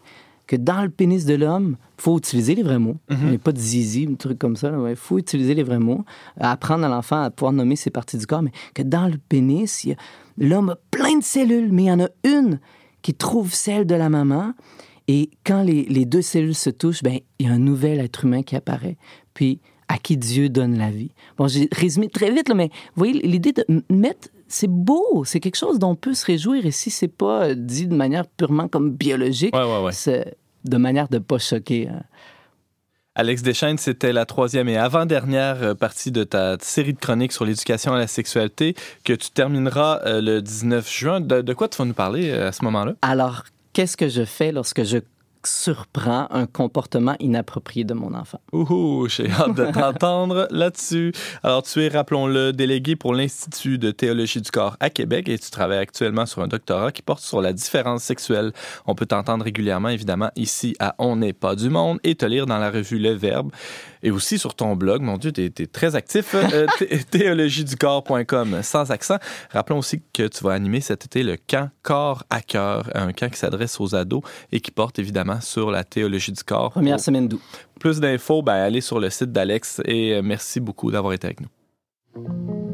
Que 0.47 0.57
dans 0.57 0.83
le 0.83 0.91
pénis 0.91 1.25
de 1.25 1.35
l'homme, 1.35 1.77
il 1.99 2.03
faut 2.03 2.19
utiliser 2.19 2.55
les 2.55 2.63
vrais 2.63 2.79
mots. 2.79 2.97
N'y 3.31 3.37
a 3.37 3.39
pas 3.39 3.53
de 3.53 3.59
zizi, 3.59 4.07
un 4.11 4.15
truc 4.15 4.39
comme 4.39 4.57
ça. 4.57 4.71
Il 4.91 4.97
faut 4.97 5.19
utiliser 5.19 5.55
les 5.55 5.63
vrais 5.63 5.79
mots, 5.79 6.05
apprendre 6.39 6.85
à 6.85 6.89
l'enfant 6.89 7.23
à 7.23 7.31
pouvoir 7.31 7.53
nommer 7.53 7.77
ses 7.77 7.91
parties 7.91 8.19
du 8.19 8.27
corps, 8.27 8.43
mais 8.43 8.53
que 8.75 8.83
dans 8.83 9.07
le 9.09 9.17
pénis, 9.17 9.87
a- 9.87 9.95
l'homme 10.37 10.71
a 10.71 10.77
plein 10.91 11.17
de 11.19 11.23
cellules, 11.25 11.73
mais 11.73 11.85
il 11.85 11.87
y 11.87 11.93
en 11.93 12.01
a 12.01 12.09
une 12.25 12.61
qui 13.01 13.15
trouve 13.15 13.55
celle 13.55 13.87
de 13.87 13.95
la 13.95 14.11
maman. 14.11 14.53
Et 15.09 15.31
quand 15.45 15.63
les, 15.63 15.85
les 15.85 16.05
deux 16.05 16.23
cellules 16.23 16.55
se 16.55 16.71
touchent, 16.71 17.03
ben, 17.03 17.19
il 17.39 17.47
y 17.47 17.49
a 17.49 17.53
un 17.53 17.59
nouvel 17.59 17.99
être 18.01 18.25
humain 18.25 18.43
qui 18.43 18.55
apparaît. 18.55 18.97
Puis, 19.35 19.61
à 19.89 19.99
qui 19.99 20.17
Dieu 20.17 20.49
donne 20.49 20.79
la 20.79 20.91
vie. 20.91 21.11
Bon, 21.37 21.49
j'ai 21.49 21.69
résumé 21.73 22.09
très 22.09 22.31
vite, 22.31 22.49
là, 22.49 22.55
mais 22.55 22.69
vous 22.95 23.05
voyez, 23.05 23.13
l'idée 23.27 23.53
de 23.53 23.65
mettre, 23.91 24.29
c'est 24.49 24.69
beau, 24.71 25.25
c'est 25.25 25.41
quelque 25.41 25.57
chose 25.59 25.79
dont 25.79 25.91
on 25.91 25.95
peut 25.97 26.15
se 26.15 26.25
réjouir. 26.27 26.65
Et 26.67 26.71
si 26.71 26.91
c'est 26.91 27.09
pas 27.09 27.49
euh, 27.49 27.55
dit 27.55 27.87
de 27.87 27.95
manière 27.95 28.27
purement 28.27 28.69
comme 28.69 28.91
biologique, 28.93 29.55
Ouais, 29.55 29.63
ouais, 29.65 29.83
ouais. 29.85 29.93
c'est 29.93 30.35
de 30.65 30.77
manière 30.77 31.09
de 31.09 31.19
pas 31.19 31.39
choquer. 31.39 31.89
hein. 31.89 32.03
Alex 33.15 33.43
Deschaines, 33.43 33.77
c'était 33.77 34.13
la 34.15 34.25
troisième 34.25 34.69
et 34.71 34.79
avant-dernière 34.79 35.63
euh, 35.63 35.75
partie 35.75 36.11
de 36.11 36.25
ta 36.25 36.57
série 36.61 36.95
de 36.95 36.99
chroniques 36.99 37.33
sur 37.33 37.45
l'éducation 37.45 37.93
à 37.93 37.99
la 37.99 38.07
sexualité 38.07 38.75
que 39.05 39.13
tu 39.13 39.31
termineras 39.31 40.01
euh, 40.07 40.23
le 40.23 40.41
19 40.41 40.91
juin. 40.91 41.21
De, 41.21 41.43
de 41.43 41.53
quoi 41.53 41.69
tu 41.69 41.77
vas 41.77 41.85
nous 41.85 41.93
parler 41.93 42.31
à 42.33 42.53
ce 42.53 42.65
moment-là? 42.65 42.95
Alors, 43.03 43.43
qu'est-ce 43.75 43.99
que 43.99 44.09
je 44.09 44.25
fais 44.25 44.51
lorsque 44.53 44.83
je 44.85 44.99
surprends 45.47 46.27
un 46.31 46.47
comportement 46.47 47.17
inapproprié 47.21 47.85
de 47.85 47.95
mon 47.95 48.15
enfant? 48.15 48.41
Ouhou, 48.53 49.09
j'ai 49.09 49.31
hâte 49.31 49.55
de 49.55 49.67
t'entendre 49.67 50.49
là-dessus. 50.51 51.13
Alors, 51.43 51.63
tu 51.63 51.83
es, 51.83 51.89
rappelons-le, 51.89 52.53
délégué 52.53 52.97
pour 52.97 53.15
l'Institut 53.15 53.79
de 53.79 53.91
théologie 53.91 54.41
du 54.41 54.51
corps 54.51 54.77
à 54.81 54.91
Québec 54.91 55.29
et 55.29 55.39
tu 55.39 55.51
travailles 55.51 55.79
actuellement 55.79 56.27
sur 56.27 56.43
un 56.43 56.49
doctorat 56.49 56.93
qui 56.93 57.03
porte 57.03 57.23
sur 57.23 57.41
la 57.41 57.53
différence 57.53 58.03
sexuelle. 58.03 58.53
On 58.87 58.95
peut 58.95 59.07
t'entendre 59.07 59.45
régulièrement, 59.45 59.89
évidemment, 59.89 60.31
ici 60.37 60.75
à 60.79 60.95
On 60.99 61.17
n'est 61.17 61.33
pas 61.33 61.57
du 61.57 61.71
monde 61.71 61.99
et 62.05 62.15
te 62.15 62.27
lire 62.27 62.47
dans 62.47 62.59
la 62.59 62.71
revue 62.71 62.99
Le 62.99 63.13
Verbe 63.13 63.51
et 64.03 64.11
aussi 64.11 64.39
sur 64.39 64.55
ton 64.55 64.75
blog. 64.77 65.03
Mon 65.03 65.17
Dieu, 65.19 65.33
tu 65.33 65.45
es, 65.45 65.67
très 65.67 65.95
actif. 65.95 66.35
euh, 66.35 66.67
thé- 66.79 67.05
théologieducorps.com 67.11 68.61
sans 68.63 68.91
accent. 68.91 69.17
Rappelons 69.51 69.79
aussi 69.79 70.03
que 70.13 70.27
tu 70.29 70.45
vas 70.45 70.53
animer 70.53 70.81
cet 70.81 71.05
été 71.07 71.23
le 71.23 71.37
camp 71.37 71.71
Corps 71.83 72.25
à 72.31 72.41
cœur, 72.41 72.89
un 72.95 73.13
camp 73.13 73.31
qui 73.31 73.39
s'adresse 73.39 73.81
aux 73.81 73.95
ados 73.95 74.23
et 74.51 74.61
qui 74.61 74.71
porte 74.71 74.99
évidemment 74.99 75.41
sur 75.41 75.71
la 75.71 75.85
théologie 75.85 76.33
du 76.33 76.43
corps. 76.43 76.71
Première 76.73 77.01
semaine 77.01 77.29
d'août. 77.29 77.41
Plus 77.81 78.01
d'infos, 78.01 78.43
ben, 78.43 78.55
allez 78.55 78.81
sur 78.81 79.01
le 79.01 79.11
site 79.11 79.33
d'Alex 79.33 79.81
et 79.85 80.15
euh, 80.15 80.23
merci 80.23 80.61
beaucoup 80.61 80.91
d'avoir 80.91 81.13
été 81.13 81.27
avec 81.27 81.41
nous. 81.41 82.72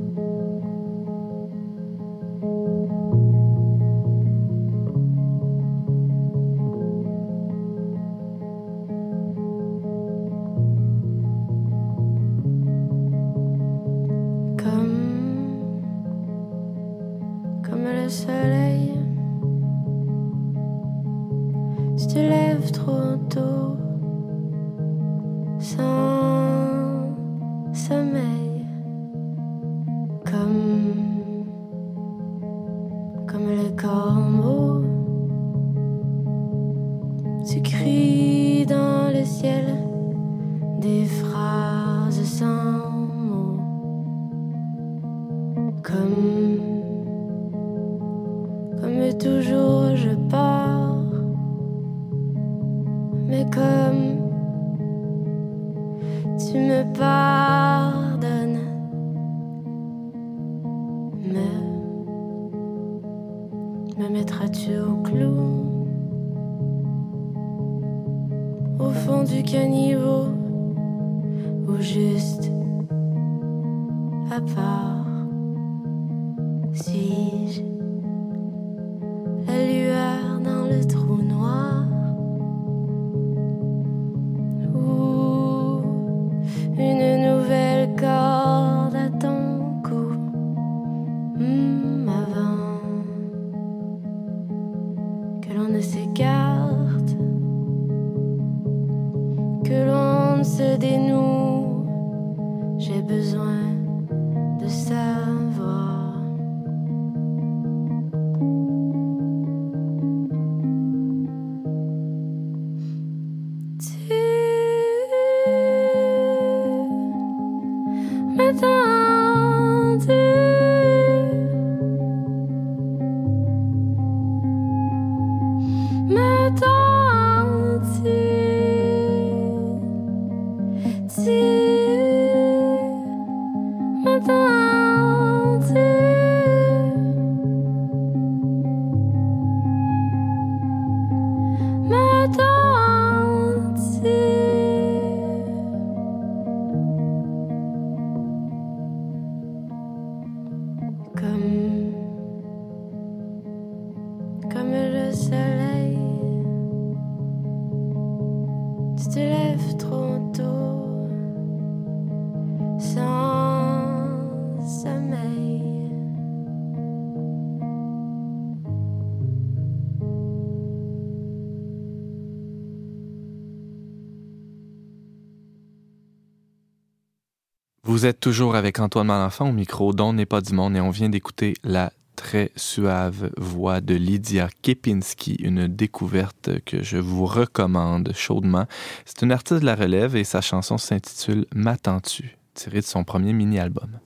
Vous 177.98 178.06
êtes 178.06 178.20
toujours 178.20 178.54
avec 178.54 178.78
Antoine 178.78 179.08
Malenfant 179.08 179.48
au 179.48 179.52
micro 179.52 179.92
dont 179.92 180.12
n'est 180.12 180.24
pas 180.24 180.40
du 180.40 180.52
monde 180.54 180.76
et 180.76 180.80
on 180.80 180.90
vient 180.90 181.08
d'écouter 181.08 181.54
la 181.64 181.92
très 182.14 182.52
suave 182.54 183.32
voix 183.36 183.80
de 183.80 183.96
Lydia 183.96 184.48
Kepinski, 184.62 185.34
une 185.42 185.66
découverte 185.66 186.60
que 186.64 186.80
je 186.84 186.96
vous 186.96 187.26
recommande 187.26 188.12
chaudement. 188.14 188.66
C'est 189.04 189.22
une 189.22 189.32
artiste 189.32 189.62
de 189.62 189.66
la 189.66 189.74
relève 189.74 190.14
et 190.14 190.22
sa 190.22 190.40
chanson 190.40 190.78
s'intitule 190.78 191.44
M'attends-tu, 191.52 192.38
tirée 192.54 192.82
de 192.82 192.86
son 192.86 193.02
premier 193.02 193.32
mini-album. 193.32 193.98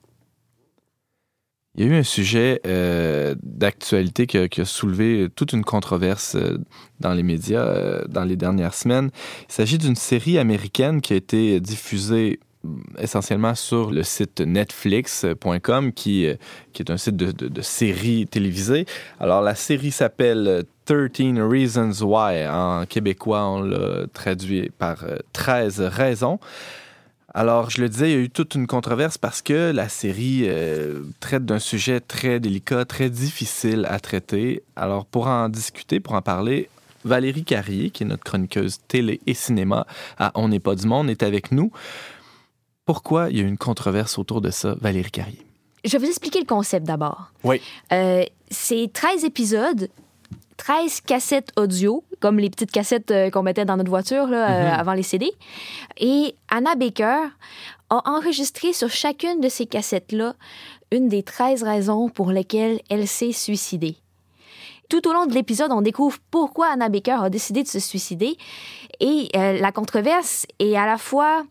Il 1.74 1.84
y 1.84 1.86
a 1.86 1.90
eu 1.90 1.95
un 1.95 2.03
sujet 2.03 2.62
euh, 2.66 3.34
d'actualité 3.43 4.26
qui, 4.26 4.38
a- 4.38 4.64
soulevé 4.64 5.28
toute 5.36 5.53
une 5.53 5.64
controverse 5.64 6.34
euh, 6.36 6.57
dans 7.01 7.12
les 7.12 7.22
médias 7.22 7.66
euh, 7.66 8.07
dans 8.09 8.24
les 8.24 8.36
dernières 8.36 8.72
semaines. 8.72 9.11
Il 9.51 9.53
s'agit 9.53 9.76
d'une 9.76 9.97
série 9.97 10.38
américaine 10.38 11.03
qui 11.03 11.12
a 11.12 11.16
été 11.16 11.61
diffusée 11.61 12.40
essentiellement 12.98 13.54
sur 13.54 13.90
le 13.90 14.02
site 14.02 14.40
netflix.com 14.40 15.92
qui, 15.92 16.26
euh, 16.26 16.34
qui 16.72 16.82
est 16.82 16.90
un 16.90 16.96
site 16.96 17.16
de, 17.16 17.62
séries 17.62 18.26
télévisées. 18.26 18.86
Alors 19.20 19.42
la 19.42 19.54
série 19.54 19.90
s'appelle 19.90 20.64
13 20.84 21.40
Reasons 21.40 22.04
Why. 22.04 22.46
En 22.48 22.84
québécois, 22.86 23.46
on 23.46 23.62
l'a 23.62 24.06
traduit 24.12 24.70
par 24.78 25.04
euh, 25.04 25.16
13 25.32 25.80
raisons. 25.80 26.38
Alors, 27.34 27.70
je 27.70 27.80
le 27.80 27.88
disais, 27.88 28.10
il 28.10 28.12
y 28.12 28.16
a 28.16 28.20
eu 28.24 28.28
toute 28.28 28.54
une 28.54 28.66
controverse 28.66 29.16
parce 29.16 29.40
que 29.40 29.72
la 29.72 29.88
série 29.88 30.42
euh, 30.44 31.00
traite 31.18 31.46
d'un 31.46 31.58
sujet 31.58 31.98
très 32.00 32.40
délicat, 32.40 32.84
très 32.84 33.08
difficile 33.08 33.86
à 33.88 34.00
traiter. 34.00 34.62
Alors, 34.76 35.06
pour 35.06 35.28
en 35.28 35.48
discuter, 35.48 35.98
pour 35.98 36.12
en 36.12 36.20
parler, 36.20 36.68
Valérie 37.04 37.44
Carrier, 37.44 37.88
qui 37.88 38.02
est 38.02 38.06
notre 38.06 38.22
chroniqueuse 38.22 38.80
télé 38.86 39.20
et 39.26 39.32
cinéma 39.32 39.86
à 40.18 40.32
On 40.34 40.48
n'est 40.48 40.60
pas 40.60 40.74
du 40.74 40.86
monde, 40.86 41.08
est 41.08 41.22
avec 41.22 41.52
nous. 41.52 41.72
Pourquoi 42.84 43.30
il 43.30 43.38
y 43.38 43.40
a 43.40 43.44
une 43.44 43.58
controverse 43.58 44.18
autour 44.18 44.40
de 44.40 44.50
ça, 44.50 44.74
Valérie 44.80 45.10
Carrier? 45.10 45.46
Je 45.84 45.92
vais 45.92 45.98
vous 45.98 46.10
expliquer 46.10 46.40
le 46.40 46.46
concept 46.46 46.86
d'abord. 46.86 47.32
Oui. 47.44 47.60
Euh, 47.92 48.24
c'est 48.50 48.90
13 48.92 49.24
épisodes, 49.24 49.88
13 50.56 51.00
cassettes 51.00 51.50
audio, 51.56 52.04
comme 52.20 52.38
les 52.38 52.50
petites 52.50 52.70
cassettes 52.70 53.10
euh, 53.10 53.30
qu'on 53.30 53.42
mettait 53.42 53.64
dans 53.64 53.76
notre 53.76 53.90
voiture 53.90 54.26
là, 54.26 54.50
euh, 54.50 54.72
avant 54.72 54.92
les 54.92 55.02
CD. 55.02 55.32
Et 55.98 56.36
Anna 56.48 56.74
Baker 56.74 57.28
a 57.90 58.02
enregistré 58.04 58.72
sur 58.72 58.90
chacune 58.90 59.40
de 59.40 59.48
ces 59.48 59.66
cassettes-là 59.66 60.34
une 60.92 61.08
des 61.08 61.22
13 61.22 61.62
raisons 61.62 62.08
pour 62.08 62.30
lesquelles 62.30 62.80
elle 62.90 63.08
s'est 63.08 63.32
suicidée. 63.32 63.96
Tout 64.88 65.08
au 65.08 65.12
long 65.12 65.26
de 65.26 65.32
l'épisode, 65.32 65.72
on 65.72 65.80
découvre 65.80 66.18
pourquoi 66.30 66.66
Anna 66.66 66.88
Baker 66.88 67.18
a 67.22 67.30
décidé 67.30 67.62
de 67.62 67.68
se 67.68 67.80
suicider. 67.80 68.36
Et 69.00 69.30
euh, 69.34 69.58
la 69.58 69.72
controverse 69.72 70.46
est 70.58 70.76
à 70.76 70.86
la 70.86 70.98
fois 70.98 71.44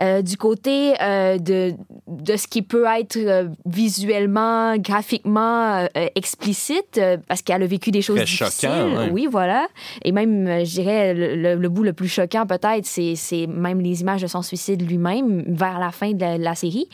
euh, 0.00 0.22
du 0.22 0.36
côté 0.36 0.94
euh, 1.02 1.38
de, 1.38 1.74
de 2.08 2.36
ce 2.36 2.46
qui 2.46 2.62
peut 2.62 2.84
être 2.98 3.16
euh, 3.16 3.48
visuellement, 3.66 4.76
graphiquement 4.78 5.86
explicite, 6.14 7.00
parce 7.28 7.42
qu'elle 7.42 7.62
a 7.62 7.66
vécu 7.66 7.90
des 7.90 8.02
choses 8.02 8.16
Très 8.16 8.24
difficiles. 8.24 8.68
choquant. 8.68 9.08
Oui, 9.12 9.26
voilà. 9.30 9.66
Et 10.04 10.12
même, 10.12 10.46
je 10.64 10.70
dirais, 10.70 11.14
le, 11.14 11.54
le- 11.54 11.68
bout 11.68 11.82
le 11.84 11.92
plus 11.92 12.08
choquant 12.08 12.46
peut-être, 12.46 12.86
c'est, 12.86 13.46
même 13.46 13.80
les 13.80 14.00
images 14.00 14.22
de 14.22 14.26
son 14.26 14.42
suicide 14.42 14.88
lui-même 14.88 15.44
vers 15.48 15.78
la 15.78 15.90
fin 15.90 16.12
de 16.12 16.20
la, 16.20 16.38
la 16.38 16.54
série. 16.54 16.88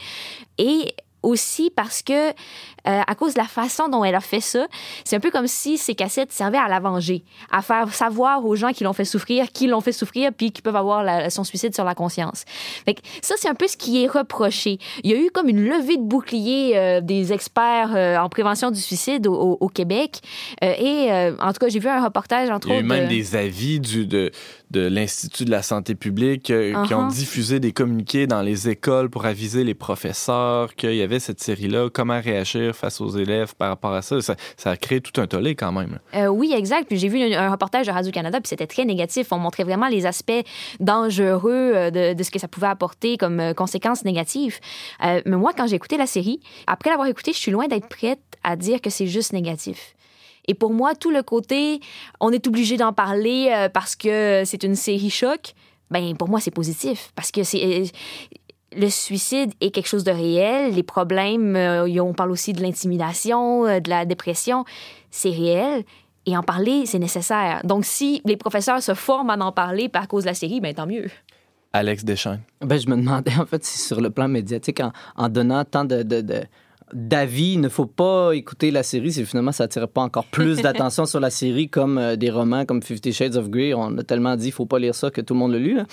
Et 0.59 0.95
aussi 1.23 1.71
parce 1.75 2.03
que, 2.03 2.31
euh, 2.89 3.01
à 3.07 3.15
cause 3.15 3.35
de 3.35 3.39
la 3.41 3.47
façon 3.47 3.89
dont 3.89 4.05
elle 4.05 4.15
a 4.15 4.21
fait 4.21 4.41
ça, 4.41 4.67
c'est 5.05 5.17
un 5.17 5.21
peu 5.21 5.31
comme 5.31 5.47
si 5.47 5.79
ces 5.79 5.95
cassettes 5.95 6.33
servaient 6.33 6.59
à 6.59 6.69
la 6.69 6.81
venger, 6.81 7.25
à 7.51 7.63
faire 7.63 7.93
savoir 7.93 8.45
aux 8.45 8.57
gens 8.57 8.73
qui 8.73 8.85
l'ont 8.85 8.93
fait 8.93 9.05
souffrir, 9.05 9.51
qui 9.53 9.67
l'ont 9.67 9.81
fait 9.81 9.93
souffrir, 9.93 10.31
puis 10.33 10.53
qui 10.53 10.63
peuvent 10.63 10.77
avoir 10.77 11.03
la- 11.03 11.31
son 11.31 11.45
suicide 11.45 11.75
sur 11.75 11.85
la 11.85 11.95
conscience. 11.95 12.45
Fait 12.85 12.95
que 12.95 13.01
ça, 13.23 13.35
c'est 13.39 13.49
un 13.49 13.55
peu 13.55 13.67
ce 13.69 13.77
qui 13.77 14.05
est 14.05 14.07
reproché. 14.09 14.79
Il 15.03 15.11
y 15.11 15.15
a 15.15 15.19
eu 15.19 15.31
comme 15.33 15.49
une 15.49 15.65
levée 15.65 15.97
de 15.97 16.03
bouclier 16.03 16.77
euh, 16.77 17.01
des 17.01 17.33
experts 17.33 17.93
euh, 17.95 18.17
en 18.19 18.29
prévention 18.29 18.71
du 18.71 18.81
suicide 18.81 19.27
au, 19.27 19.35
au- 19.35 19.57
au 19.61 19.69
Québec. 19.69 20.21
Et 20.63 21.09
en 21.41 21.53
tout 21.53 21.59
cas, 21.61 21.69
j'ai 21.69 21.79
vu 21.79 21.89
un 21.89 22.05
reportage, 22.05 22.51
entre 22.51 22.69
Il 22.69 22.73
y 22.73 22.77
a 22.77 22.81
eu 22.81 22.85
autres. 22.85 22.89
même 22.95 23.05
de- 23.05 23.09
des 23.09 23.37
avis 23.37 23.81
du, 23.81 24.07
de, 24.07 24.31
de 24.71 24.81
l'Institut 24.87 25.45
de 25.45 25.51
la 25.51 25.63
santé 25.63 25.95
publique 25.95 26.51
euh, 26.51 26.85
qui 26.85 26.95
ont 26.95 27.07
Uh-huh. 27.09 27.13
diffusé 27.15 27.61
des 27.61 27.73
communiqués 27.73 28.27
dans 28.27 28.43
les 28.43 28.69
écoles 28.69 29.11
pour 29.11 29.27
aviser 29.27 29.65
les 29.65 29.75
professeurs 29.75 30.75
qu'il 30.75 30.95
y 30.95 31.03
avait 31.03 31.19
cette 31.21 31.41
série-là, 31.43 31.89
comment 31.93 32.21
réagir 32.21 32.76
face 32.77 33.01
aux 33.01 33.09
élèves 33.09 33.55
par 33.57 33.69
rapport 33.69 33.93
à 33.93 34.03
ça. 34.03 34.21
Ça, 34.21 34.37
a 34.65 34.77
créé 34.77 35.01
tout 35.01 35.21
un 35.21 35.27
tollé 35.27 35.55
quand 35.55 35.73
même. 35.73 35.99
Euh, 36.15 36.27
oui, 36.27 36.53
exact. 36.55 36.87
Puis 36.89 36.99
j'ai 36.99 37.09
vu 37.09 37.35
un, 37.35 37.51
reportage 37.51 37.87
de 37.87 37.93
Radio-Canada, 37.93 38.41
puis 38.41 38.49
c'était 38.49 38.67
très 38.67 38.85
négatif. 38.85 39.29
On 39.33 39.39
montrait 39.39 39.65
vraiment 39.65 39.89
les 39.89 40.07
aspects 40.07 40.45
dangereux 40.81 41.73
euh, 41.75 42.15
de, 42.15 42.23
ce 42.23 42.31
que 42.31 42.39
ça 42.39 42.49
pouvait 42.49 42.67
apporter 42.67 43.17
comme 43.17 43.41
euh, 43.41 43.55
conséquences 43.55 44.05
négatives. 44.05 44.59
Mais 45.03 45.23
moi, 45.25 45.53
quand 45.57 45.67
j'ai 45.67 45.77
écouté 45.77 45.97
la 45.97 46.07
série, 46.07 46.41
après 46.67 46.91
l'avoir 46.91 47.09
écoutée, 47.09 47.33
je 47.33 47.39
suis 47.39 47.53
loin 47.53 47.69
d'être 47.69 47.89
prête 47.89 48.21
à 48.45 48.57
dire 48.57 48.81
que 48.81 48.91
c'est 48.91 49.07
juste 49.07 49.33
négatif. 49.33 49.95
Et 50.49 50.55
pour 50.55 50.73
moi, 50.73 50.95
tout 50.95 51.11
le 51.11 51.23
côté, 51.23 51.81
on 52.21 52.31
est 52.31 52.47
obligé 52.47 52.77
d'en 52.77 52.93
parler 52.93 53.69
parce 53.73 53.97
que 53.97 54.43
c'est 54.45 54.63
une 54.63 54.77
série 54.77 55.11
choc, 55.11 55.55
ben 55.91 56.17
pour 56.17 56.29
moi, 56.29 56.41
c'est 56.41 56.51
positif. 56.51 57.13
Parce 57.15 57.31
que 57.31 57.43
c'est. 57.43 57.85
Le 58.77 58.89
suicide 58.91 59.53
est 59.61 59.71
quelque 59.71 59.89
chose 59.89 60.05
de 60.05 60.11
réel. 60.13 60.73
Les 60.75 60.83
problèmes, 60.83 61.57
euh, 61.57 61.87
on 62.03 62.13
parle 62.15 62.31
aussi 62.31 62.53
de 62.53 62.63
l'intimidation, 62.63 63.67
euh, 63.67 63.81
de 63.81 63.89
la 63.91 64.05
dépression. 64.05 64.65
C'est 65.11 65.31
réel. 65.31 65.85
Et 66.27 66.37
en 66.37 66.43
parler, 66.43 66.87
c'est 66.87 66.99
nécessaire. 66.99 67.61
Donc, 67.65 67.85
si 67.85 68.21
les 68.25 68.37
professeurs 68.37 68.83
se 68.83 68.95
forment 68.95 69.31
à 69.31 69.37
en 69.39 69.53
parler 69.53 69.89
par 69.89 70.09
cause 70.09 70.25
de 70.25 70.29
la 70.29 70.35
série, 70.35 70.61
ben 70.61 70.75
tant 70.75 70.87
mieux. 70.87 71.07
Alex 71.73 72.05
Deschamps. 72.05 72.39
Ben, 72.61 72.79
je 72.81 72.89
me 72.89 72.97
demandais, 72.97 73.33
en 73.41 73.47
fait, 73.47 73.65
si 73.65 73.79
sur 73.79 74.01
le 74.01 74.11
plan 74.11 74.27
médiatique, 74.29 74.81
en, 74.81 74.93
en 75.17 75.29
donnant 75.29 75.65
tant 75.65 75.85
de, 75.85 76.03
de- 76.03 76.23
de- 76.23 76.43
d'avis, 76.93 77.55
il 77.55 77.61
ne 77.61 77.69
faut 77.69 77.87
pas 77.87 78.33
écouter 78.33 78.71
la 78.71 78.83
série 78.83 79.13
si 79.13 79.25
finalement 79.27 79.51
ça 79.53 79.65
attire 79.65 79.89
pas 79.89 80.03
encore 80.03 80.25
plus 80.27 80.57
d'attention 80.63 81.05
sur 81.05 81.21
la 81.21 81.31
série 81.31 81.69
comme 81.69 81.99
euh, 81.99 82.17
des 82.17 82.31
romans 82.31 82.65
comme 82.65 82.83
Fifty 82.83 83.13
Shades 83.13 83.37
of 83.37 83.49
Grey. 83.51 83.75
On 83.75 83.97
a 83.99 84.03
tellement 84.05 84.37
dit, 84.37 84.49
il 84.49 84.53
faut 84.53 84.67
pas 84.67 84.79
lire 84.79 84.95
ça 84.95 85.11
que 85.11 85.21
tout 85.21 85.35
le 85.35 85.41
monde 85.41 85.53
l'a 85.53 85.59
lu. 85.59 85.75
là. 85.77 85.85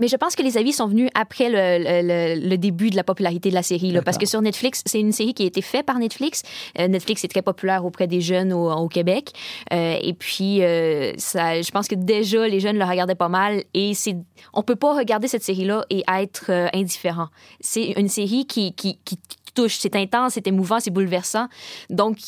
Mais 0.00 0.08
je 0.08 0.16
pense 0.16 0.34
que 0.34 0.42
les 0.42 0.58
avis 0.58 0.72
sont 0.72 0.86
venus 0.88 1.08
après 1.14 1.48
le, 1.48 1.78
le- 1.84 2.02
le- 2.40 2.48
le 2.48 2.58
début 2.58 2.90
de 2.90 2.96
la 2.96 3.04
popularité 3.04 3.48
de 3.50 3.54
la 3.54 3.62
série. 3.62 3.92
Là, 3.92 4.02
parce 4.02 4.18
que 4.18 4.26
sur 4.26 4.42
Netflix, 4.42 4.82
c'est 4.86 4.98
une 5.00 5.12
série 5.12 5.34
qui 5.34 5.44
a 5.44 5.46
été 5.46 5.62
faite 5.62 5.86
par 5.86 5.98
Netflix. 5.98 6.42
Euh, 6.78 6.88
Netflix 6.88 7.22
est 7.24 7.28
très 7.28 7.42
populaire 7.42 7.84
auprès 7.84 8.06
des 8.06 8.20
jeunes 8.20 8.52
au, 8.52 8.70
au 8.72 8.88
Québec. 8.88 9.30
Euh, 9.72 9.96
et 10.02 10.12
puis, 10.14 10.62
euh, 10.62 11.12
ça, 11.16 11.62
je 11.62 11.70
pense 11.70 11.86
que 11.86 11.94
déjà, 11.94 12.48
les 12.48 12.58
jeunes 12.60 12.76
le 12.78 12.84
regardaient 12.84 13.14
pas 13.14 13.28
mal. 13.28 13.62
Et 13.72 13.94
c'est, 13.94 14.16
on 14.52 14.62
peut 14.62 14.76
pas 14.76 14.94
regarder 14.96 15.28
cette 15.28 15.44
série-là 15.44 15.84
et 15.90 16.02
être 16.12 16.46
euh, 16.50 16.66
indifférent. 16.74 17.28
C'est 17.60 17.92
une 17.96 18.08
série 18.08 18.46
qui, 18.46 18.72
qui, 18.74 18.98
qui 19.04 19.16
touche. 19.54 19.76
C'est 19.78 19.94
intense, 19.94 20.32
c'est 20.34 20.46
émouvant, 20.48 20.80
c'est 20.80 20.90
bouleversant. 20.90 21.46
Donc, 21.88 22.18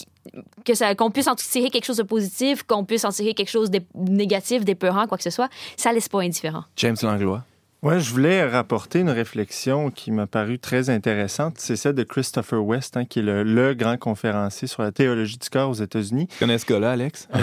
que 0.65 0.75
ça, 0.75 0.95
qu'on 0.95 1.11
puisse 1.11 1.27
en 1.27 1.35
tirer 1.35 1.71
quelque 1.71 1.85
chose 1.85 1.97
de 1.97 2.03
positif, 2.05 2.63
qu'on 2.63 2.85
puisse 2.85 3.05
en 3.05 3.11
tirer 3.11 3.35
quelque 3.35 3.51
chose 3.51 3.71
de 3.71 3.81
négatif, 3.97 4.65
d'épeurant, 4.65 5.07
quoi 5.07 5.17
que 5.19 5.25
ce 5.25 5.31
soit, 5.31 5.49
ça 5.77 5.93
laisse 5.93 6.09
pas 6.09 6.21
indifférent. 6.21 6.63
James 6.77 6.97
Langlois. 7.03 7.43
Ouais, 7.87 8.01
je 8.01 8.11
voulais 8.11 8.45
rapporter 8.45 8.99
une 8.99 9.11
réflexion 9.11 9.91
qui 9.93 10.11
m'a 10.11 10.27
paru 10.27 10.59
très 10.59 10.91
intéressante. 10.91 11.55
C'est 11.59 11.77
celle 11.77 11.95
de 11.95 12.03
Christopher 12.03 12.65
West, 12.65 12.97
hein, 12.97 13.05
qui 13.05 13.21
est 13.21 13.23
le, 13.23 13.45
le 13.45 13.75
grand 13.75 13.97
conférencier 13.97 14.67
sur 14.67 14.83
la 14.83 14.91
théologie 14.91 15.39
du 15.39 15.49
corps 15.49 15.71
aux 15.71 15.75
États-Unis. 15.75 16.27
Tu 16.27 16.39
connais 16.41 16.59
ce 16.59 16.67
gars-là, 16.67 16.91
Alex? 16.93 17.29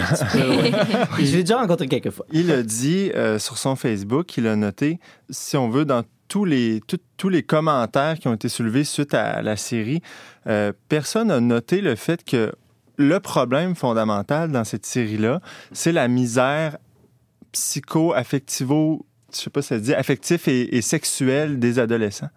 Je 1.18 1.22
l'ai 1.36 1.42
déjà 1.44 1.58
rencontré 1.58 1.88
quelques 1.88 2.10
fois. 2.10 2.26
Il 2.30 2.50
a 2.52 2.62
dit 2.62 3.10
euh, 3.14 3.38
sur 3.38 3.56
son 3.56 3.74
Facebook, 3.74 4.36
il 4.36 4.46
a 4.46 4.54
noté, 4.54 4.98
si 5.30 5.56
on 5.56 5.70
veut, 5.70 5.86
dans 5.86 6.02
tous 6.28 6.44
les, 6.44 6.82
tout- 6.86 6.98
tous 7.16 7.30
les 7.30 7.42
commentaires 7.42 8.18
qui 8.18 8.28
ont 8.28 8.34
été 8.34 8.50
soulevés 8.50 8.84
suite 8.84 9.14
à 9.14 9.40
la 9.40 9.56
série, 9.56 10.02
euh, 10.46 10.72
personne 10.90 11.28
n'a 11.28 11.40
noté 11.40 11.80
le 11.80 11.94
fait 11.94 12.22
que 12.22 12.52
le 12.96 13.18
problème 13.18 13.74
fondamental 13.74 14.52
dans 14.52 14.64
cette 14.64 14.84
série-là, 14.84 15.40
c'est 15.72 15.92
la 15.92 16.06
misère 16.06 16.76
psycho-affectivo, 17.52 19.06
je 19.36 19.42
sais 19.42 19.50
pas 19.50 19.62
si 19.62 19.68
ça 19.68 19.78
se 19.78 19.82
dit, 19.82 19.94
affectif 19.94 20.48
et, 20.48 20.76
et 20.76 20.82
sexuel 20.82 21.58
des 21.58 21.78
adolescents. 21.78 22.30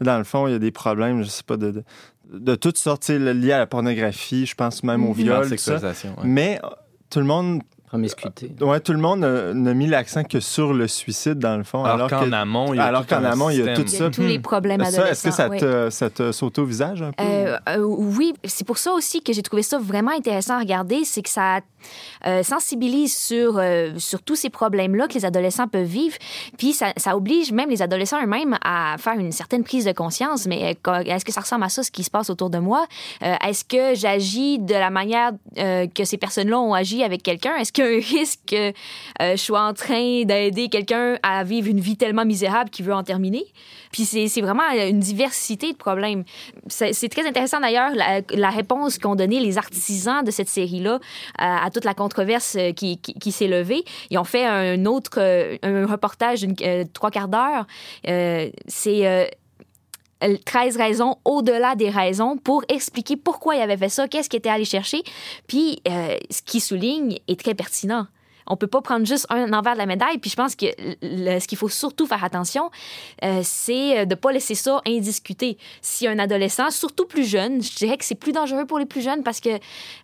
Dans 0.00 0.18
le 0.18 0.24
fond, 0.24 0.46
il 0.46 0.52
y 0.52 0.54
a 0.54 0.58
des 0.58 0.70
problèmes, 0.70 1.22
je 1.22 1.28
sais 1.28 1.42
pas, 1.42 1.56
de, 1.56 1.70
de, 1.70 1.84
de 2.32 2.54
toutes 2.54 2.78
sortes, 2.78 3.08
liés 3.08 3.52
à 3.52 3.58
la 3.58 3.66
pornographie, 3.66 4.46
je 4.46 4.54
pense 4.54 4.82
même 4.82 5.04
au 5.04 5.12
viol, 5.12 5.48
tout 5.48 5.56
ça. 5.58 5.78
Ouais. 5.78 5.92
Mais 6.24 6.58
euh, 6.64 6.68
tout 7.10 7.18
le 7.18 7.26
monde 7.26 7.62
Promiscuité. 7.90 8.52
Ouais, 8.60 8.78
tout 8.78 8.92
le 8.92 9.00
monde 9.00 9.24
euh, 9.24 9.52
n'a 9.52 9.74
mis 9.74 9.88
l'accent 9.88 10.22
que 10.22 10.38
sur 10.38 10.72
le 10.72 10.86
suicide, 10.86 11.40
dans 11.40 11.56
le 11.56 11.64
fond. 11.64 11.82
Alors, 11.84 12.06
Alors, 12.06 12.08
qu'en 12.08 12.30
que, 12.30 12.32
amont, 12.32 12.72
il 12.72 12.76
y 12.76 12.80
a 12.80 12.84
alors 12.84 13.04
tout 13.04 13.16
un 13.16 13.24
amont, 13.24 13.50
il 13.50 13.58
y 13.64 13.68
a 13.68 13.74
tout 13.74 13.82
Il 13.82 13.88
y 13.92 13.96
ça. 13.96 14.04
a 14.06 14.10
tous 14.10 14.22
les 14.22 14.38
problèmes 14.38 14.80
ça, 14.84 14.86
adolescents. 14.86 15.10
est-ce 15.10 15.22
que 15.24 15.30
ça 15.32 15.48
ouais. 15.48 15.58
te, 15.58 15.90
ça 15.90 16.08
te 16.08 16.30
saute 16.30 16.60
au 16.60 16.64
visage 16.64 17.02
un 17.02 17.10
peu? 17.10 17.24
Euh, 17.24 17.58
euh, 17.68 17.78
oui, 17.78 18.32
c'est 18.44 18.64
pour 18.64 18.78
ça 18.78 18.92
aussi 18.92 19.22
que 19.22 19.32
j'ai 19.32 19.42
trouvé 19.42 19.62
ça 19.64 19.78
vraiment 19.78 20.12
intéressant 20.12 20.54
à 20.54 20.60
regarder, 20.60 21.02
c'est 21.04 21.22
que 21.22 21.28
ça 21.30 21.62
euh, 22.26 22.44
sensibilise 22.44 23.16
sur, 23.16 23.58
euh, 23.58 23.90
sur 23.98 24.22
tous 24.22 24.36
ces 24.36 24.50
problèmes-là 24.50 25.08
que 25.08 25.14
les 25.14 25.24
adolescents 25.24 25.66
peuvent 25.66 25.82
vivre, 25.82 26.16
puis 26.58 26.72
ça, 26.72 26.92
ça 26.96 27.16
oblige 27.16 27.50
même 27.50 27.70
les 27.70 27.82
adolescents 27.82 28.22
eux-mêmes 28.22 28.56
à 28.64 28.96
faire 28.98 29.14
une 29.14 29.32
certaine 29.32 29.64
prise 29.64 29.84
de 29.84 29.92
conscience, 29.92 30.46
mais 30.46 30.76
euh, 30.86 31.02
est-ce 31.06 31.24
que 31.24 31.32
ça 31.32 31.40
ressemble 31.40 31.64
à 31.64 31.68
ça, 31.70 31.82
ce 31.82 31.90
qui 31.90 32.04
se 32.04 32.10
passe 32.10 32.30
autour 32.30 32.50
de 32.50 32.58
moi? 32.58 32.86
Euh, 33.24 33.34
est-ce 33.48 33.64
que 33.64 33.96
j'agis 33.98 34.60
de 34.60 34.74
la 34.74 34.90
manière 34.90 35.32
euh, 35.58 35.88
que 35.92 36.04
ces 36.04 36.18
personnes-là 36.18 36.60
ont 36.60 36.74
agi 36.74 37.02
avec 37.02 37.24
quelqu'un? 37.24 37.56
Est-ce 37.56 37.72
y 37.80 37.82
a 37.82 37.86
un 37.86 38.20
risque 38.20 38.40
que 38.46 38.68
euh, 38.68 39.32
je 39.32 39.36
sois 39.36 39.62
en 39.62 39.74
train 39.74 40.24
d'aider 40.24 40.68
quelqu'un 40.68 41.18
à 41.22 41.44
vivre 41.44 41.68
une 41.68 41.80
vie 41.80 41.96
tellement 41.96 42.24
misérable 42.24 42.70
qu'il 42.70 42.84
veut 42.84 42.94
en 42.94 43.02
terminer? 43.02 43.44
Puis 43.92 44.04
c'est 44.04 44.40
vraiment 44.40 44.68
une 44.70 45.00
diversité 45.00 45.72
de 45.72 45.76
problèmes. 45.76 46.24
C'est 46.68 47.08
très 47.08 47.26
intéressant 47.26 47.60
d'ailleurs 47.60 47.90
la, 47.94 48.50
réponse 48.50 48.98
qu'ont 48.98 49.16
donné 49.16 49.40
les 49.40 49.58
artisans 49.58 50.24
de 50.24 50.30
cette 50.30 50.48
série-là 50.48 50.94
euh, 50.94 50.98
à 51.38 51.70
toute 51.70 51.84
la 51.84 51.94
controverse 51.94 52.56
euh, 52.56 52.72
qui, 52.72 53.32
s'est 53.32 53.48
levée. 53.48 53.84
Ils 54.10 54.18
ont 54.18 54.24
fait 54.24 54.44
un 54.44 54.84
autre 54.86 55.18
euh, 55.18 55.56
un 55.62 55.86
reportage 55.86 56.40
d'une 56.40 56.54
euh, 56.62 56.84
trois 56.92 57.10
quarts 57.10 57.28
d'heure. 57.28 57.66
Euh, 58.08 58.50
c'est 58.66 59.06
euh, 59.06 59.26
13 60.44 60.76
raisons 60.76 61.16
au-delà 61.24 61.74
des 61.74 61.90
raisons 61.90 62.36
pour 62.36 62.64
expliquer 62.68 63.16
pourquoi 63.16 63.56
il 63.56 63.62
avait 63.62 63.76
fait 63.76 63.88
ça, 63.88 64.08
qu'est-ce 64.08 64.28
qu'il 64.28 64.38
était 64.38 64.50
allé 64.50 64.64
chercher. 64.64 65.02
Puis, 65.46 65.80
euh, 65.88 66.16
ce 66.30 66.42
qu'il 66.42 66.60
souligne 66.60 67.18
est 67.28 67.40
très 67.40 67.54
pertinent. 67.54 68.06
On 68.50 68.56
peut 68.56 68.66
pas 68.66 68.80
prendre 68.82 69.06
juste 69.06 69.26
un 69.30 69.52
envers 69.52 69.72
de 69.74 69.78
la 69.78 69.86
médaille. 69.86 70.18
Puis 70.18 70.30
je 70.30 70.36
pense 70.36 70.54
que 70.56 70.66
le- 71.02 71.40
ce 71.40 71.46
qu'il 71.48 71.56
faut 71.56 71.68
surtout 71.68 72.06
faire 72.06 72.22
attention, 72.24 72.70
euh, 73.24 73.40
c'est 73.42 74.04
de 74.06 74.14
pas 74.14 74.32
laisser 74.32 74.54
ça 74.54 74.80
indiscuté. 74.86 75.56
Si 75.80 76.06
un 76.06 76.18
adolescent, 76.18 76.70
surtout 76.70 77.06
plus 77.06 77.24
jeune, 77.24 77.62
je 77.62 77.74
dirais 77.76 77.96
que 77.96 78.04
c'est 78.04 78.14
plus 78.14 78.32
dangereux 78.32 78.66
pour 78.66 78.78
les 78.78 78.86
plus 78.86 79.00
jeunes 79.02 79.22
parce 79.22 79.40
que 79.40 79.50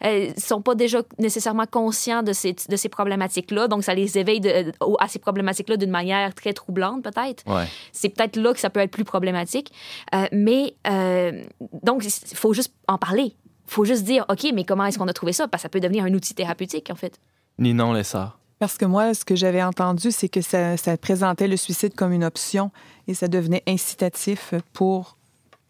euh, 0.05 0.31
sont 0.39 0.63
pas 0.63 0.75
déjà 0.75 1.03
nécessairement 1.19 1.67
conscients 1.71 2.23
de 2.23 2.33
ces, 2.33 2.55
de 2.69 2.77
ces 2.77 2.89
problématiques-là. 2.89 3.69
Donc 3.69 3.85
ça 3.85 3.95
les 3.95 4.17
éveille 4.19 4.41
de- 4.41 4.73
à 5.01 5.09
ces 5.09 5.19
problématiques-là 5.19 5.77
d'une 5.77 5.91
manière 5.91 6.35
très 6.35 6.53
troublante 6.53 7.03
peut-être 7.03 7.43
Ouais. 7.47 7.65
c'est 7.93 8.09
peut-être 8.09 8.37
là 8.37 8.53
que 8.55 8.61
ça 8.61 8.71
peut 8.71 8.81
être 8.81 8.91
plus 8.91 9.05
problématique. 9.05 9.73
Euh, 10.15 10.27
mais 10.33 10.75
euh, 10.89 11.43
donc, 11.83 12.05
il 12.05 12.37
faut 12.37 12.53
juste 12.55 12.73
en 12.89 12.99
parler. 12.99 13.35
Il 13.69 13.73
faut 13.73 13.85
juste 13.85 14.05
dire, 14.05 14.25
OK, 14.29 14.47
mais 14.55 14.65
comment 14.65 14.85
est-ce 14.87 14.99
qu'on 14.99 15.09
a 15.09 15.13
trouvé 15.13 15.33
ça? 15.33 15.49
Parce 15.49 15.63
que 15.63 15.67
ça 15.67 15.69
peut 15.69 15.81
devenir 15.81 16.05
un 16.05 16.15
outil 16.15 16.35
thérapeutique, 16.35 16.89
en 16.91 16.95
fait. 16.95 17.19
Ninon 17.59 17.93
Lessard. 17.93 18.39
Parce 18.59 18.79
que 18.79 18.85
moi, 18.87 19.13
ce 19.13 19.25
que 19.25 19.37
j'avais 19.37 19.63
entendu, 19.63 20.11
c'est 20.11 20.29
que 20.29 20.41
ça, 20.41 20.77
ça 20.77 20.97
présentait 20.97 21.47
le 21.49 21.57
suicide 21.57 21.95
comme 21.95 22.13
une 22.13 22.25
option 22.25 22.71
et 23.07 23.15
ça 23.15 23.29
devenait 23.29 23.63
incitatif 23.67 24.55
pour, 24.73 25.17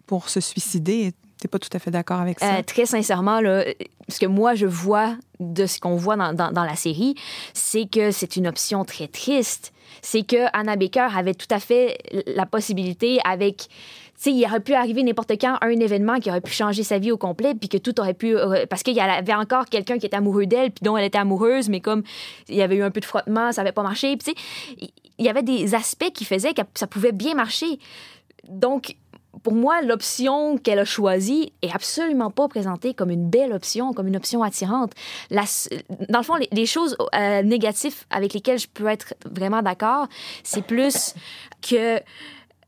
pour 0.07 0.28
se 0.28 0.41
suicider. 0.41 1.12
T'es 1.41 1.49
pas 1.49 1.59
tout 1.59 1.68
à 1.72 1.78
fait 1.78 1.91
d'accord 1.91 2.20
avec 2.20 2.39
ça? 2.41 2.57
Euh, 2.59 2.62
très 2.62 2.87
sincèrement, 2.87 3.41
là, 3.41 3.64
ce 4.09 4.18
que 4.20 4.26
moi 4.26 4.55
je 4.55 4.66
vois 4.66 5.16
de 5.41 5.66
ce 5.66 5.80
qu'on 5.80 5.97
voit 5.97 6.16
dans, 6.16 6.32
dans- 6.32 6.53
dans 6.53 6.64
la 6.64 6.76
série, 6.76 7.14
c'est 7.55 7.87
que 7.91 8.11
c'est 8.12 8.37
une 8.37 8.47
option 8.47 8.84
très 8.84 9.09
triste. 9.09 9.72
C'est 10.01 10.22
que 10.22 10.47
Anna 10.53 10.76
Baker 10.76 11.09
avait 11.14 11.34
tout 11.34 11.47
à 11.51 11.59
fait 11.61 11.99
la 12.26 12.47
possibilité 12.47 13.18
avec. 13.24 13.68
Sais, 14.19 14.33
il 14.33 14.45
aurait 14.47 14.61
pu 14.61 14.75
arriver 14.75 15.03
n'importe 15.03 15.33
quand 15.33 15.59
un 15.61 15.69
événement 15.71 16.19
qui 16.19 16.31
aurait 16.31 16.41
pu 16.41 16.53
changer 16.53 16.83
sa 16.83 16.99
vie 16.99 17.12
au 17.12 17.19
complet, 17.19 17.55
puis 17.55 17.69
que 17.69 17.77
tout 17.79 17.99
aurait 18.01 18.14
pu. 18.14 18.37
euh, 18.37 18.67
Parce 18.69 18.83
qu'il 18.83 18.95
y 18.95 19.01
avait 19.01 19.35
encore 19.35 19.67
quelqu'un 19.67 19.99
qui 19.99 20.07
était 20.07 20.17
amoureux 20.17 20.47
d'elle, 20.47 20.71
puis 20.71 20.83
dont 20.83 20.97
elle 20.97 21.05
était 21.05 21.19
amoureuse, 21.19 21.69
mais 21.69 21.81
comme 21.81 22.03
il 22.49 22.57
y 22.57 22.62
avait 22.62 22.77
eu 22.77 22.83
un 22.83 22.91
peu 22.91 23.01
de 23.01 23.05
frottement, 23.05 23.53
ça 23.53 23.62
n'avait 23.62 23.73
pas 23.73 23.83
marché. 23.83 24.17
Tu 24.17 24.31
sais, 24.31 24.35
il 25.19 25.25
y 25.25 25.29
avait 25.29 25.43
des 25.43 25.75
aspects 25.75 26.11
qui 26.12 26.25
faisaient 26.25 26.55
que 26.55 26.62
ça 26.75 26.87
pouvait 26.87 27.12
bien 27.12 27.35
marcher. 27.35 27.79
Donc, 28.49 28.97
pour 29.43 29.53
moi, 29.53 29.83
l'option 29.83 30.57
qu'elle 30.57 30.79
a 30.79 30.85
choisie 30.85 31.53
est 31.61 31.75
absolument 31.75 32.31
pas 32.31 32.49
présentée 32.49 32.95
comme 32.95 33.11
une 33.11 33.29
belle 33.29 33.53
option, 33.53 33.93
comme 33.93 34.09
une 34.09 34.17
option 34.17 34.43
attirante. 34.43 34.93
Dans 35.31 36.19
le 36.19 36.25
fond, 36.25 36.37
les, 36.37 36.49
les 36.53 36.67
choses 36.67 36.97
euh, 37.14 37.43
négatives 37.43 38.05
avec 38.11 38.33
lesquelles 38.33 38.59
je 38.59 38.67
peux 38.67 38.87
être 38.87 39.14
vraiment 39.31 39.62
d'accord, 39.62 40.09
c'est 40.43 40.62
plus 40.62 41.14
que 41.61 42.01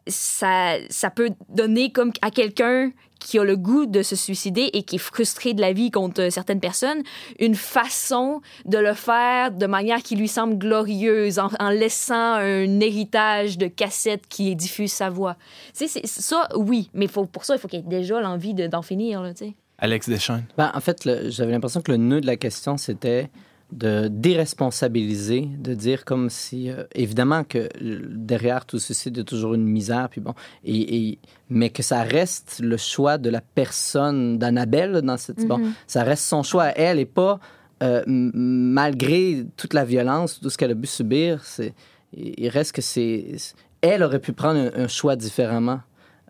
ça, 0.08 0.76
ça 0.90 1.10
peut 1.10 1.30
donner 1.48 1.92
comme 1.92 2.12
à 2.22 2.30
quelqu'un 2.30 2.90
qui 3.20 3.38
a 3.38 3.44
le 3.44 3.56
goût 3.56 3.86
de 3.86 4.02
se 4.02 4.14
suicider 4.14 4.70
et 4.72 4.84
qui 4.84 4.94
est 4.96 5.00
frustré 5.00 5.52
de 5.52 5.60
la 5.60 5.72
vie 5.72 5.90
contre 5.90 6.30
certaines 6.30 6.60
personnes, 6.60 7.02
une 7.40 7.56
façon 7.56 8.40
de 8.64 8.78
le 8.78 8.94
faire 8.94 9.50
de 9.50 9.66
manière 9.66 10.02
qui 10.04 10.14
lui 10.14 10.28
semble 10.28 10.56
glorieuse, 10.56 11.40
en, 11.40 11.50
en 11.58 11.70
laissant 11.70 12.34
un 12.34 12.78
héritage 12.80 13.58
de 13.58 13.66
cassette 13.66 14.28
qui 14.28 14.54
diffuse 14.54 14.92
sa 14.92 15.10
voix. 15.10 15.36
Tu 15.76 15.88
sais, 15.88 16.00
ça, 16.06 16.48
oui, 16.54 16.90
mais 16.94 17.08
faut, 17.08 17.26
pour 17.26 17.44
ça, 17.44 17.56
il 17.56 17.58
faut 17.58 17.66
qu'il 17.66 17.80
y 17.80 17.82
ait 17.82 17.86
déjà 17.86 18.20
l'envie 18.20 18.54
de- 18.54 18.68
d'en 18.68 18.82
finir, 18.82 19.20
là, 19.20 19.34
tu 19.34 19.46
sais. 19.46 19.54
Alex 19.80 20.08
Deschênes. 20.08 20.44
Ben, 20.56 20.70
en 20.74 20.80
fait, 20.80 21.08
j'avais 21.28 21.52
l'impression 21.52 21.80
que 21.82 21.90
le 21.92 21.98
nœud 21.98 22.20
de 22.20 22.26
la 22.26 22.36
question, 22.36 22.76
c'était 22.76 23.30
de 23.72 24.08
déresponsabiliser, 24.08 25.48
de 25.58 25.74
dire 25.74 26.04
comme 26.04 26.30
si, 26.30 26.70
euh, 26.70 26.84
évidemment 26.94 27.44
que 27.44 27.68
derrière 28.14 28.64
tout 28.64 28.78
ceci, 28.78 29.10
il 29.10 29.16
y 29.18 29.20
a 29.20 29.24
toujours 29.24 29.54
une 29.54 29.64
misère, 29.64 30.08
puis 30.08 30.20
bon, 30.22 30.34
et, 30.64 30.96
et- 31.10 31.18
mais 31.50 31.68
que 31.70 31.82
ça 31.82 32.02
reste 32.02 32.60
le 32.62 32.76
choix 32.76 33.18
de 33.18 33.28
la 33.30 33.40
personne 33.42 34.38
d'Annabelle 34.38 35.02
dans 35.02 35.16
cette, 35.18 35.46
bon, 35.46 35.58
ça 35.86 36.02
reste 36.02 36.24
son 36.24 36.42
choix 36.42 36.64
à 36.64 36.72
elle 36.76 36.98
et 36.98 37.04
pas 37.06 37.40
euh, 37.82 38.02
malgré 38.06 39.44
toute 39.56 39.74
la 39.74 39.84
violence, 39.84 40.40
tout 40.40 40.50
ce 40.50 40.58
qu'elle 40.58 40.72
a 40.72 40.74
pu 40.74 40.86
subir, 40.86 41.44
c'est, 41.44 41.74
il 42.16 42.34
il 42.38 42.48
reste 42.48 42.72
que 42.72 42.82
c'est, 42.82 43.36
elle 43.82 44.02
aurait 44.02 44.18
pu 44.18 44.32
prendre 44.32 44.58
un, 44.60 44.84
un 44.84 44.88
choix 44.88 45.14
différemment. 45.14 45.80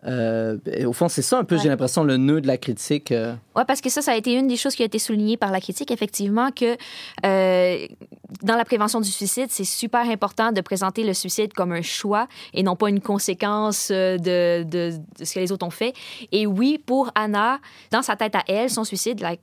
Euh, 0.05 0.57
au 0.85 0.93
fond, 0.93 1.09
c'est 1.09 1.21
ça 1.21 1.39
un 1.39 1.43
peu, 1.43 1.55
Ouais. 1.55 1.61
j'ai 1.61 1.67
l'impression, 1.69 2.03
le 2.05 2.15
nœud 2.17 2.39
de 2.41 2.47
la 2.47 2.57
critique. 2.57 3.11
euh, 3.11 3.33
Oui, 3.55 3.63
parce 3.67 3.81
que 3.81 3.89
ça, 3.89 4.01
ça 4.01 4.11
a 4.13 4.15
été 4.15 4.33
une 4.33 4.47
des 4.47 4.55
choses 4.55 4.73
qui 4.75 4.81
a 4.81 4.85
été 4.85 4.97
soulignée 4.99 5.35
par 5.35 5.51
la 5.51 5.59
critique, 5.59 5.91
effectivement, 5.91 6.51
que 6.51 6.77
euh, 7.25 7.87
dans 8.43 8.55
la 8.55 8.63
prévention 8.63 9.01
du 9.01 9.09
suicide, 9.09 9.47
c'est 9.49 9.65
super 9.65 10.09
important 10.09 10.51
de 10.53 10.61
présenter 10.61 11.03
le 11.03 11.13
suicide 11.13 11.51
comme 11.53 11.73
un 11.73 11.81
choix 11.81 12.27
et 12.53 12.63
non 12.63 12.75
pas 12.77 12.89
une 12.89 13.01
conséquence 13.01 13.89
de, 13.91 14.17
de- 14.63 14.63
de 15.19 15.25
ce 15.25 15.33
que 15.33 15.39
les 15.39 15.51
autres 15.51 15.65
ont 15.65 15.69
fait. 15.71 15.93
Et 16.31 16.47
oui, 16.47 16.81
pour 16.85 17.11
Anna, 17.15 17.59
dans 17.91 18.01
sa 18.01 18.15
tête 18.15 18.35
à 18.35 18.43
elle, 18.47 18.69
son 18.69 18.83
suicide, 18.85 19.19
la- 19.19 19.35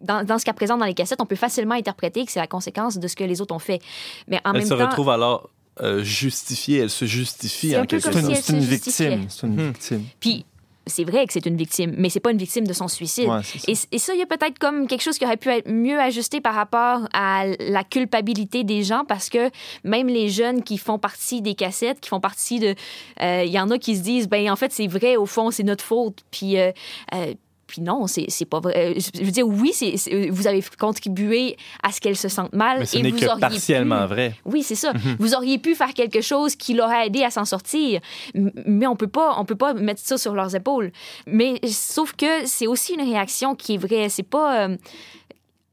dans, 0.00 0.22
dans 0.24 0.38
ce 0.38 0.44
qu'elle 0.44 0.54
présente 0.54 0.78
dans 0.80 0.84
les 0.86 0.94
cassettes, 0.94 1.20
on 1.20 1.26
peut 1.26 1.34
facilement 1.36 1.74
interpréter 1.74 2.24
que 2.24 2.30
c'est 2.30 2.38
la 2.40 2.46
conséquence 2.46 2.98
de 2.98 3.08
ce 3.08 3.16
que 3.16 3.24
les 3.24 3.40
autres 3.40 3.54
ont 3.54 3.58
fait. 3.58 3.80
Mais 4.28 4.38
en 4.44 4.52
Elle 4.52 4.58
même 4.60 4.68
se 4.68 4.74
temps, 4.74 4.86
retrouve 4.86 5.08
alors 5.10 5.50
euh, 5.82 6.02
justifiée, 6.02 6.78
elle 6.78 6.90
se 6.90 7.04
justifie 7.04 7.70
C'est 7.70 7.76
en 7.76 7.80
un 7.82 7.86
peu 7.86 7.98
quelque 7.98 8.04
comme 8.12 8.34
si 8.34 8.52
une, 8.52 8.58
elle 8.58 8.64
victime. 8.64 9.26
C'est 9.28 9.46
une 9.46 9.54
Mhm. 9.54 9.66
victime. 9.68 10.04
puis 10.20 10.44
c'est 10.90 11.04
vrai 11.04 11.26
que 11.26 11.34
c'est 11.34 11.44
une 11.44 11.56
victime, 11.58 11.92
mais 11.98 12.08
c'est 12.08 12.18
pas 12.18 12.30
une 12.30 12.38
victime 12.38 12.66
de 12.66 12.72
son 12.72 12.88
suicide. 12.88 13.28
Ouais, 13.28 13.40
c'est 13.44 13.58
ça. 13.58 13.64
Et, 13.92 13.96
et 13.96 13.98
ça, 13.98 14.14
il 14.14 14.20
y 14.20 14.22
a 14.22 14.26
peut-être 14.26 14.58
comme 14.58 14.86
quelque 14.86 15.02
chose 15.02 15.18
qui 15.18 15.26
aurait 15.26 15.36
pu 15.36 15.50
être 15.50 15.68
mieux 15.70 16.00
ajusté 16.00 16.40
par 16.40 16.54
rapport 16.54 17.00
à 17.12 17.44
la 17.60 17.84
culpabilité 17.84 18.64
des 18.64 18.82
gens, 18.84 19.04
parce 19.06 19.28
que 19.28 19.50
même 19.84 20.06
les 20.06 20.30
jeunes 20.30 20.62
qui 20.62 20.78
font 20.78 20.98
partie 20.98 21.42
des 21.42 21.54
cassettes, 21.54 22.00
qui 22.00 22.08
font 22.08 22.20
partie 22.20 22.58
de... 22.58 22.74
euh, 23.20 23.42
Il 23.44 23.52
y 23.52 23.60
en 23.60 23.70
a 23.70 23.76
qui 23.76 23.96
se 23.98 24.02
disent, 24.02 24.28
ben 24.30 24.50
en 24.50 24.56
fait, 24.56 24.72
c'est 24.72 24.86
vrai, 24.86 25.16
au 25.16 25.26
fond, 25.26 25.50
c'est 25.50 25.62
notre 25.62 25.84
faute. 25.84 26.20
Puis... 26.30 26.56
euh, 26.58 26.72
euh, 27.14 27.34
puis 27.68 27.80
non, 27.82 28.06
c'est 28.08 28.44
pas 28.46 28.58
vrai. 28.58 28.94
Je 28.96 29.10
je 29.20 29.24
veux 29.24 29.30
dire, 29.30 29.46
oui, 29.46 29.70
c'est- 29.72 30.28
vous 30.30 30.46
avez 30.48 30.64
contribué 30.78 31.56
à 31.82 31.92
ce 31.92 32.00
qu'elle 32.00 32.16
se 32.16 32.28
sente 32.28 32.52
mal. 32.54 32.80
Mais 32.80 32.86
ce 32.86 32.98
et 32.98 33.02
n'est 33.02 33.10
vous 33.10 33.18
que 33.18 33.26
auriez 33.26 33.40
partiellement 33.40 34.02
pu- 34.08 34.14
vrai. 34.14 34.34
oui, 34.44 34.62
c'est 34.64 34.74
ça. 34.74 34.92
Vous 35.20 35.34
auriez 35.34 35.58
pu 35.58 35.74
faire 35.76 35.94
quelque 35.94 36.20
chose 36.20 36.56
qui 36.56 36.74
l'aurait 36.74 37.06
aidé 37.06 37.22
à 37.22 37.30
s'en 37.30 37.44
sortir, 37.44 38.00
mais 38.34 38.86
on 38.88 38.96
peut 38.96 39.06
pas, 39.06 39.34
on 39.38 39.44
peut 39.44 39.54
pas 39.54 39.74
mettre 39.74 40.00
ça 40.02 40.18
sur 40.18 40.34
leurs 40.34 40.54
épaules. 40.56 40.90
Mais 41.26 41.60
sauf 41.68 42.14
que 42.14 42.46
c'est 42.46 42.66
aussi 42.66 42.94
une 42.94 43.02
réaction 43.02 43.54
qui 43.54 43.74
est 43.74 43.78
vraie. 43.78 44.08
C'est 44.08 44.22
pas. 44.22 44.66
euh, 44.68 44.76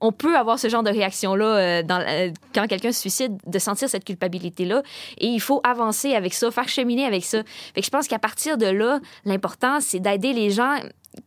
on 0.01 0.11
peut 0.11 0.35
avoir 0.37 0.59
ce 0.59 0.67
genre 0.67 0.83
de 0.83 0.89
réaction-là 0.91 1.45
euh, 1.45 1.81
euh, 1.89 2.29
quand 2.53 2.67
quelqu'un 2.67 2.91
se 2.91 2.99
suicide, 2.99 3.37
de 3.47 3.59
sentir 3.59 3.89
cette 3.89 4.03
culpabilité-là. 4.03 4.83
Et 5.19 5.27
il 5.27 5.39
faut 5.39 5.61
avancer 5.63 6.13
avec 6.13 6.33
ça, 6.33 6.51
faire 6.51 6.67
cheminer 6.67 7.05
avec 7.05 7.23
ça. 7.23 7.41
Fait 7.73 7.79
que 7.79 7.85
je 7.85 7.89
pense 7.89 8.07
qu'à 8.07 8.19
partir 8.19 8.57
de 8.57 8.65
là, 8.67 8.99
l'important, 9.23 9.79
c'est 9.79 9.99
d'aider 10.01 10.33
les 10.33 10.51
gens 10.51 10.75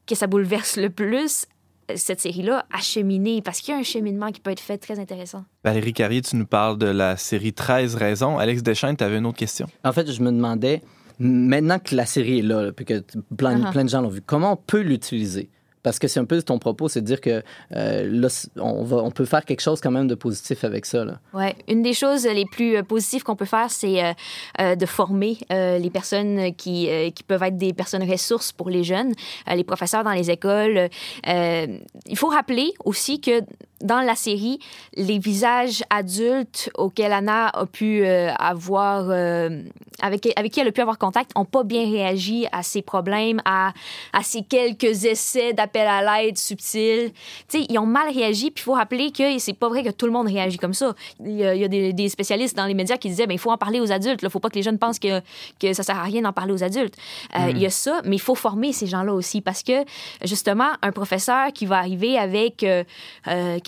que 0.07 0.15
ça 0.15 0.27
bouleverse 0.27 0.77
le 0.77 0.91
plus, 0.91 1.47
euh, 1.91 1.95
cette 1.97 2.21
série-là, 2.21 2.67
à 2.73 2.79
cheminer. 2.81 3.43
Parce 3.43 3.61
qu'il 3.61 3.73
y 3.73 3.77
a 3.77 3.81
un 3.81 3.85
cheminement 3.85 4.31
qui 4.31 4.41
peut 4.41 4.51
être 4.51 4.61
fait 4.61 4.79
très 4.79 4.99
intéressant. 4.99 5.45
Valérie 5.65 5.93
Carrier, 5.93 6.23
tu 6.23 6.37
nous 6.37 6.47
parles 6.47 6.79
de 6.79 6.87
la 6.87 7.17
série 7.17 7.53
13 7.53 7.95
raisons. 7.97 8.39
Alex 8.39 8.63
Deschênes, 8.63 8.97
tu 8.97 9.05
avais 9.05 9.19
une 9.19 9.27
autre 9.27 9.39
question. 9.39 9.67
En 9.85 9.93
fait, 9.93 10.11
je 10.11 10.23
me 10.23 10.31
demandais, 10.31 10.83
maintenant 11.19 11.79
que 11.79 11.95
la 11.95 12.07
série 12.07 12.41
est 12.41 12.43
là, 12.43 12.63
là, 12.63 12.73
puis 12.73 12.85
que 12.85 13.03
plein, 13.37 13.59
Uh-huh. 13.59 13.73
plein 13.73 13.85
de 13.85 13.89
gens 13.91 14.01
l'ont 14.03 14.09
vu, 14.09 14.21
comment 14.23 14.53
on 14.53 14.57
peut 14.57 14.81
l'utiliser? 14.81 15.51
Parce 15.89 15.99
que 15.99 16.07
c'est 16.07 16.21
un 16.21 16.27
peu 16.27 16.43
ton 16.43 16.59
propos, 16.59 16.89
c'est 16.89 17.01
de 17.01 17.07
dire 17.07 17.23
que 17.23 17.43
euh, 17.75 18.09
là, 18.11 18.29
on, 18.57 18.85
va, 18.85 18.99
on 18.99 19.11
peut 19.11 19.25
faire 19.25 19.47
quelque 19.47 19.63
chose 19.63 19.81
quand 19.81 19.91
même 19.91 20.07
de 20.07 20.15
positif 20.15 20.63
avec 20.65 20.85
ça. 20.85 21.03
Ouais, 21.33 21.57
une 21.67 21.83
des 21.83 21.95
choses 21.95 22.27
les 22.27 22.45
plus 22.45 22.77
euh, 22.77 22.83
positives 22.83 23.23
qu'on 23.23 23.37
peut 23.37 23.47
faire, 23.47 23.71
c'est 23.71 24.15
euh, 24.61 24.77
de 24.77 24.85
former 24.85 25.39
les 25.49 25.91
personnes 25.91 26.55
qui, 26.57 26.91
qui 27.15 27.23
peuvent 27.23 27.43
être 27.43 27.57
des 27.57 27.73
personnes 27.73 28.03
ressources 28.03 28.53
pour 28.53 28.69
les 28.69 28.85
jeunes, 28.85 29.15
les 29.51 29.65
professeurs 29.65 30.05
dans 30.05 30.13
les 30.13 30.31
écoles. 30.31 30.91
Il 31.27 32.17
faut 32.17 32.29
rappeler 32.29 32.73
aussi 32.85 33.21
que 33.21 33.41
dans 33.81 34.01
la 34.01 34.15
série, 34.15 34.59
les 34.97 35.19
visages 35.19 35.83
adultes 35.91 36.71
auxquels 36.77 37.13
Anna 37.13 37.49
a 37.49 37.67
pu 37.67 38.05
euh, 38.05 38.33
avoir, 38.39 39.07
euh, 39.11 39.63
avec, 40.01 40.29
avec 40.37 40.53
qui 40.53 40.61
elle 40.61 40.69
a 40.69 40.73
pu 40.73 40.81
avoir 40.81 40.99
contact, 40.99 41.37
n'ont 41.37 41.45
pas 41.45 41.63
bien 41.63 41.91
réagi 41.91 42.47
à 42.53 42.63
ses 42.63 42.83
problèmes, 42.83 43.41
à, 43.45 43.73
à 44.13 44.23
ces 44.23 44.43
quelques 44.43 45.05
essais 45.05 45.53
d'appel 45.53 45.87
à 45.87 46.23
l'aide 46.23 46.39
subtils. 46.39 47.13
Tu 47.49 47.61
sais, 47.61 47.67
ils 47.69 47.79
ont 47.79 47.87
mal 47.87 48.13
réagi, 48.13 48.51
puis 48.51 48.63
il 48.63 48.65
faut 48.65 48.73
rappeler 48.73 49.13
que 49.13 49.39
c'est 49.39 49.53
pas 49.53 49.69
vrai 49.69 49.83
que 49.83 49.91
tout 49.91 50.07
le 50.07 50.13
monde 50.13 50.27
réagit 50.27 50.59
comme 50.59 50.75
ça. 50.75 50.95
Il 51.25 51.37
y 51.37 51.45
a, 51.45 51.55
il 51.55 51.61
y 51.61 51.65
a 51.65 51.69
des, 51.69 51.93
des 51.93 52.09
spécialistes 52.09 52.57
dans 52.57 52.67
les 52.67 52.75
médias 52.75 52.97
qui 52.97 53.09
disaient, 53.09 53.27
ben 53.27 53.35
il 53.35 53.39
faut 53.39 53.53
en 53.53 53.59
parler 53.59 53.81
aux 53.81 53.93
adultes. 53.93 54.21
Il 54.23 54.31
faut 54.31 54.41
pas 54.41 54.51
que 54.51 54.57
les 54.57 54.63
jeunes 54.63 54.79
pensent 54.79 54.99
que, 54.99 55.21
que 55.61 55.73
ça 55.73 55.83
sert 55.83 55.99
à 55.99 56.03
rien 56.03 56.23
d'en 56.23 56.33
parler 56.33 56.53
aux 56.53 56.65
adultes. 56.65 56.97
Euh, 57.37 57.51
Il 57.51 57.59
y 57.59 57.67
a 57.67 57.71
ça, 57.71 58.01
mais 58.05 58.17
il 58.17 58.21
faut 58.21 58.35
former 58.35 58.73
ces 58.73 58.87
gens-là 58.87 59.13
aussi 59.15 59.41
parce 59.41 59.63
que, 59.63 59.85
justement, 60.25 60.71
un 60.83 60.93
professeur 60.93 61.53
qui 61.53 61.67
va 61.67 61.79
arriver 61.79 62.19
avec 62.19 62.65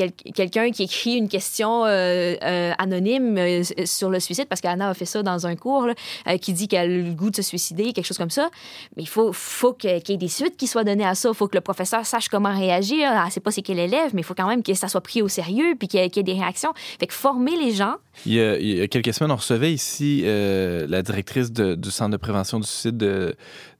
quel- 0.08 0.32
quelqu'un 0.34 0.70
qui 0.70 0.84
écrit 0.84 1.16
une 1.16 1.28
question 1.28 1.84
euh, 1.84 2.34
euh, 2.42 2.72
anonyme 2.78 3.36
euh, 3.38 3.62
sur 3.84 4.08
le 4.10 4.18
suicide, 4.20 4.46
parce 4.48 4.60
qu'Anna 4.60 4.88
a 4.90 4.94
fait 4.94 5.04
ça 5.04 5.22
dans 5.22 5.46
un 5.46 5.56
cours, 5.56 5.86
là, 5.86 6.38
qui 6.38 6.52
dit 6.52 6.68
qu'elle 6.68 6.90
a 6.90 6.96
le 7.08 7.12
goût 7.14 7.30
de 7.30 7.36
se 7.36 7.42
suicider, 7.42 7.92
quelque 7.92 8.06
chose 8.06 8.18
comme 8.18 8.30
ça. 8.30 8.48
Mais 8.96 9.02
il 9.02 9.08
faut, 9.08 9.32
faut 9.32 9.72
que- 9.72 9.98
qu'il 10.00 10.12
y 10.12 10.14
ait 10.14 10.18
des 10.18 10.28
suites 10.28 10.56
qui 10.56 10.66
soient 10.66 10.84
données 10.84 11.04
à 11.06 11.14
ça. 11.14 11.28
Il 11.30 11.34
faut 11.34 11.48
que 11.48 11.56
le 11.56 11.60
professeur 11.60 12.06
sache 12.06 12.28
comment 12.28 12.54
réagir. 12.56 13.08
Elle 13.24 13.30
sait 13.30 13.40
pas 13.40 13.50
c'est 13.50 13.62
quel 13.62 13.78
élève, 13.78 14.10
mais 14.14 14.22
il 14.22 14.24
faut 14.24 14.34
quand 14.34 14.48
même 14.48 14.62
que 14.62 14.74
ça 14.74 14.88
soit 14.88 15.00
pris 15.02 15.22
au 15.22 15.28
sérieux 15.28 15.74
puis 15.78 15.88
qu'il 15.88 16.00
y, 16.00 16.02
ait- 16.02 16.08
qu'il 16.10 16.26
y 16.26 16.30
ait 16.30 16.34
des 16.34 16.40
réactions. 16.40 16.72
Fait 16.98 17.06
que 17.06 17.14
former 17.14 17.56
les 17.56 17.72
gens, 17.72 17.96
Il 18.26 18.34
y 18.34 18.40
a, 18.40 18.58
il 18.58 18.78
y 18.78 18.80
a 18.80 18.88
quelques 18.88 19.12
semaines, 19.14 19.30
on 19.32 19.36
recevait 19.36 19.72
ici 19.72 20.22
euh, 20.24 20.86
la 20.88 21.02
directrice 21.02 21.52
de- 21.52 21.74
du 21.74 21.90
Centre 21.90 22.10
de 22.10 22.16
prévention 22.16 22.58
du 22.60 22.66
suicide 22.66 22.96
de, 22.96 23.34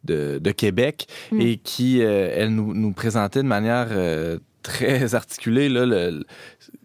de, 0.05 0.39
de 0.39 0.51
Québec 0.53 1.07
Mm. 1.33 1.41
et 1.41 1.57
qui, 1.57 2.03
euh, 2.03 2.33
elle 2.35 2.51
nous, 2.55 2.75
nous 2.75 2.93
présentait 2.93 3.43
de 3.43 3.49
manière 3.49 3.89
euh, 3.91 4.39
très 4.63 5.15
le- 5.47 6.25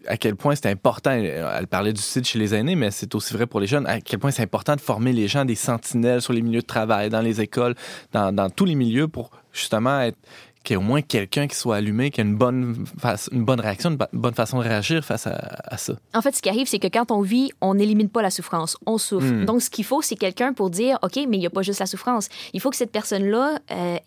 à 0.06 0.16
quel 0.16 0.36
point 0.36 0.54
c'était 0.54 0.70
important. 0.70 1.10
Elle 1.10 1.66
parlait 1.66 1.92
du 1.92 2.00
suicide 2.00 2.24
chez 2.24 2.38
les 2.38 2.54
aînés, 2.54 2.76
mais 2.76 2.90
c'est 2.90 3.14
aussi 3.14 3.34
vrai 3.34 3.46
pour 3.46 3.60
les 3.60 3.66
jeunes. 3.66 3.86
À 3.86 4.00
quel 4.00 4.18
point 4.18 4.30
c'est 4.30 4.42
important 4.42 4.76
de 4.76 4.80
former 4.80 5.12
les 5.12 5.28
gens 5.28 5.44
des 5.44 5.54
sentinelles 5.54 6.22
sur 6.22 6.32
les 6.32 6.42
milieux 6.42 6.60
de 6.60 6.66
travail, 6.66 7.10
dans 7.10 7.20
les 7.20 7.40
écoles, 7.40 7.74
dans, 8.12 8.32
dans 8.32 8.50
tous 8.50 8.64
les 8.64 8.74
milieux 8.74 9.08
pour 9.08 9.30
justement 9.52 10.00
être 10.00 10.18
qu'il 10.66 10.74
y 10.74 10.78
ait 10.78 10.82
au 10.82 10.86
moins 10.86 11.00
quelqu'un 11.00 11.46
qui 11.46 11.54
soit 11.56 11.76
allumé, 11.76 12.10
qui 12.10 12.20
a 12.20 12.24
une 12.24 12.34
bonne, 12.36 12.84
une 13.32 13.44
bonne 13.44 13.60
réaction, 13.60 13.90
une 13.90 13.98
bonne 14.20 14.34
façon 14.34 14.58
de 14.58 14.64
réagir 14.64 15.04
face 15.04 15.26
à, 15.26 15.36
à 15.64 15.76
ça. 15.76 15.94
En 16.12 16.20
fait, 16.22 16.34
ce 16.34 16.42
qui 16.42 16.48
arrive, 16.48 16.66
c'est 16.66 16.78
que 16.80 16.88
quand 16.88 17.10
on 17.12 17.20
vit, 17.20 17.50
on 17.60 17.74
n'élimine 17.74 18.08
pas 18.08 18.20
la 18.22 18.30
souffrance, 18.30 18.76
on 18.84 18.98
souffre. 18.98 19.26
Mm. 19.32 19.44
Donc, 19.44 19.62
ce 19.62 19.70
qu'il 19.70 19.84
faut, 19.84 20.02
c'est 20.02 20.16
quelqu'un 20.16 20.52
pour 20.52 20.70
dire, 20.70 20.98
OK, 21.02 21.16
mais 21.28 21.36
il 21.36 21.40
n'y 21.40 21.46
a 21.46 21.50
pas 21.50 21.62
juste 21.62 21.78
la 21.80 21.86
souffrance. 21.86 22.28
Il 22.52 22.60
faut 22.60 22.70
que 22.70 22.76
cette 22.76 22.90
personne-là 22.90 23.58
euh, 23.70 23.98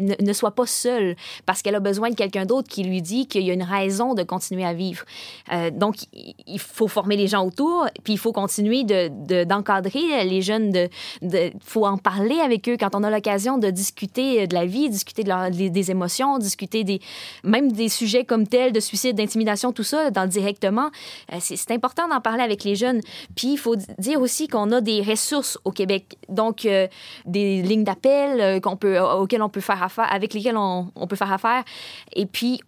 ne, 0.00 0.14
ne 0.24 0.32
soit 0.32 0.52
pas 0.54 0.66
seule 0.66 1.16
parce 1.44 1.60
qu'elle 1.62 1.74
a 1.74 1.80
besoin 1.80 2.08
de 2.10 2.14
quelqu'un 2.14 2.46
d'autre 2.46 2.68
qui 2.68 2.82
lui 2.82 3.02
dit 3.02 3.26
qu'il 3.28 3.42
y 3.42 3.50
a 3.50 3.54
une 3.54 3.62
raison 3.62 4.14
de 4.14 4.22
continuer 4.22 4.64
à 4.64 4.72
vivre. 4.72 5.04
Euh, 5.52 5.70
donc, 5.70 5.96
il 6.46 6.58
faut 6.58 6.88
former 6.88 7.16
les 7.16 7.26
gens 7.26 7.44
autour, 7.46 7.86
puis 8.04 8.14
il 8.14 8.18
faut 8.18 8.32
continuer 8.32 8.84
de- 8.84 9.10
de- 9.26 9.44
d'encadrer 9.44 10.24
les 10.24 10.40
jeunes. 10.40 10.72
Il 11.20 11.28
de, 11.28 11.50
faut 11.62 11.84
en 11.86 11.98
parler 11.98 12.38
avec 12.40 12.68
eux 12.68 12.76
quand 12.80 12.94
on 12.94 13.02
a 13.02 13.10
l'occasion 13.10 13.58
de 13.58 13.68
discuter 13.70 14.46
de 14.46 14.54
la 14.54 14.64
vie, 14.64 14.88
discuter 14.88 15.22
de 15.22 15.28
leur- 15.28 15.50
des, 15.50 15.68
des 15.70 15.90
émotions, 16.06 16.38
discuter 16.38 16.84
des, 16.84 17.00
même 17.42 17.72
des 17.72 17.88
sujets 17.88 18.24
comme 18.24 18.46
tels, 18.46 18.72
de 18.72 18.80
suicide, 18.80 19.16
d'intimidation, 19.16 19.72
tout 19.72 19.82
ça, 19.82 20.10
dans, 20.10 20.28
directement. 20.28 20.90
Euh, 21.32 21.38
c'est 21.40 21.56
c'est 21.56 21.72
important 21.72 22.06
d'en 22.08 22.20
parler 22.20 22.42
avec 22.42 22.62
les 22.64 22.76
jeunes. 22.76 23.00
Puis 23.34 23.52
il 23.52 23.58
faut 23.58 23.76
dire 23.98 24.20
aussi 24.20 24.46
qu'on 24.46 24.70
a 24.72 24.80
des 24.80 25.02
ressources 25.02 25.58
au 25.64 25.72
Québec, 25.72 26.16
donc 26.28 26.64
euh, 26.64 26.86
des 27.24 27.62
lignes 27.62 27.84
d'appel 27.84 28.40
euh, 28.40 28.60
qu'on 28.60 28.76
peut, 28.76 29.00
auxquelles 29.00 29.42
on 29.42 29.48
peut 29.48 29.60
faire 29.60 29.82
affaire, 29.82 30.12
avec 30.12 30.32
lesquelles 30.34 30.56
on, 30.56 30.90
on 30.94 31.06
peut 31.06 31.16
faire 31.16 31.32
affaire. 31.32 31.64
Et 32.14 32.26
puis 32.26 32.60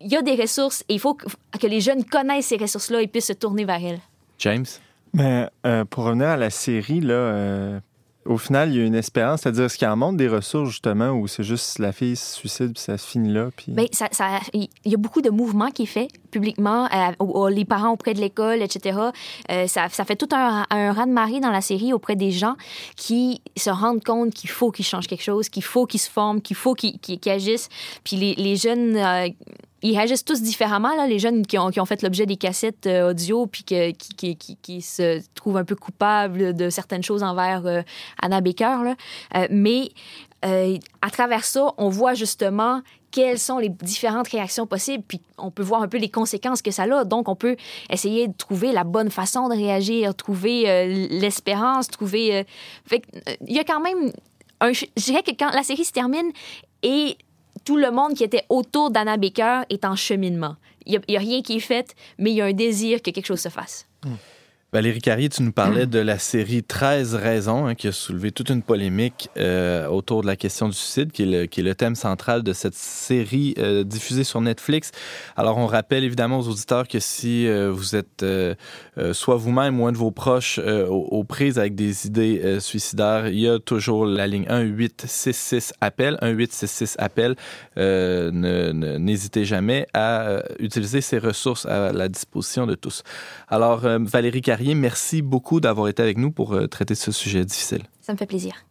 il 0.00 0.12
y 0.12 0.16
a 0.16 0.22
des 0.22 0.36
ressources 0.36 0.84
et 0.88 0.94
il 0.94 1.00
faut 1.00 1.14
que, 1.14 1.26
que 1.58 1.66
les 1.66 1.80
jeunes 1.80 2.04
connaissent 2.04 2.46
ces 2.46 2.56
ressources-là 2.56 3.02
et 3.02 3.08
puissent 3.08 3.26
se 3.26 3.32
tourner 3.32 3.64
vers 3.64 3.84
elles. 3.84 4.00
James? 4.38 4.66
Mais 5.14 5.48
euh, 5.66 5.84
pour 5.84 6.04
revenir 6.04 6.28
à 6.28 6.36
la 6.36 6.50
série, 6.50 7.00
là, 7.00 7.14
euh, 7.14 7.80
au 8.28 8.38
final, 8.38 8.70
il 8.70 8.78
y 8.78 8.80
a 8.80 8.84
une 8.84 8.94
espérance. 8.94 9.40
C'est-à-dire, 9.40 9.64
est-ce 9.64 9.78
qu'il 9.78 9.88
en 9.88 9.96
montre 9.96 10.16
des 10.18 10.28
ressources, 10.28 10.70
justement, 10.70 11.10
où 11.10 11.26
c'est 11.26 11.42
juste 11.42 11.78
la 11.78 11.92
fille 11.92 12.14
se 12.14 12.34
suicide, 12.36 12.74
puis 12.74 12.82
ça 12.82 12.98
se 12.98 13.06
finit 13.06 13.32
là? 13.32 13.48
Puis... 13.56 13.74
Ça- 13.92 14.08
il 14.52 14.68
y 14.84 14.94
a 14.94 14.98
beaucoup 14.98 15.22
de 15.22 15.30
mouvements 15.30 15.70
qui 15.70 15.84
est 15.84 15.86
fait 15.86 16.08
publiquement, 16.30 16.88
euh, 16.94 17.48
les 17.50 17.64
parents 17.64 17.90
auprès 17.90 18.12
de 18.14 18.20
l'école, 18.20 18.60
etc. 18.62 18.98
Euh, 19.50 19.66
ça, 19.66 19.88
fait 19.88 20.16
tout 20.16 20.28
un, 20.34 20.64
un 20.70 20.92
raz-de-marée 20.92 21.40
dans 21.40 21.50
la 21.50 21.62
série 21.62 21.92
auprès 21.92 22.16
des 22.16 22.30
gens 22.30 22.56
qui 22.96 23.40
se 23.56 23.70
rendent 23.70 24.04
compte 24.04 24.34
qu'il 24.34 24.50
faut 24.50 24.70
qu'ils 24.70 24.84
changent 24.84 25.06
quelque 25.06 25.22
chose, 25.24 25.48
qu'il 25.48 25.64
faut 25.64 25.86
qu'ils 25.86 26.00
se 26.00 26.10
forment, 26.10 26.42
qu'il 26.42 26.56
faut 26.56 26.74
qu'ils 26.74 26.98
agissent. 27.26 27.68
Puis 28.04 28.16
les, 28.16 28.34
les 28.34 28.56
jeunes, 28.56 28.96
euh, 28.96 29.28
ils 29.82 29.96
agissent 29.98 30.24
tous 30.24 30.42
différemment, 30.42 30.94
là, 30.96 31.06
les 31.06 31.18
jeunes 31.18 31.46
qui 31.46 31.58
ont, 31.58 31.70
qui 31.70 31.80
ont 31.80 31.84
fait 31.84 32.02
l'objet 32.02 32.26
des 32.26 32.36
cassettes 32.36 32.86
euh, 32.86 33.10
audio 33.10 33.46
puis 33.46 33.62
que- 33.62 33.90
qui, 33.92 34.36
qui, 34.36 34.56
qui, 34.56 34.82
se 34.82 35.22
trouvent 35.34 35.56
un 35.56 35.64
peu 35.64 35.76
coupables 35.76 36.54
de 36.54 36.70
certaines 36.70 37.02
choses 37.02 37.22
envers 37.22 37.66
euh, 37.66 37.82
Anna 38.20 38.40
Baker. 38.40 38.78
là. 38.84 38.96
Euh, 39.36 39.46
mais 39.50 39.90
à 40.42 41.10
travers 41.10 41.44
ça, 41.44 41.74
on 41.78 41.88
voit 41.88 42.14
justement 42.14 42.80
quelles 43.10 43.40
sont 43.40 43.58
les 43.58 43.70
différentes 43.70 44.28
réactions 44.28 44.66
possibles, 44.68 45.02
puis 45.06 45.20
on 45.36 45.50
peut 45.50 45.64
voir 45.64 45.82
un 45.82 45.88
peu 45.88 45.98
les 45.98 46.10
conséquences 46.10 46.62
que 46.62 46.70
ça 46.70 46.84
a. 46.84 47.04
Donc, 47.04 47.28
on 47.28 47.34
peut 47.34 47.56
essayer 47.90 48.28
de 48.28 48.34
trouver 48.34 48.70
la 48.70 48.84
bonne 48.84 49.10
façon 49.10 49.48
de 49.48 49.54
réagir, 49.54 50.14
trouver 50.14 51.08
l'espérance, 51.10 51.88
trouver... 51.88 52.46
il 52.92 53.56
y 53.56 53.58
a 53.58 53.64
quand 53.64 53.80
même... 53.80 54.12
Un, 54.60 54.72
je 54.72 54.86
dirais 54.96 55.24
que 55.24 55.32
quand 55.32 55.50
la 55.50 55.64
série 55.64 55.84
se 55.84 55.92
termine 55.92 56.30
et 56.82 57.16
tout 57.68 57.76
le 57.76 57.90
monde 57.90 58.14
qui 58.14 58.24
était 58.24 58.46
autour 58.48 58.90
d'Anna 58.90 59.18
Baker 59.18 59.60
est 59.68 59.84
en 59.84 59.94
cheminement. 59.94 60.56
Il 60.86 61.02
n'y 61.06 61.16
a, 61.16 61.20
rien 61.20 61.42
qui 61.42 61.58
est 61.58 61.60
fait, 61.60 61.94
mais 62.16 62.30
il 62.30 62.36
y 62.36 62.40
a 62.40 62.46
un 62.46 62.54
désir 62.54 63.02
que 63.02 63.10
quelque 63.10 63.26
chose 63.26 63.40
se 63.40 63.50
fasse. 63.50 63.86
Valérie 64.70 65.00
Carrier, 65.00 65.30
tu 65.30 65.42
nous 65.42 65.50
parlais 65.50 65.86
de 65.86 65.98
la 65.98 66.18
série 66.18 66.62
13 66.62 67.14
raisons 67.14 67.66
hein, 67.66 67.74
qui 67.74 67.88
a 67.88 67.92
soulevé 67.92 68.32
toute 68.32 68.50
une 68.50 68.60
polémique 68.60 69.30
euh, 69.38 69.86
autour 69.86 70.20
de 70.20 70.26
la 70.26 70.36
question 70.36 70.68
du 70.68 70.74
suicide, 70.74 71.10
qui 71.10 71.22
est 71.22 71.26
le, 71.26 71.46
qui 71.46 71.60
est 71.60 71.62
le 71.62 71.74
thème 71.74 71.94
central 71.94 72.42
de 72.42 72.52
cette 72.52 72.74
série 72.74 73.54
euh, 73.56 73.82
diffusée 73.82 74.24
sur 74.24 74.42
Netflix. 74.42 74.90
Alors, 75.38 75.56
on 75.56 75.64
rappelle 75.64 76.04
évidemment 76.04 76.40
aux 76.40 76.48
auditeurs 76.48 76.86
que 76.86 76.98
si 76.98 77.46
euh, 77.46 77.72
vous 77.72 77.96
êtes 77.96 78.26
soit 79.12 79.36
vous-même 79.36 79.80
ou 79.80 79.86
un 79.86 79.92
de 79.92 79.96
vos 79.96 80.10
proches 80.10 80.58
aux, 80.58 81.08
aux 81.12 81.24
prises 81.24 81.58
avec 81.58 81.74
des 81.74 82.06
idées 82.06 82.60
suicidaires, 82.60 83.28
il 83.28 83.38
y 83.38 83.48
a 83.48 83.58
toujours 83.58 84.04
la 84.04 84.26
ligne 84.26 84.46
1866 84.50 85.72
appel, 85.80 86.18
1866 86.20 86.96
appel. 86.98 87.36
N'hésitez 87.78 89.46
jamais 89.46 89.86
à 89.94 90.42
utiliser 90.58 91.00
ces 91.00 91.18
ressources 91.18 91.64
à 91.64 91.92
la 91.92 92.08
disposition 92.08 92.66
de 92.66 92.74
tous. 92.74 93.02
Alors, 93.48 93.80
Valérie 93.80 94.42
Carrier, 94.42 94.57
merci 94.74 95.22
beaucoup 95.22 95.60
d'avoir 95.60 95.88
été 95.88 96.02
avec 96.02 96.18
nous 96.18 96.30
pour 96.30 96.52
euh, 96.52 96.66
traiter 96.66 96.94
ce 96.94 97.12
sujet 97.12 97.44
difficile. 97.44 97.84
Ça 98.00 98.12
me 98.12 98.18
fait 98.18 98.26
plaisir. 98.26 98.67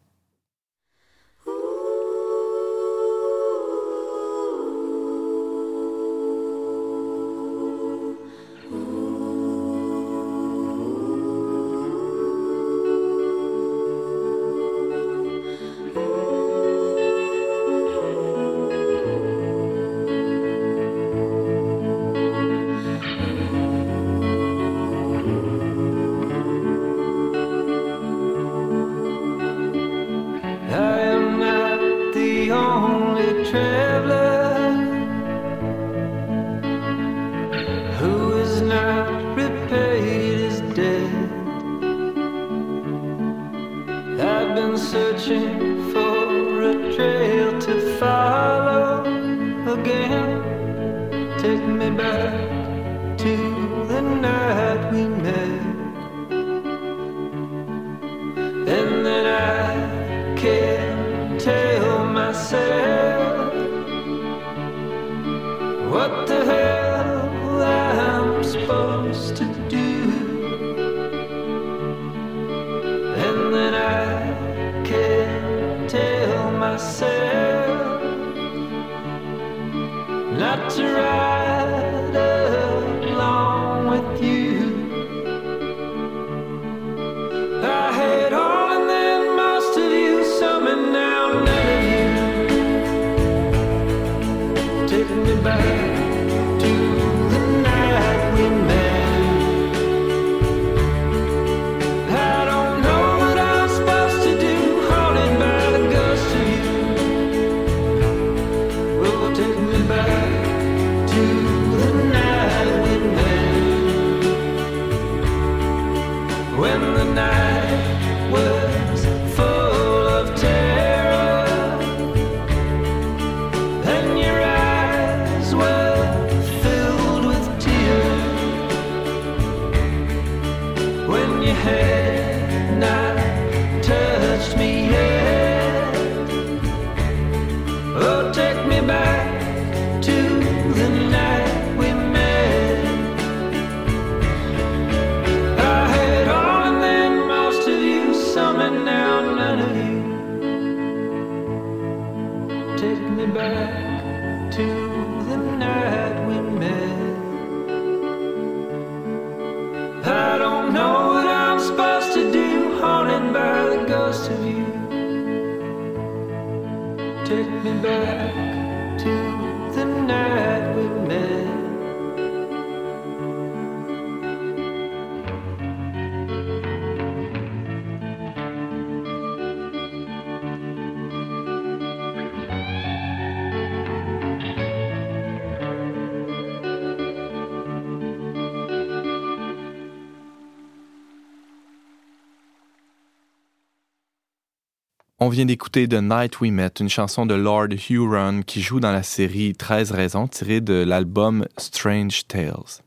On 195.19 195.29
vient 195.29 195.45
d'écouter 195.45 195.87
The 195.87 195.95
Night 195.95 196.41
We 196.41 196.51
Met, 196.51 196.73
une 196.79 196.89
chanson 196.89 197.25
de 197.25 197.33
Lord 197.33 197.69
Huron 197.89 198.43
qui 198.45 198.61
joue 198.61 198.79
dans 198.79 198.91
la 198.91 199.01
série 199.01 199.55
13 199.55 199.89
raisons 199.89 200.27
tirée 200.27 200.61
de 200.61 200.75
l'album 200.75 201.47
Strange 201.57 202.27
Tales. 202.27 202.83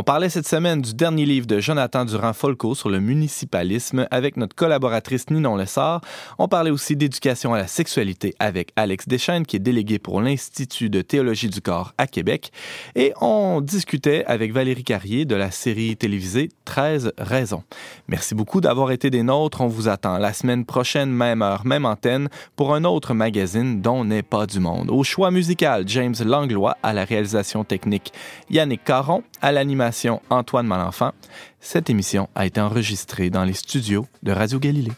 On 0.00 0.04
parlait 0.04 0.28
cette 0.28 0.46
semaine 0.46 0.80
du 0.80 0.94
dernier 0.94 1.26
livre 1.26 1.48
de 1.48 1.58
Jonathan 1.58 2.04
Durand-Folco 2.04 2.76
sur 2.76 2.88
le 2.88 3.00
municipalisme 3.00 4.06
avec 4.12 4.36
notre 4.36 4.54
collaboratrice 4.54 5.28
Ninon 5.28 5.56
Lessard. 5.56 6.02
On 6.38 6.46
parlait 6.46 6.70
aussi 6.70 6.94
d'éducation 6.94 7.52
à 7.52 7.58
la 7.58 7.66
sexualité 7.66 8.32
avec 8.38 8.70
Alex 8.76 9.08
Deschaines, 9.08 9.44
qui 9.44 9.56
est 9.56 9.58
délégué 9.58 9.98
pour 9.98 10.20
l'Institut 10.20 10.88
de 10.88 11.02
théologie 11.02 11.48
du 11.48 11.60
corps 11.60 11.94
à 11.98 12.06
Québec. 12.06 12.52
Et 12.94 13.12
on 13.20 13.60
discutait 13.60 14.24
avec 14.26 14.52
Valérie 14.52 14.84
Carrier 14.84 15.24
de 15.24 15.34
la 15.34 15.50
série 15.50 15.96
télévisée 15.96 16.50
13 16.64 17.14
raisons. 17.18 17.64
Merci 18.06 18.36
beaucoup 18.36 18.60
d'avoir 18.60 18.92
été 18.92 19.10
des 19.10 19.24
nôtres. 19.24 19.62
On 19.62 19.66
vous 19.66 19.88
attend 19.88 20.18
la 20.18 20.32
semaine 20.32 20.64
prochaine, 20.64 21.10
même 21.10 21.42
heure, 21.42 21.66
même 21.66 21.84
antenne, 21.84 22.28
pour 22.54 22.72
un 22.72 22.84
autre 22.84 23.14
magazine 23.14 23.82
dont 23.82 24.04
n'est 24.04 24.22
pas 24.22 24.46
du 24.46 24.60
monde. 24.60 24.92
Au 24.92 25.02
choix 25.02 25.32
musical, 25.32 25.82
James 25.88 26.14
Langlois, 26.24 26.76
à 26.84 26.92
la 26.92 27.04
réalisation 27.04 27.64
technique, 27.64 28.12
Yannick 28.48 28.84
Caron, 28.84 29.24
à 29.42 29.50
l'animation 29.50 29.87
Antoine 30.30 30.66
Malenfant. 30.66 31.12
Cette 31.60 31.90
émission 31.90 32.28
a 32.34 32.46
été 32.46 32.60
enregistrée 32.60 33.30
dans 33.30 33.44
les 33.44 33.52
studios 33.52 34.06
de 34.22 34.32
Radio 34.32 34.58
Galilée. 34.58 34.92